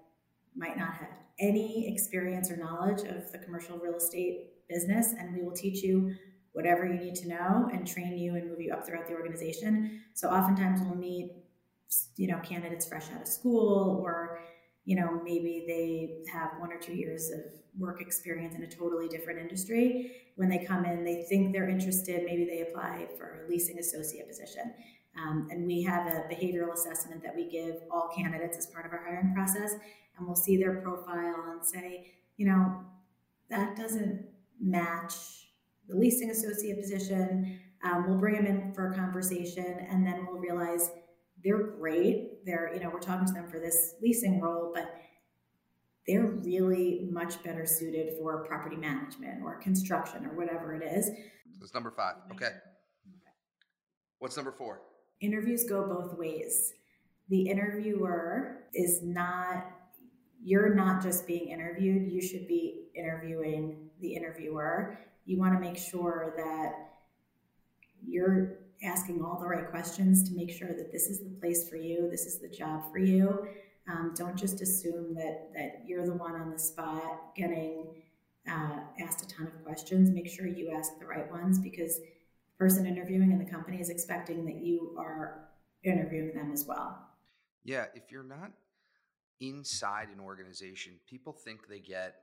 might 0.57 0.77
not 0.77 0.95
have 0.95 1.09
any 1.39 1.89
experience 1.93 2.51
or 2.51 2.57
knowledge 2.57 3.03
of 3.03 3.31
the 3.33 3.39
commercial 3.39 3.79
real 3.79 3.97
estate 3.97 4.67
business 4.69 5.15
and 5.19 5.35
we 5.35 5.43
will 5.43 5.53
teach 5.53 5.83
you 5.83 6.15
whatever 6.55 6.87
you 6.87 6.95
need 6.95 7.15
to 7.17 7.29
know 7.29 7.69
and 7.73 7.87
train 7.87 8.17
you 8.17 8.37
and 8.37 8.49
move 8.49 8.61
you 8.61 8.73
up 8.73 8.87
throughout 8.87 9.07
the 9.07 9.13
organization. 9.13 10.01
So 10.15 10.29
oftentimes 10.29 10.81
we'll 10.83 10.97
meet, 10.97 11.33
you 12.17 12.29
know, 12.29 12.39
candidates 12.39 12.87
fresh 12.87 13.11
out 13.15 13.21
of 13.21 13.29
school 13.29 14.01
or, 14.03 14.41
you 14.85 14.97
know, 14.97 15.21
maybe 15.23 15.65
they 15.67 16.31
have 16.33 16.53
one 16.59 16.73
or 16.73 16.79
two 16.79 16.95
years 16.95 17.31
of 17.31 17.41
work 17.77 18.01
experience 18.01 18.55
in 18.55 18.63
a 18.63 18.69
totally 18.69 19.09
different 19.09 19.41
industry. 19.41 20.13
When 20.37 20.49
they 20.49 20.65
come 20.65 20.85
in, 20.85 21.05
they 21.05 21.25
think 21.29 21.53
they're 21.53 21.69
interested, 21.69 22.25
maybe 22.25 22.45
they 22.45 22.61
apply 22.63 23.09
for 23.19 23.45
a 23.45 23.51
leasing 23.51 23.79
associate 23.81 24.29
position. 24.29 24.75
Um, 25.17 25.49
and 25.51 25.67
we 25.67 25.83
have 25.83 26.07
a 26.07 26.23
behavioral 26.33 26.73
assessment 26.73 27.23
that 27.25 27.35
we 27.35 27.49
give 27.49 27.77
all 27.91 28.11
candidates 28.17 28.59
as 28.59 28.67
part 28.67 28.87
of 28.87 28.93
our 28.93 29.05
hiring 29.05 29.35
process. 29.35 29.73
And 30.17 30.27
we'll 30.27 30.37
see 30.37 30.57
their 30.57 30.81
profile 30.81 31.47
and 31.51 31.65
say, 31.65 32.13
you 32.37 32.47
know, 32.47 32.81
that 33.51 33.77
doesn't 33.77 34.25
match 34.61 35.44
the 35.89 35.97
leasing 35.97 36.31
associate 36.31 36.81
position. 36.81 37.61
Um, 37.83 38.07
we'll 38.09 38.19
bring 38.19 38.35
them 38.37 38.47
in 38.47 38.73
for 38.73 38.91
a 38.91 38.95
conversation 38.95 39.87
and 39.91 40.07
then 40.07 40.27
we'll 40.27 40.41
realize 40.41 40.91
they're 41.43 41.63
great. 41.63 42.45
They're, 42.47 42.73
you 42.73 42.81
know, 42.81 42.91
we're 42.91 43.01
talking 43.01 43.27
to 43.27 43.33
them 43.33 43.49
for 43.49 43.59
this 43.59 43.95
leasing 44.01 44.41
role, 44.41 44.73
but 44.75 44.95
they're 46.07 46.27
really 46.27 47.09
much 47.11 47.43
better 47.43 47.67
suited 47.67 48.15
for 48.19 48.45
property 48.45 48.77
management 48.77 49.43
or 49.43 49.59
construction 49.61 50.25
or 50.27 50.37
whatever 50.37 50.75
it 50.75 50.83
is. 50.83 51.11
That's 51.61 51.75
number 51.75 51.91
five. 51.91 52.15
Okay. 52.33 52.51
What's 54.19 54.37
number 54.37 54.53
four? 54.53 54.81
Interviews 55.21 55.65
go 55.65 55.87
both 55.87 56.19
ways. 56.19 56.73
The 57.29 57.49
interviewer 57.49 58.65
is 58.75 59.01
not, 59.03 59.67
you're 60.43 60.75
not 60.75 61.03
just 61.03 61.27
being 61.27 61.49
interviewed, 61.49 62.11
you 62.11 62.21
should 62.21 62.47
be 62.47 62.89
interviewing 62.95 63.91
the 64.01 64.15
interviewer. 64.15 64.99
You 65.25 65.39
want 65.39 65.55
to 65.55 65.61
make 65.61 65.79
sure 65.79 66.35
that 66.37 66.73
you're 68.07 68.59
asking 68.83 69.23
all 69.23 69.39
the 69.41 69.47
right 69.47 69.71
questions 69.71 70.29
to 70.29 70.37
make 70.37 70.51
sure 70.51 70.69
that 70.69 70.93
this 70.93 71.07
is 71.07 71.21
the 71.21 71.31
place 71.41 71.69
for 71.69 71.77
you, 71.77 72.09
this 72.11 72.27
is 72.27 72.39
the 72.39 72.49
job 72.49 72.91
for 72.93 72.99
you. 72.99 73.47
Um, 73.91 74.13
don't 74.17 74.37
just 74.37 74.61
assume 74.63 75.15
that 75.15 75.51
that 75.55 75.83
you're 75.87 76.07
the 76.07 76.15
one 76.15 76.35
on 76.35 76.51
the 76.51 76.59
spot 76.59 77.35
getting 77.37 77.87
uh, 78.51 78.81
asked 79.01 79.23
a 79.23 79.29
ton 79.29 79.47
of 79.47 79.65
questions. 79.65 80.11
Make 80.11 80.29
sure 80.29 80.47
you 80.47 80.71
ask 80.71 80.99
the 80.99 81.07
right 81.07 81.31
ones 81.31 81.59
because 81.59 81.99
the 81.99 82.59
person 82.59 82.87
interviewing 82.87 83.33
in 83.33 83.39
the 83.39 83.45
company 83.45 83.81
is 83.81 83.91
expecting 83.91 84.45
that 84.47 84.57
you 84.57 84.95
are 84.99 85.49
interviewing 85.83 86.35
them 86.35 86.51
as 86.53 86.67
well. 86.67 86.99
Yeah, 87.63 87.87
if 87.95 88.11
you're 88.11 88.23
not 88.23 88.53
inside 89.41 90.09
an 90.15 90.21
organization, 90.21 90.95
people 91.09 91.33
think 91.33 91.69
they 91.69 91.81
get 91.81 92.17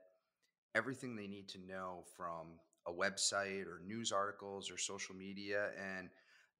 everything 0.74 1.16
they 1.16 1.28
need 1.28 1.48
to 1.50 1.60
know 1.60 2.04
from 2.16 2.48
a 2.88 2.92
website 2.92 3.66
or 3.66 3.82
news 3.86 4.12
articles 4.12 4.72
or 4.72 4.78
social 4.78 5.16
media 5.16 5.70
and 5.78 6.10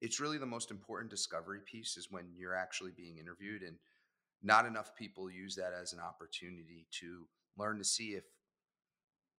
it's 0.00 0.18
really 0.18 0.38
the 0.38 0.46
most 0.46 0.70
important 0.70 1.10
discovery 1.10 1.60
piece 1.64 1.96
is 1.96 2.08
when 2.10 2.24
you're 2.36 2.56
actually 2.56 2.90
being 2.90 3.18
interviewed 3.18 3.62
and 3.62 3.76
not 4.42 4.66
enough 4.66 4.94
people 4.96 5.30
use 5.30 5.54
that 5.54 5.72
as 5.80 5.92
an 5.92 6.00
opportunity 6.00 6.86
to 6.90 7.26
learn 7.56 7.78
to 7.78 7.84
see 7.84 8.10
if 8.10 8.24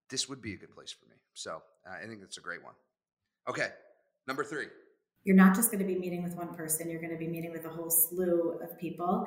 this 0.08 0.28
would 0.28 0.40
be 0.40 0.54
a 0.54 0.56
good 0.56 0.70
place 0.70 0.92
for 0.92 1.06
me. 1.06 1.16
So 1.34 1.62
uh, 1.86 1.94
I 2.02 2.06
think 2.06 2.20
that's 2.20 2.38
a 2.38 2.42
great 2.42 2.62
one. 2.62 2.74
Okay, 3.48 3.68
number 4.28 4.44
three. 4.44 4.66
You're 5.24 5.36
not 5.36 5.54
just 5.54 5.72
going 5.72 5.80
to 5.80 5.86
be 5.86 5.98
meeting 5.98 6.22
with 6.22 6.36
one 6.36 6.54
person. 6.54 6.88
You're 6.88 7.00
going 7.00 7.12
to 7.12 7.18
be 7.18 7.28
meeting 7.28 7.50
with 7.50 7.64
a 7.64 7.68
whole 7.68 7.90
slew 7.90 8.60
of 8.62 8.78
people. 8.78 9.26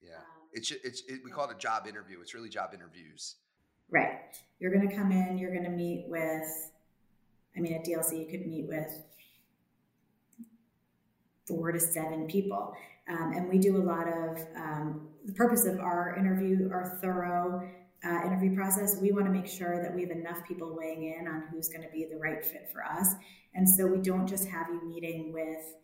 Yeah, 0.00 0.16
um, 0.16 0.22
it's 0.52 0.70
it's 0.70 1.02
it, 1.08 1.20
we 1.24 1.30
call 1.30 1.48
it 1.48 1.54
a 1.54 1.58
job 1.58 1.86
interview. 1.86 2.20
It's 2.20 2.34
really 2.34 2.48
job 2.48 2.70
interviews. 2.74 3.36
Right. 3.90 4.18
You're 4.58 4.72
going 4.72 4.88
to 4.88 4.94
come 4.94 5.12
in. 5.12 5.38
You're 5.38 5.52
going 5.52 5.64
to 5.64 5.70
meet 5.70 6.06
with. 6.08 6.70
I 7.56 7.60
mean, 7.60 7.74
at 7.74 7.84
DLC, 7.84 8.18
you 8.20 8.26
could 8.26 8.46
meet 8.46 8.66
with 8.66 8.90
four 11.46 11.72
to 11.72 11.80
seven 11.80 12.26
people. 12.26 12.74
Um, 13.08 13.32
and 13.34 13.48
we 13.48 13.58
do 13.58 13.76
a 13.76 13.84
lot 13.84 14.06
of 14.06 14.38
um, 14.56 15.08
the 15.24 15.32
purpose 15.32 15.66
of 15.66 15.80
our 15.80 16.16
interview, 16.16 16.70
our 16.72 16.98
thorough 17.02 17.68
uh, 18.04 18.26
interview 18.26 18.54
process. 18.54 19.00
We 19.00 19.12
want 19.12 19.26
to 19.26 19.32
make 19.32 19.46
sure 19.46 19.82
that 19.82 19.94
we 19.94 20.02
have 20.02 20.10
enough 20.10 20.46
people 20.46 20.76
weighing 20.76 21.14
in 21.14 21.28
on 21.28 21.44
who's 21.50 21.68
going 21.68 21.82
to 21.82 21.90
be 21.90 22.06
the 22.10 22.18
right 22.18 22.44
fit 22.44 22.70
for 22.72 22.84
us. 22.84 23.14
And 23.54 23.68
so 23.68 23.86
we 23.86 23.98
don't 23.98 24.26
just 24.26 24.48
have 24.48 24.68
you 24.68 24.82
meeting 24.88 25.32
with 25.32 25.74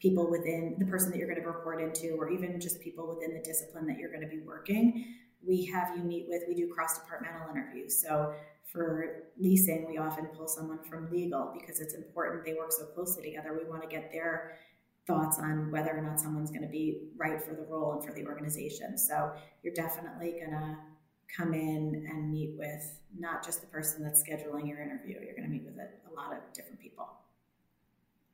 people 0.00 0.30
within 0.30 0.76
the 0.78 0.84
person 0.84 1.10
that 1.10 1.18
you're 1.18 1.28
going 1.28 1.40
to 1.40 1.46
report 1.46 1.80
into, 1.80 2.14
or 2.16 2.28
even 2.30 2.60
just 2.60 2.80
people 2.80 3.08
within 3.08 3.34
the 3.34 3.42
discipline 3.42 3.86
that 3.86 3.98
you're 3.98 4.10
going 4.10 4.20
to 4.20 4.28
be 4.28 4.40
working. 4.40 5.06
We 5.46 5.64
have 5.66 5.96
you 5.96 6.02
meet 6.02 6.26
with, 6.28 6.42
we 6.48 6.54
do 6.54 6.72
cross 6.72 6.98
departmental 6.98 7.48
interviews. 7.50 8.00
So 8.00 8.34
for 8.66 9.24
leasing, 9.38 9.86
we 9.88 9.98
often 9.98 10.26
pull 10.26 10.48
someone 10.48 10.82
from 10.88 11.10
legal 11.10 11.54
because 11.58 11.80
it's 11.80 11.94
important. 11.94 12.44
They 12.44 12.54
work 12.54 12.72
so 12.72 12.86
closely 12.86 13.22
together. 13.24 13.58
We 13.58 13.68
want 13.68 13.82
to 13.82 13.88
get 13.88 14.10
their 14.10 14.58
thoughts 15.06 15.38
on 15.38 15.70
whether 15.70 15.96
or 15.96 16.00
not 16.00 16.18
someone's 16.18 16.50
going 16.50 16.62
to 16.62 16.68
be 16.68 17.10
right 17.16 17.42
for 17.42 17.54
the 17.54 17.66
role 17.68 17.92
and 17.92 18.04
for 18.04 18.12
the 18.12 18.26
organization. 18.26 18.96
So 18.96 19.32
you're 19.62 19.74
definitely 19.74 20.32
going 20.32 20.52
to 20.52 20.76
come 21.36 21.52
in 21.52 22.06
and 22.08 22.30
meet 22.30 22.54
with 22.58 23.00
not 23.18 23.44
just 23.44 23.60
the 23.60 23.66
person 23.66 24.02
that's 24.02 24.22
scheduling 24.22 24.68
your 24.68 24.80
interview, 24.80 25.18
you're 25.22 25.34
going 25.36 25.44
to 25.44 25.48
meet 25.48 25.64
with 25.64 25.76
a, 25.76 25.88
a 26.10 26.12
lot 26.14 26.32
of 26.32 26.38
different 26.52 26.80
people. 26.80 27.08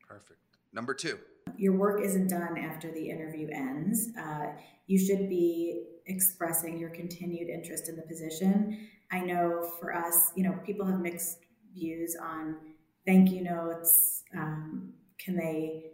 Perfect. 0.06 0.40
Number 0.72 0.94
two. 0.94 1.18
Your 1.56 1.76
work 1.76 2.00
isn't 2.02 2.28
done 2.28 2.56
after 2.56 2.92
the 2.92 3.10
interview 3.10 3.48
ends. 3.52 4.08
Uh, 4.18 4.46
you 4.86 4.98
should 4.98 5.28
be 5.28 5.84
expressing 6.06 6.78
your 6.78 6.90
continued 6.90 7.48
interest 7.48 7.88
in 7.88 7.96
the 7.96 8.02
position. 8.02 8.88
I 9.12 9.20
know 9.20 9.70
for 9.80 9.94
us, 9.94 10.32
you 10.36 10.44
know, 10.44 10.58
people 10.64 10.86
have 10.86 11.00
mixed 11.00 11.38
views 11.74 12.16
on 12.20 12.56
thank 13.06 13.30
you 13.30 13.42
notes. 13.42 14.24
Um, 14.36 14.92
can 15.18 15.36
they 15.36 15.92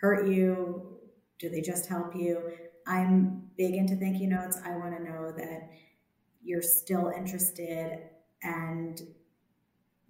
hurt 0.00 0.28
you? 0.28 0.98
Do 1.38 1.48
they 1.48 1.60
just 1.60 1.86
help 1.86 2.14
you? 2.14 2.52
I'm 2.86 3.42
big 3.58 3.74
into 3.74 3.96
thank 3.96 4.20
you 4.20 4.28
notes. 4.28 4.58
I 4.64 4.76
want 4.76 4.96
to 4.96 5.02
know 5.02 5.32
that 5.36 5.70
you're 6.42 6.62
still 6.62 7.12
interested 7.16 7.98
and 8.42 9.00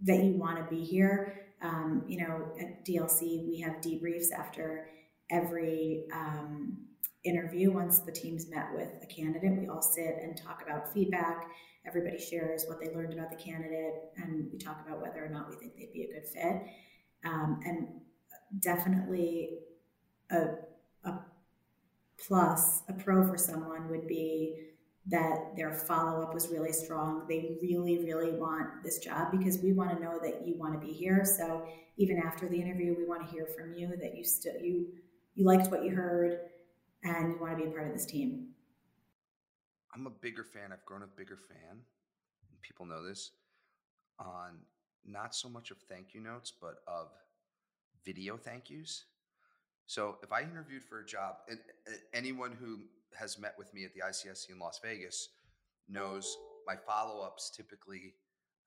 that 0.03 0.23
you 0.23 0.33
want 0.33 0.59
to 0.59 0.75
be 0.75 0.85
here. 0.85 1.47
Um, 1.63 2.05
you 2.07 2.19
know, 2.19 2.53
at 2.61 2.85
DLC, 2.85 3.49
we 3.49 3.61
have 3.61 3.77
debriefs 3.77 4.31
after 4.37 4.91
every 5.31 6.05
um, 6.13 6.77
interview. 7.25 7.73
Once 7.73 8.01
the 8.01 8.13
team's 8.13 8.51
met 8.51 8.69
with 8.75 8.89
a 9.03 9.07
candidate, 9.07 9.59
we 9.59 9.69
all 9.69 9.83
sit 9.83 10.17
and 10.23 10.37
talk 10.37 10.63
about 10.63 10.93
feedback. 10.93 11.47
Everybody 11.87 12.19
shares 12.19 12.65
what 12.67 12.81
they 12.81 12.95
learned 12.95 13.13
about 13.15 13.31
the 13.31 13.37
candidate, 13.37 13.95
and 14.17 14.49
we 14.53 14.59
talk 14.59 14.85
about 14.87 15.01
whether 15.01 15.25
or 15.25 15.29
not 15.29 15.49
we 15.49 15.57
think 15.57 15.77
they'd 15.77 15.93
be 15.93 16.03
a 16.03 16.13
good 16.13 16.29
fit. 16.29 16.63
Um, 17.25 17.61
and 17.65 17.89
definitely, 18.61 19.59
a, 20.31 20.47
a 21.05 21.19
plus, 22.19 22.83
a 22.89 22.93
pro 22.93 23.27
for 23.27 23.39
someone 23.39 23.89
would 23.89 24.07
be 24.07 24.67
that 25.09 25.55
their 25.57 25.73
follow 25.73 26.23
up 26.23 26.35
was 26.35 26.49
really 26.49 26.73
strong. 26.73 27.25
They 27.29 27.59
really, 27.63 28.05
really 28.05 28.33
want 28.33 28.83
this 28.83 28.99
job 28.99 29.31
because 29.31 29.59
we 29.59 29.73
want 29.73 29.91
to 29.91 30.03
know 30.03 30.19
that 30.23 30.47
you 30.47 30.59
want 30.59 30.75
to 30.75 30.85
be 30.85 30.93
here. 30.93 31.25
So 31.25 31.65
even 31.97 32.19
after 32.19 32.49
the 32.49 32.61
interview, 32.61 32.95
we 32.97 33.05
want 33.05 33.25
to 33.25 33.33
hear 33.33 33.47
from 33.47 33.73
you 33.73 33.97
that 34.01 34.17
you 34.17 34.25
still 34.25 34.61
you 34.61 34.89
you 35.35 35.45
liked 35.45 35.71
what 35.71 35.85
you 35.85 35.95
heard 35.95 36.39
and 37.05 37.35
you 37.35 37.39
want 37.41 37.57
to 37.57 37.63
be 37.63 37.71
a 37.71 37.73
part 37.73 37.87
of 37.87 37.93
this 37.93 38.07
team. 38.07 38.49
I'm 39.97 40.07
a 40.07 40.11
bigger 40.11 40.45
fan. 40.45 40.73
I've 40.73 40.85
grown 40.85 41.03
a 41.03 41.07
bigger 41.07 41.39
fan. 41.39 41.81
People 42.61 42.85
know 42.85 43.03
this 43.03 43.31
on 44.19 44.59
not 45.07 45.35
so 45.35 45.49
much 45.49 45.71
of 45.71 45.79
thank 45.89 46.13
you 46.13 46.21
notes, 46.21 46.53
but 46.61 46.83
of 46.87 47.09
video 48.05 48.37
thank 48.37 48.69
yous. 48.69 49.05
So 49.87 50.17
if 50.23 50.33
I 50.33 50.43
interviewed 50.43 50.83
for 50.83 51.01
a 51.01 51.07
job, 51.07 51.37
and 51.49 51.59
uh, 51.89 51.93
anyone 52.13 52.53
who 52.53 52.81
has 53.19 53.39
met 53.39 53.55
with 53.57 53.73
me 53.73 53.85
at 53.85 53.95
the 53.95 54.01
ICSC 54.01 54.51
in 54.51 54.59
Las 54.59 54.81
Vegas 54.85 55.31
knows 55.89 56.37
my 56.67 56.75
follow 56.77 57.25
ups 57.25 57.51
typically. 57.57 58.13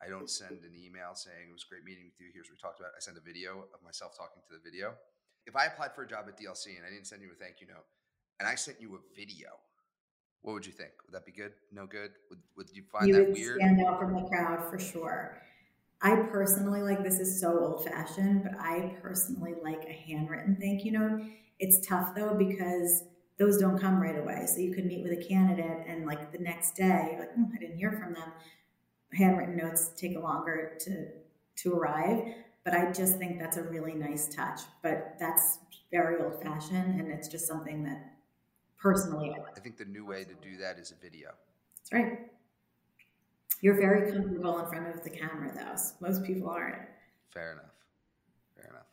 I 0.01 0.09
don't 0.09 0.29
send 0.29 0.63
an 0.63 0.73
email 0.73 1.13
saying 1.13 1.49
it 1.49 1.53
was 1.53 1.65
great 1.65 1.83
meeting 1.83 2.05
with 2.05 2.17
you. 2.19 2.31
Here's 2.33 2.47
what 2.47 2.57
we 2.57 2.61
talked 2.61 2.79
about. 2.79 2.93
I 2.97 3.01
send 3.01 3.17
a 3.17 3.21
video 3.21 3.67
of 3.69 3.83
myself 3.83 4.17
talking 4.17 4.41
to 4.47 4.57
the 4.57 4.63
video. 4.63 4.95
If 5.45 5.55
I 5.55 5.65
applied 5.65 5.93
for 5.93 6.03
a 6.03 6.07
job 6.07 6.25
at 6.27 6.39
DLC 6.39 6.77
and 6.79 6.87
I 6.87 6.89
didn't 6.89 7.05
send 7.05 7.21
you 7.21 7.29
a 7.29 7.37
thank 7.37 7.61
you 7.61 7.67
note, 7.67 7.85
and 8.39 8.47
I 8.47 8.55
sent 8.55 8.79
you 8.81 8.95
a 8.95 9.01
video, 9.13 9.59
what 10.41 10.53
would 10.53 10.65
you 10.65 10.71
think? 10.71 10.91
Would 11.05 11.13
that 11.13 11.25
be 11.25 11.31
good? 11.31 11.53
No 11.71 11.85
good? 11.85 12.11
Would, 12.29 12.39
would 12.55 12.69
you 12.73 12.83
find 12.91 13.07
you 13.07 13.13
that 13.13 13.27
would 13.27 13.33
weird? 13.33 13.57
Stand 13.57 13.81
out 13.85 13.99
from 13.99 14.13
the 14.13 14.27
crowd 14.29 14.69
for 14.69 14.79
sure. 14.79 15.41
I 16.01 16.15
personally 16.15 16.81
like 16.81 17.03
this 17.03 17.19
is 17.19 17.39
so 17.39 17.59
old 17.59 17.85
fashioned, 17.85 18.43
but 18.43 18.53
I 18.59 18.95
personally 19.01 19.53
like 19.61 19.83
a 19.83 19.91
handwritten 19.91 20.57
thank 20.59 20.85
you 20.85 20.93
note. 20.93 21.21
It's 21.59 21.85
tough 21.85 22.15
though 22.15 22.35
because 22.35 23.03
those 23.37 23.57
don't 23.57 23.79
come 23.79 24.01
right 24.01 24.17
away. 24.17 24.45
So 24.45 24.59
you 24.59 24.73
could 24.73 24.85
meet 24.85 25.03
with 25.03 25.11
a 25.11 25.23
candidate 25.23 25.85
and 25.87 26.05
like 26.05 26.31
the 26.31 26.39
next 26.39 26.75
day, 26.75 27.17
like, 27.19 27.29
oh, 27.37 27.49
I 27.53 27.57
didn't 27.57 27.77
hear 27.77 27.91
from 27.91 28.13
them. 28.13 28.31
Handwritten 29.13 29.57
notes 29.57 29.91
take 29.97 30.17
longer 30.17 30.77
to 30.81 31.07
to 31.63 31.73
arrive, 31.73 32.23
but 32.63 32.73
I 32.73 32.91
just 32.91 33.17
think 33.17 33.39
that's 33.39 33.57
a 33.57 33.63
really 33.63 33.93
nice 33.93 34.33
touch. 34.33 34.61
But 34.81 35.15
that's 35.19 35.59
very 35.91 36.23
old 36.23 36.41
fashioned, 36.41 36.99
and 36.99 37.11
it's 37.11 37.27
just 37.27 37.47
something 37.47 37.83
that 37.83 38.18
personally 38.79 39.33
I 39.35 39.41
like. 39.41 39.57
I 39.57 39.61
think 39.61 39.77
the 39.77 39.85
new 39.85 40.05
way 40.05 40.23
to 40.23 40.33
do 40.35 40.57
that 40.57 40.77
is 40.79 40.91
a 40.91 40.95
video. 41.01 41.29
That's 41.77 41.93
right. 41.93 42.19
You're 43.61 43.75
very 43.75 44.11
comfortable 44.11 44.59
in 44.59 44.67
front 44.67 44.95
of 44.95 45.03
the 45.03 45.09
camera, 45.09 45.51
though. 45.53 45.75
Most 45.99 46.23
people 46.23 46.49
aren't. 46.49 46.77
Fair 47.29 47.53
enough. 47.53 47.73
Fair 48.55 48.69
enough. 48.69 48.87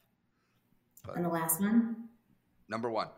But 1.04 1.16
and 1.16 1.24
the 1.24 1.28
last 1.28 1.60
one? 1.60 2.08
Number 2.68 2.90
one. 2.90 3.08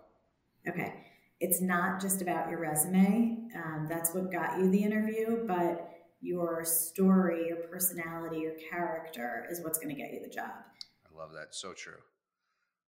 Okay. 0.69 1.05
It's 1.41 1.61
not 1.61 2.01
just 2.01 2.21
about 2.21 2.51
your 2.51 2.61
resume. 2.61 3.49
Um, 3.55 3.87
that's 3.89 4.13
what 4.13 4.31
got 4.31 4.59
you 4.59 4.71
the 4.71 4.83
interview, 4.83 5.47
but 5.47 5.91
your 6.21 6.65
story, 6.65 7.47
your 7.47 7.59
personality, 7.59 8.41
your 8.41 8.55
character 8.71 9.47
is 9.51 9.63
what's 9.63 9.79
going 9.79 9.95
to 9.95 10.01
get 10.01 10.13
you 10.13 10.21
the 10.21 10.29
job. 10.29 10.51
I 10.51 11.19
love 11.19 11.33
that. 11.33 11.55
So 11.55 11.73
true. 11.73 12.01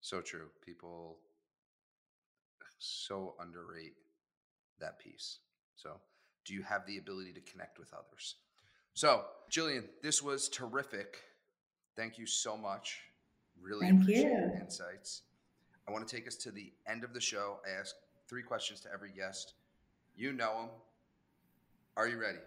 So 0.01 0.21
true. 0.21 0.49
People 0.67 1.19
so 2.83 3.35
underrate 3.41 3.95
that 4.81 4.99
piece. 4.99 5.39
So, 5.77 6.01
do 6.45 6.55
you 6.55 6.63
have 6.63 6.85
the 6.87 6.99
ability 6.99 7.33
to 7.35 7.41
connect 7.41 7.79
with 7.79 7.93
others? 7.95 8.37
So, 8.95 9.25
Jillian, 9.51 9.85
this 10.03 10.23
was 10.23 10.49
terrific. 10.49 11.19
Thank 11.97 12.19
you 12.19 12.27
so 12.27 12.57
much. 12.57 13.01
Really 13.61 13.87
Thank 13.87 14.03
appreciate 14.03 14.25
you. 14.25 14.31
your 14.31 14.57
insights. 14.61 15.23
I 15.89 15.93
want 15.93 16.07
to 16.07 16.17
take 16.17 16.27
us 16.27 16.37
to 16.37 16.51
the 16.51 16.73
end 16.87 17.05
of 17.05 17.15
the 17.15 17.21
show. 17.21 17.59
I 17.67 17.79
ask 17.79 17.95
three 18.29 18.43
questions 18.43 18.81
to 18.81 18.89
every 18.93 19.13
guest. 19.13 19.55
You 20.15 20.33
know 20.33 20.53
them. 20.61 20.69
Are 21.97 22.09
you 22.09 22.19
ready? 22.21 22.39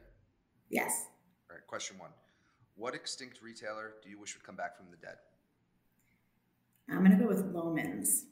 Yes. 0.69 1.07
All 1.49 1.55
right. 1.55 1.65
Question 1.67 1.97
one 1.97 2.11
What 2.75 2.95
extinct 2.95 3.41
retailer 3.41 3.93
do 4.03 4.09
you 4.09 4.19
wish 4.19 4.35
would 4.35 4.43
come 4.43 4.55
back 4.55 4.75
from 4.75 4.87
the 4.91 4.97
dead? 4.97 5.15
I'm 6.89 6.99
going 6.99 7.11
to 7.11 7.17
go 7.17 7.27
with 7.27 7.53
Loehmann's. 7.53 8.25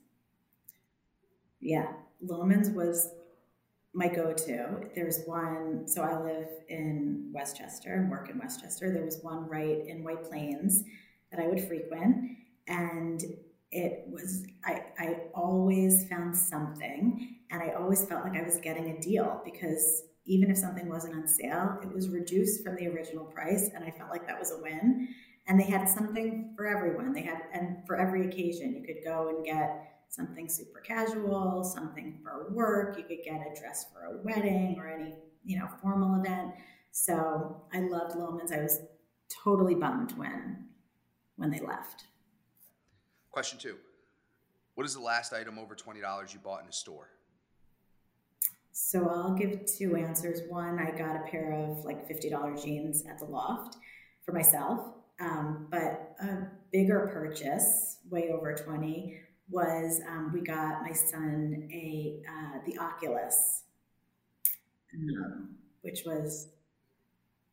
Yeah, 1.63 1.93
Loehmann's 2.25 2.69
was 2.69 3.09
my 3.93 4.07
go-to. 4.07 4.89
There's 4.95 5.23
one, 5.25 5.87
so 5.87 6.01
I 6.01 6.21
live 6.21 6.49
in 6.67 7.29
Westchester 7.33 7.93
and 7.93 8.09
work 8.09 8.29
in 8.29 8.37
Westchester. 8.37 8.91
There 8.91 9.05
was 9.05 9.19
one 9.21 9.47
right 9.47 9.85
in 9.87 10.03
White 10.03 10.23
Plains 10.23 10.83
that 11.31 11.39
I 11.39 11.47
would 11.47 11.65
frequent, 11.65 12.37
and 12.67 13.23
it 13.71 14.03
was 14.07 14.45
I, 14.65 14.83
I 14.99 15.17
always 15.33 16.07
found 16.09 16.35
something, 16.35 17.37
and 17.49 17.61
I 17.61 17.75
always 17.75 18.05
felt 18.05 18.25
like 18.25 18.35
I 18.35 18.43
was 18.43 18.57
getting 18.57 18.89
a 18.89 18.99
deal 18.99 19.41
because 19.45 20.03
even 20.25 20.51
if 20.51 20.57
something 20.57 20.89
wasn't 20.89 21.15
on 21.15 21.27
sale, 21.27 21.79
it 21.81 21.93
was 21.93 22.09
reduced 22.09 22.63
from 22.63 22.75
the 22.75 22.87
original 22.87 23.25
price, 23.25 23.69
and 23.73 23.83
I 23.83 23.91
felt 23.91 24.09
like 24.09 24.27
that 24.27 24.39
was 24.39 24.51
a 24.51 24.61
win. 24.61 25.07
And 25.47 25.59
they 25.59 25.65
had 25.65 25.89
something 25.89 26.53
for 26.55 26.65
everyone. 26.65 27.13
They 27.13 27.23
had, 27.23 27.41
and 27.53 27.85
for 27.85 27.97
every 27.97 28.27
occasion, 28.27 28.73
you 28.73 28.85
could 28.85 29.03
go 29.03 29.27
and 29.27 29.45
get 29.45 29.92
something 30.13 30.47
super 30.47 30.79
casual, 30.79 31.63
something 31.63 32.19
for 32.23 32.51
work. 32.51 32.97
You 32.97 33.03
could 33.03 33.23
get 33.25 33.41
a 33.41 33.59
dress 33.59 33.87
for 33.91 34.05
a 34.05 34.21
wedding 34.21 34.75
or 34.77 34.87
any, 34.87 35.15
you 35.43 35.57
know, 35.57 35.67
formal 35.81 36.21
event. 36.21 36.53
So 36.91 37.63
I 37.73 37.79
loved 37.79 38.15
Loehmann's. 38.15 38.51
I 38.51 38.61
was 38.61 38.81
totally 39.43 39.73
bummed 39.73 40.11
when 40.17 40.67
when 41.37 41.49
they 41.49 41.59
left. 41.59 42.05
Question 43.31 43.57
two. 43.57 43.77
What 44.75 44.85
is 44.85 44.93
the 44.93 45.01
last 45.01 45.33
item 45.33 45.57
over 45.57 45.75
$20 45.75 46.33
you 46.33 46.39
bought 46.39 46.61
in 46.61 46.69
a 46.69 46.71
store? 46.71 47.09
So 48.71 49.07
I'll 49.07 49.33
give 49.33 49.65
two 49.65 49.95
answers. 49.95 50.41
One, 50.49 50.79
I 50.79 50.91
got 50.91 51.15
a 51.15 51.23
pair 51.29 51.53
of 51.53 51.85
like 51.85 52.07
$50 52.07 52.63
jeans 52.63 53.03
at 53.05 53.17
the 53.17 53.25
loft 53.25 53.77
for 54.25 54.31
myself. 54.31 54.93
Um, 55.19 55.67
but 55.69 56.15
a 56.21 56.47
bigger 56.71 57.09
purchase, 57.13 57.99
way 58.09 58.29
over 58.31 58.53
20, 58.55 59.19
was 59.49 60.01
um, 60.09 60.31
we 60.33 60.41
got 60.41 60.81
my 60.81 60.93
son 60.93 61.69
a 61.71 62.21
uh, 62.27 62.59
the 62.65 62.77
Oculus, 62.77 63.63
um, 64.93 65.55
which 65.81 66.03
was 66.05 66.47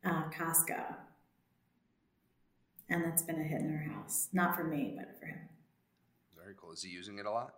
uh, 0.05 0.23
Costco, 0.29 0.95
and 2.89 3.03
that's 3.03 3.23
been 3.23 3.39
a 3.39 3.43
hit 3.43 3.61
in 3.61 3.71
our 3.71 3.93
house. 3.93 4.29
Not 4.33 4.55
for 4.55 4.63
me, 4.63 4.95
but 4.97 5.19
for 5.19 5.25
him. 5.25 5.49
Very 6.35 6.53
cool. 6.59 6.71
Is 6.71 6.81
he 6.81 6.89
using 6.89 7.19
it 7.19 7.25
a 7.25 7.31
lot? 7.31 7.53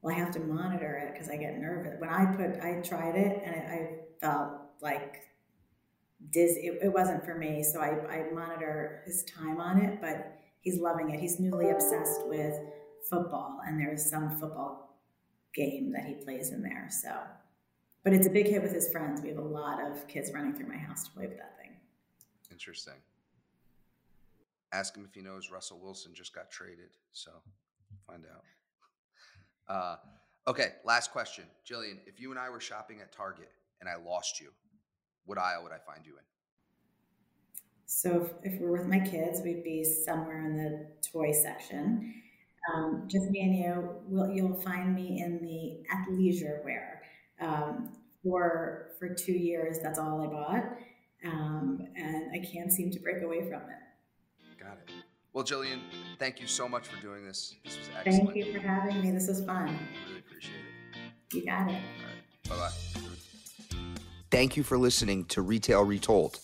Well, 0.00 0.14
I 0.14 0.18
have 0.18 0.32
to 0.32 0.40
monitor 0.40 0.96
it 0.96 1.12
because 1.12 1.28
I 1.28 1.36
get 1.36 1.58
nervous. 1.58 1.94
When 2.00 2.10
I 2.10 2.26
put, 2.26 2.60
I 2.60 2.80
tried 2.80 3.14
it 3.14 3.40
and 3.44 3.54
it, 3.54 3.64
I 3.68 3.88
felt 4.20 4.48
like 4.80 5.22
dizzy. 6.30 6.60
It, 6.62 6.80
it 6.84 6.92
wasn't 6.92 7.24
for 7.24 7.36
me, 7.36 7.62
so 7.62 7.80
I, 7.80 7.90
I 8.10 8.32
monitor 8.32 9.02
his 9.06 9.22
time 9.24 9.60
on 9.60 9.78
it. 9.78 10.00
But 10.00 10.40
he's 10.60 10.80
loving 10.80 11.10
it. 11.10 11.20
He's 11.20 11.38
newly 11.38 11.70
obsessed 11.70 12.26
with 12.26 12.54
football, 13.08 13.60
and 13.66 13.78
there's 13.80 14.08
some 14.08 14.38
football 14.38 14.98
game 15.54 15.92
that 15.92 16.04
he 16.04 16.14
plays 16.14 16.50
in 16.50 16.62
there. 16.62 16.88
So, 16.90 17.14
but 18.04 18.12
it's 18.12 18.26
a 18.26 18.30
big 18.30 18.46
hit 18.46 18.62
with 18.62 18.72
his 18.72 18.90
friends. 18.90 19.20
We 19.20 19.28
have 19.28 19.38
a 19.38 19.42
lot 19.42 19.80
of 19.80 20.06
kids 20.08 20.32
running 20.32 20.54
through 20.54 20.68
my 20.68 20.76
house 20.76 21.04
to 21.04 21.10
play 21.10 21.26
with 21.26 21.38
that 21.38 21.56
thing. 21.58 21.70
Interesting. 22.50 22.94
Ask 24.72 24.96
him 24.96 25.04
if 25.06 25.14
he 25.14 25.20
knows 25.20 25.50
Russell 25.50 25.78
Wilson 25.82 26.12
just 26.14 26.34
got 26.34 26.50
traded. 26.50 26.90
So, 27.12 27.30
find 28.06 28.24
out. 28.24 28.44
Uh, 29.68 29.96
okay, 30.50 30.72
last 30.84 31.12
question, 31.12 31.44
Jillian. 31.68 31.98
If 32.06 32.20
you 32.20 32.30
and 32.30 32.40
I 32.40 32.50
were 32.50 32.60
shopping 32.60 33.00
at 33.00 33.12
Target 33.12 33.50
and 33.80 33.88
I 33.88 33.96
lost 33.96 34.40
you, 34.40 34.50
what 35.26 35.38
aisle 35.38 35.62
would 35.64 35.72
I 35.72 35.78
find 35.78 36.06
you 36.06 36.12
in? 36.14 36.24
So 37.86 38.30
if, 38.42 38.54
if 38.54 38.60
we're 38.60 38.72
with 38.72 38.86
my 38.86 39.00
kids, 39.00 39.42
we'd 39.44 39.62
be 39.62 39.84
somewhere 39.84 40.44
in 40.46 40.56
the 40.56 40.86
toy 41.06 41.30
section. 41.30 42.14
Um, 42.72 43.04
just 43.08 43.28
me 43.30 43.40
and 43.40 43.56
you, 43.56 43.90
will 44.06 44.30
you'll 44.30 44.60
find 44.60 44.94
me 44.94 45.22
in 45.22 45.40
the 45.42 45.84
athleisure 45.92 46.64
wear. 46.64 47.02
Um, 47.40 47.90
for 48.22 48.92
for 48.98 49.08
two 49.08 49.32
years, 49.32 49.78
that's 49.82 49.98
all 49.98 50.22
I 50.22 50.26
bought, 50.26 50.64
um, 51.24 51.80
and 51.96 52.30
I 52.32 52.38
can't 52.46 52.72
seem 52.72 52.90
to 52.92 53.00
break 53.00 53.22
away 53.22 53.40
from 53.48 53.62
it. 53.62 54.60
Got 54.62 54.78
it. 54.86 54.92
Well, 55.32 55.44
Jillian, 55.44 55.80
thank 56.18 56.40
you 56.40 56.46
so 56.46 56.68
much 56.68 56.86
for 56.86 57.00
doing 57.00 57.26
this. 57.26 57.56
This 57.64 57.78
was 57.78 57.88
excellent. 57.96 58.32
Thank 58.32 58.36
you 58.36 58.52
for 58.52 58.60
having 58.60 59.00
me. 59.00 59.10
This 59.10 59.26
was 59.26 59.44
fun. 59.44 59.76
Really 60.06 60.20
appreciate 60.20 60.54
it. 60.54 61.34
You 61.34 61.46
got 61.46 61.68
it. 61.70 61.74
All 61.74 61.76
right. 61.76 62.48
Bye 62.48 62.56
bye. 62.56 62.92
Thank 64.30 64.56
you 64.56 64.62
for 64.62 64.78
listening 64.78 65.24
to 65.26 65.42
Retail 65.42 65.84
Retold. 65.84 66.38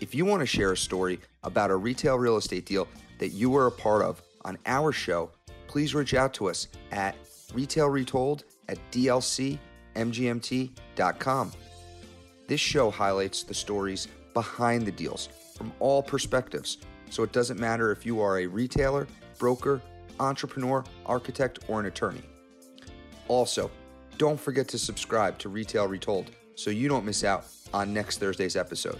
If 0.00 0.14
you 0.14 0.24
want 0.26 0.40
to 0.40 0.46
share 0.46 0.72
a 0.72 0.76
story 0.76 1.18
about 1.42 1.70
a 1.70 1.76
retail 1.76 2.18
real 2.18 2.36
estate 2.36 2.66
deal 2.66 2.86
that 3.18 3.30
you 3.30 3.48
were 3.48 3.66
a 3.66 3.70
part 3.70 4.02
of 4.02 4.20
on 4.44 4.58
our 4.66 4.92
show, 4.92 5.30
please 5.68 5.94
reach 5.94 6.14
out 6.14 6.32
to 6.34 6.48
us 6.48 6.68
at 6.92 7.16
retailretold 7.52 8.44
at 8.68 8.78
dlcmgmt.com. 8.92 9.58
This 12.48 12.60
show 12.60 12.90
highlights 12.90 13.42
the 13.42 13.54
stories 13.54 14.08
behind 14.34 14.86
the 14.86 14.92
deals 14.92 15.28
from 15.56 15.72
all 15.80 16.02
perspectives, 16.02 16.78
so 17.10 17.22
it 17.22 17.32
doesn't 17.32 17.58
matter 17.58 17.90
if 17.90 18.04
you 18.06 18.20
are 18.20 18.40
a 18.40 18.46
retailer, 18.46 19.08
broker, 19.38 19.80
entrepreneur, 20.20 20.84
architect, 21.06 21.58
or 21.68 21.80
an 21.80 21.86
attorney. 21.86 22.22
Also, 23.28 23.70
don't 24.18 24.38
forget 24.38 24.68
to 24.68 24.78
subscribe 24.78 25.38
to 25.38 25.48
Retail 25.48 25.88
Retold 25.88 26.30
so 26.54 26.70
you 26.70 26.88
don't 26.88 27.04
miss 27.04 27.24
out 27.24 27.46
on 27.74 27.92
next 27.92 28.18
Thursday's 28.18 28.56
episode. 28.56 28.98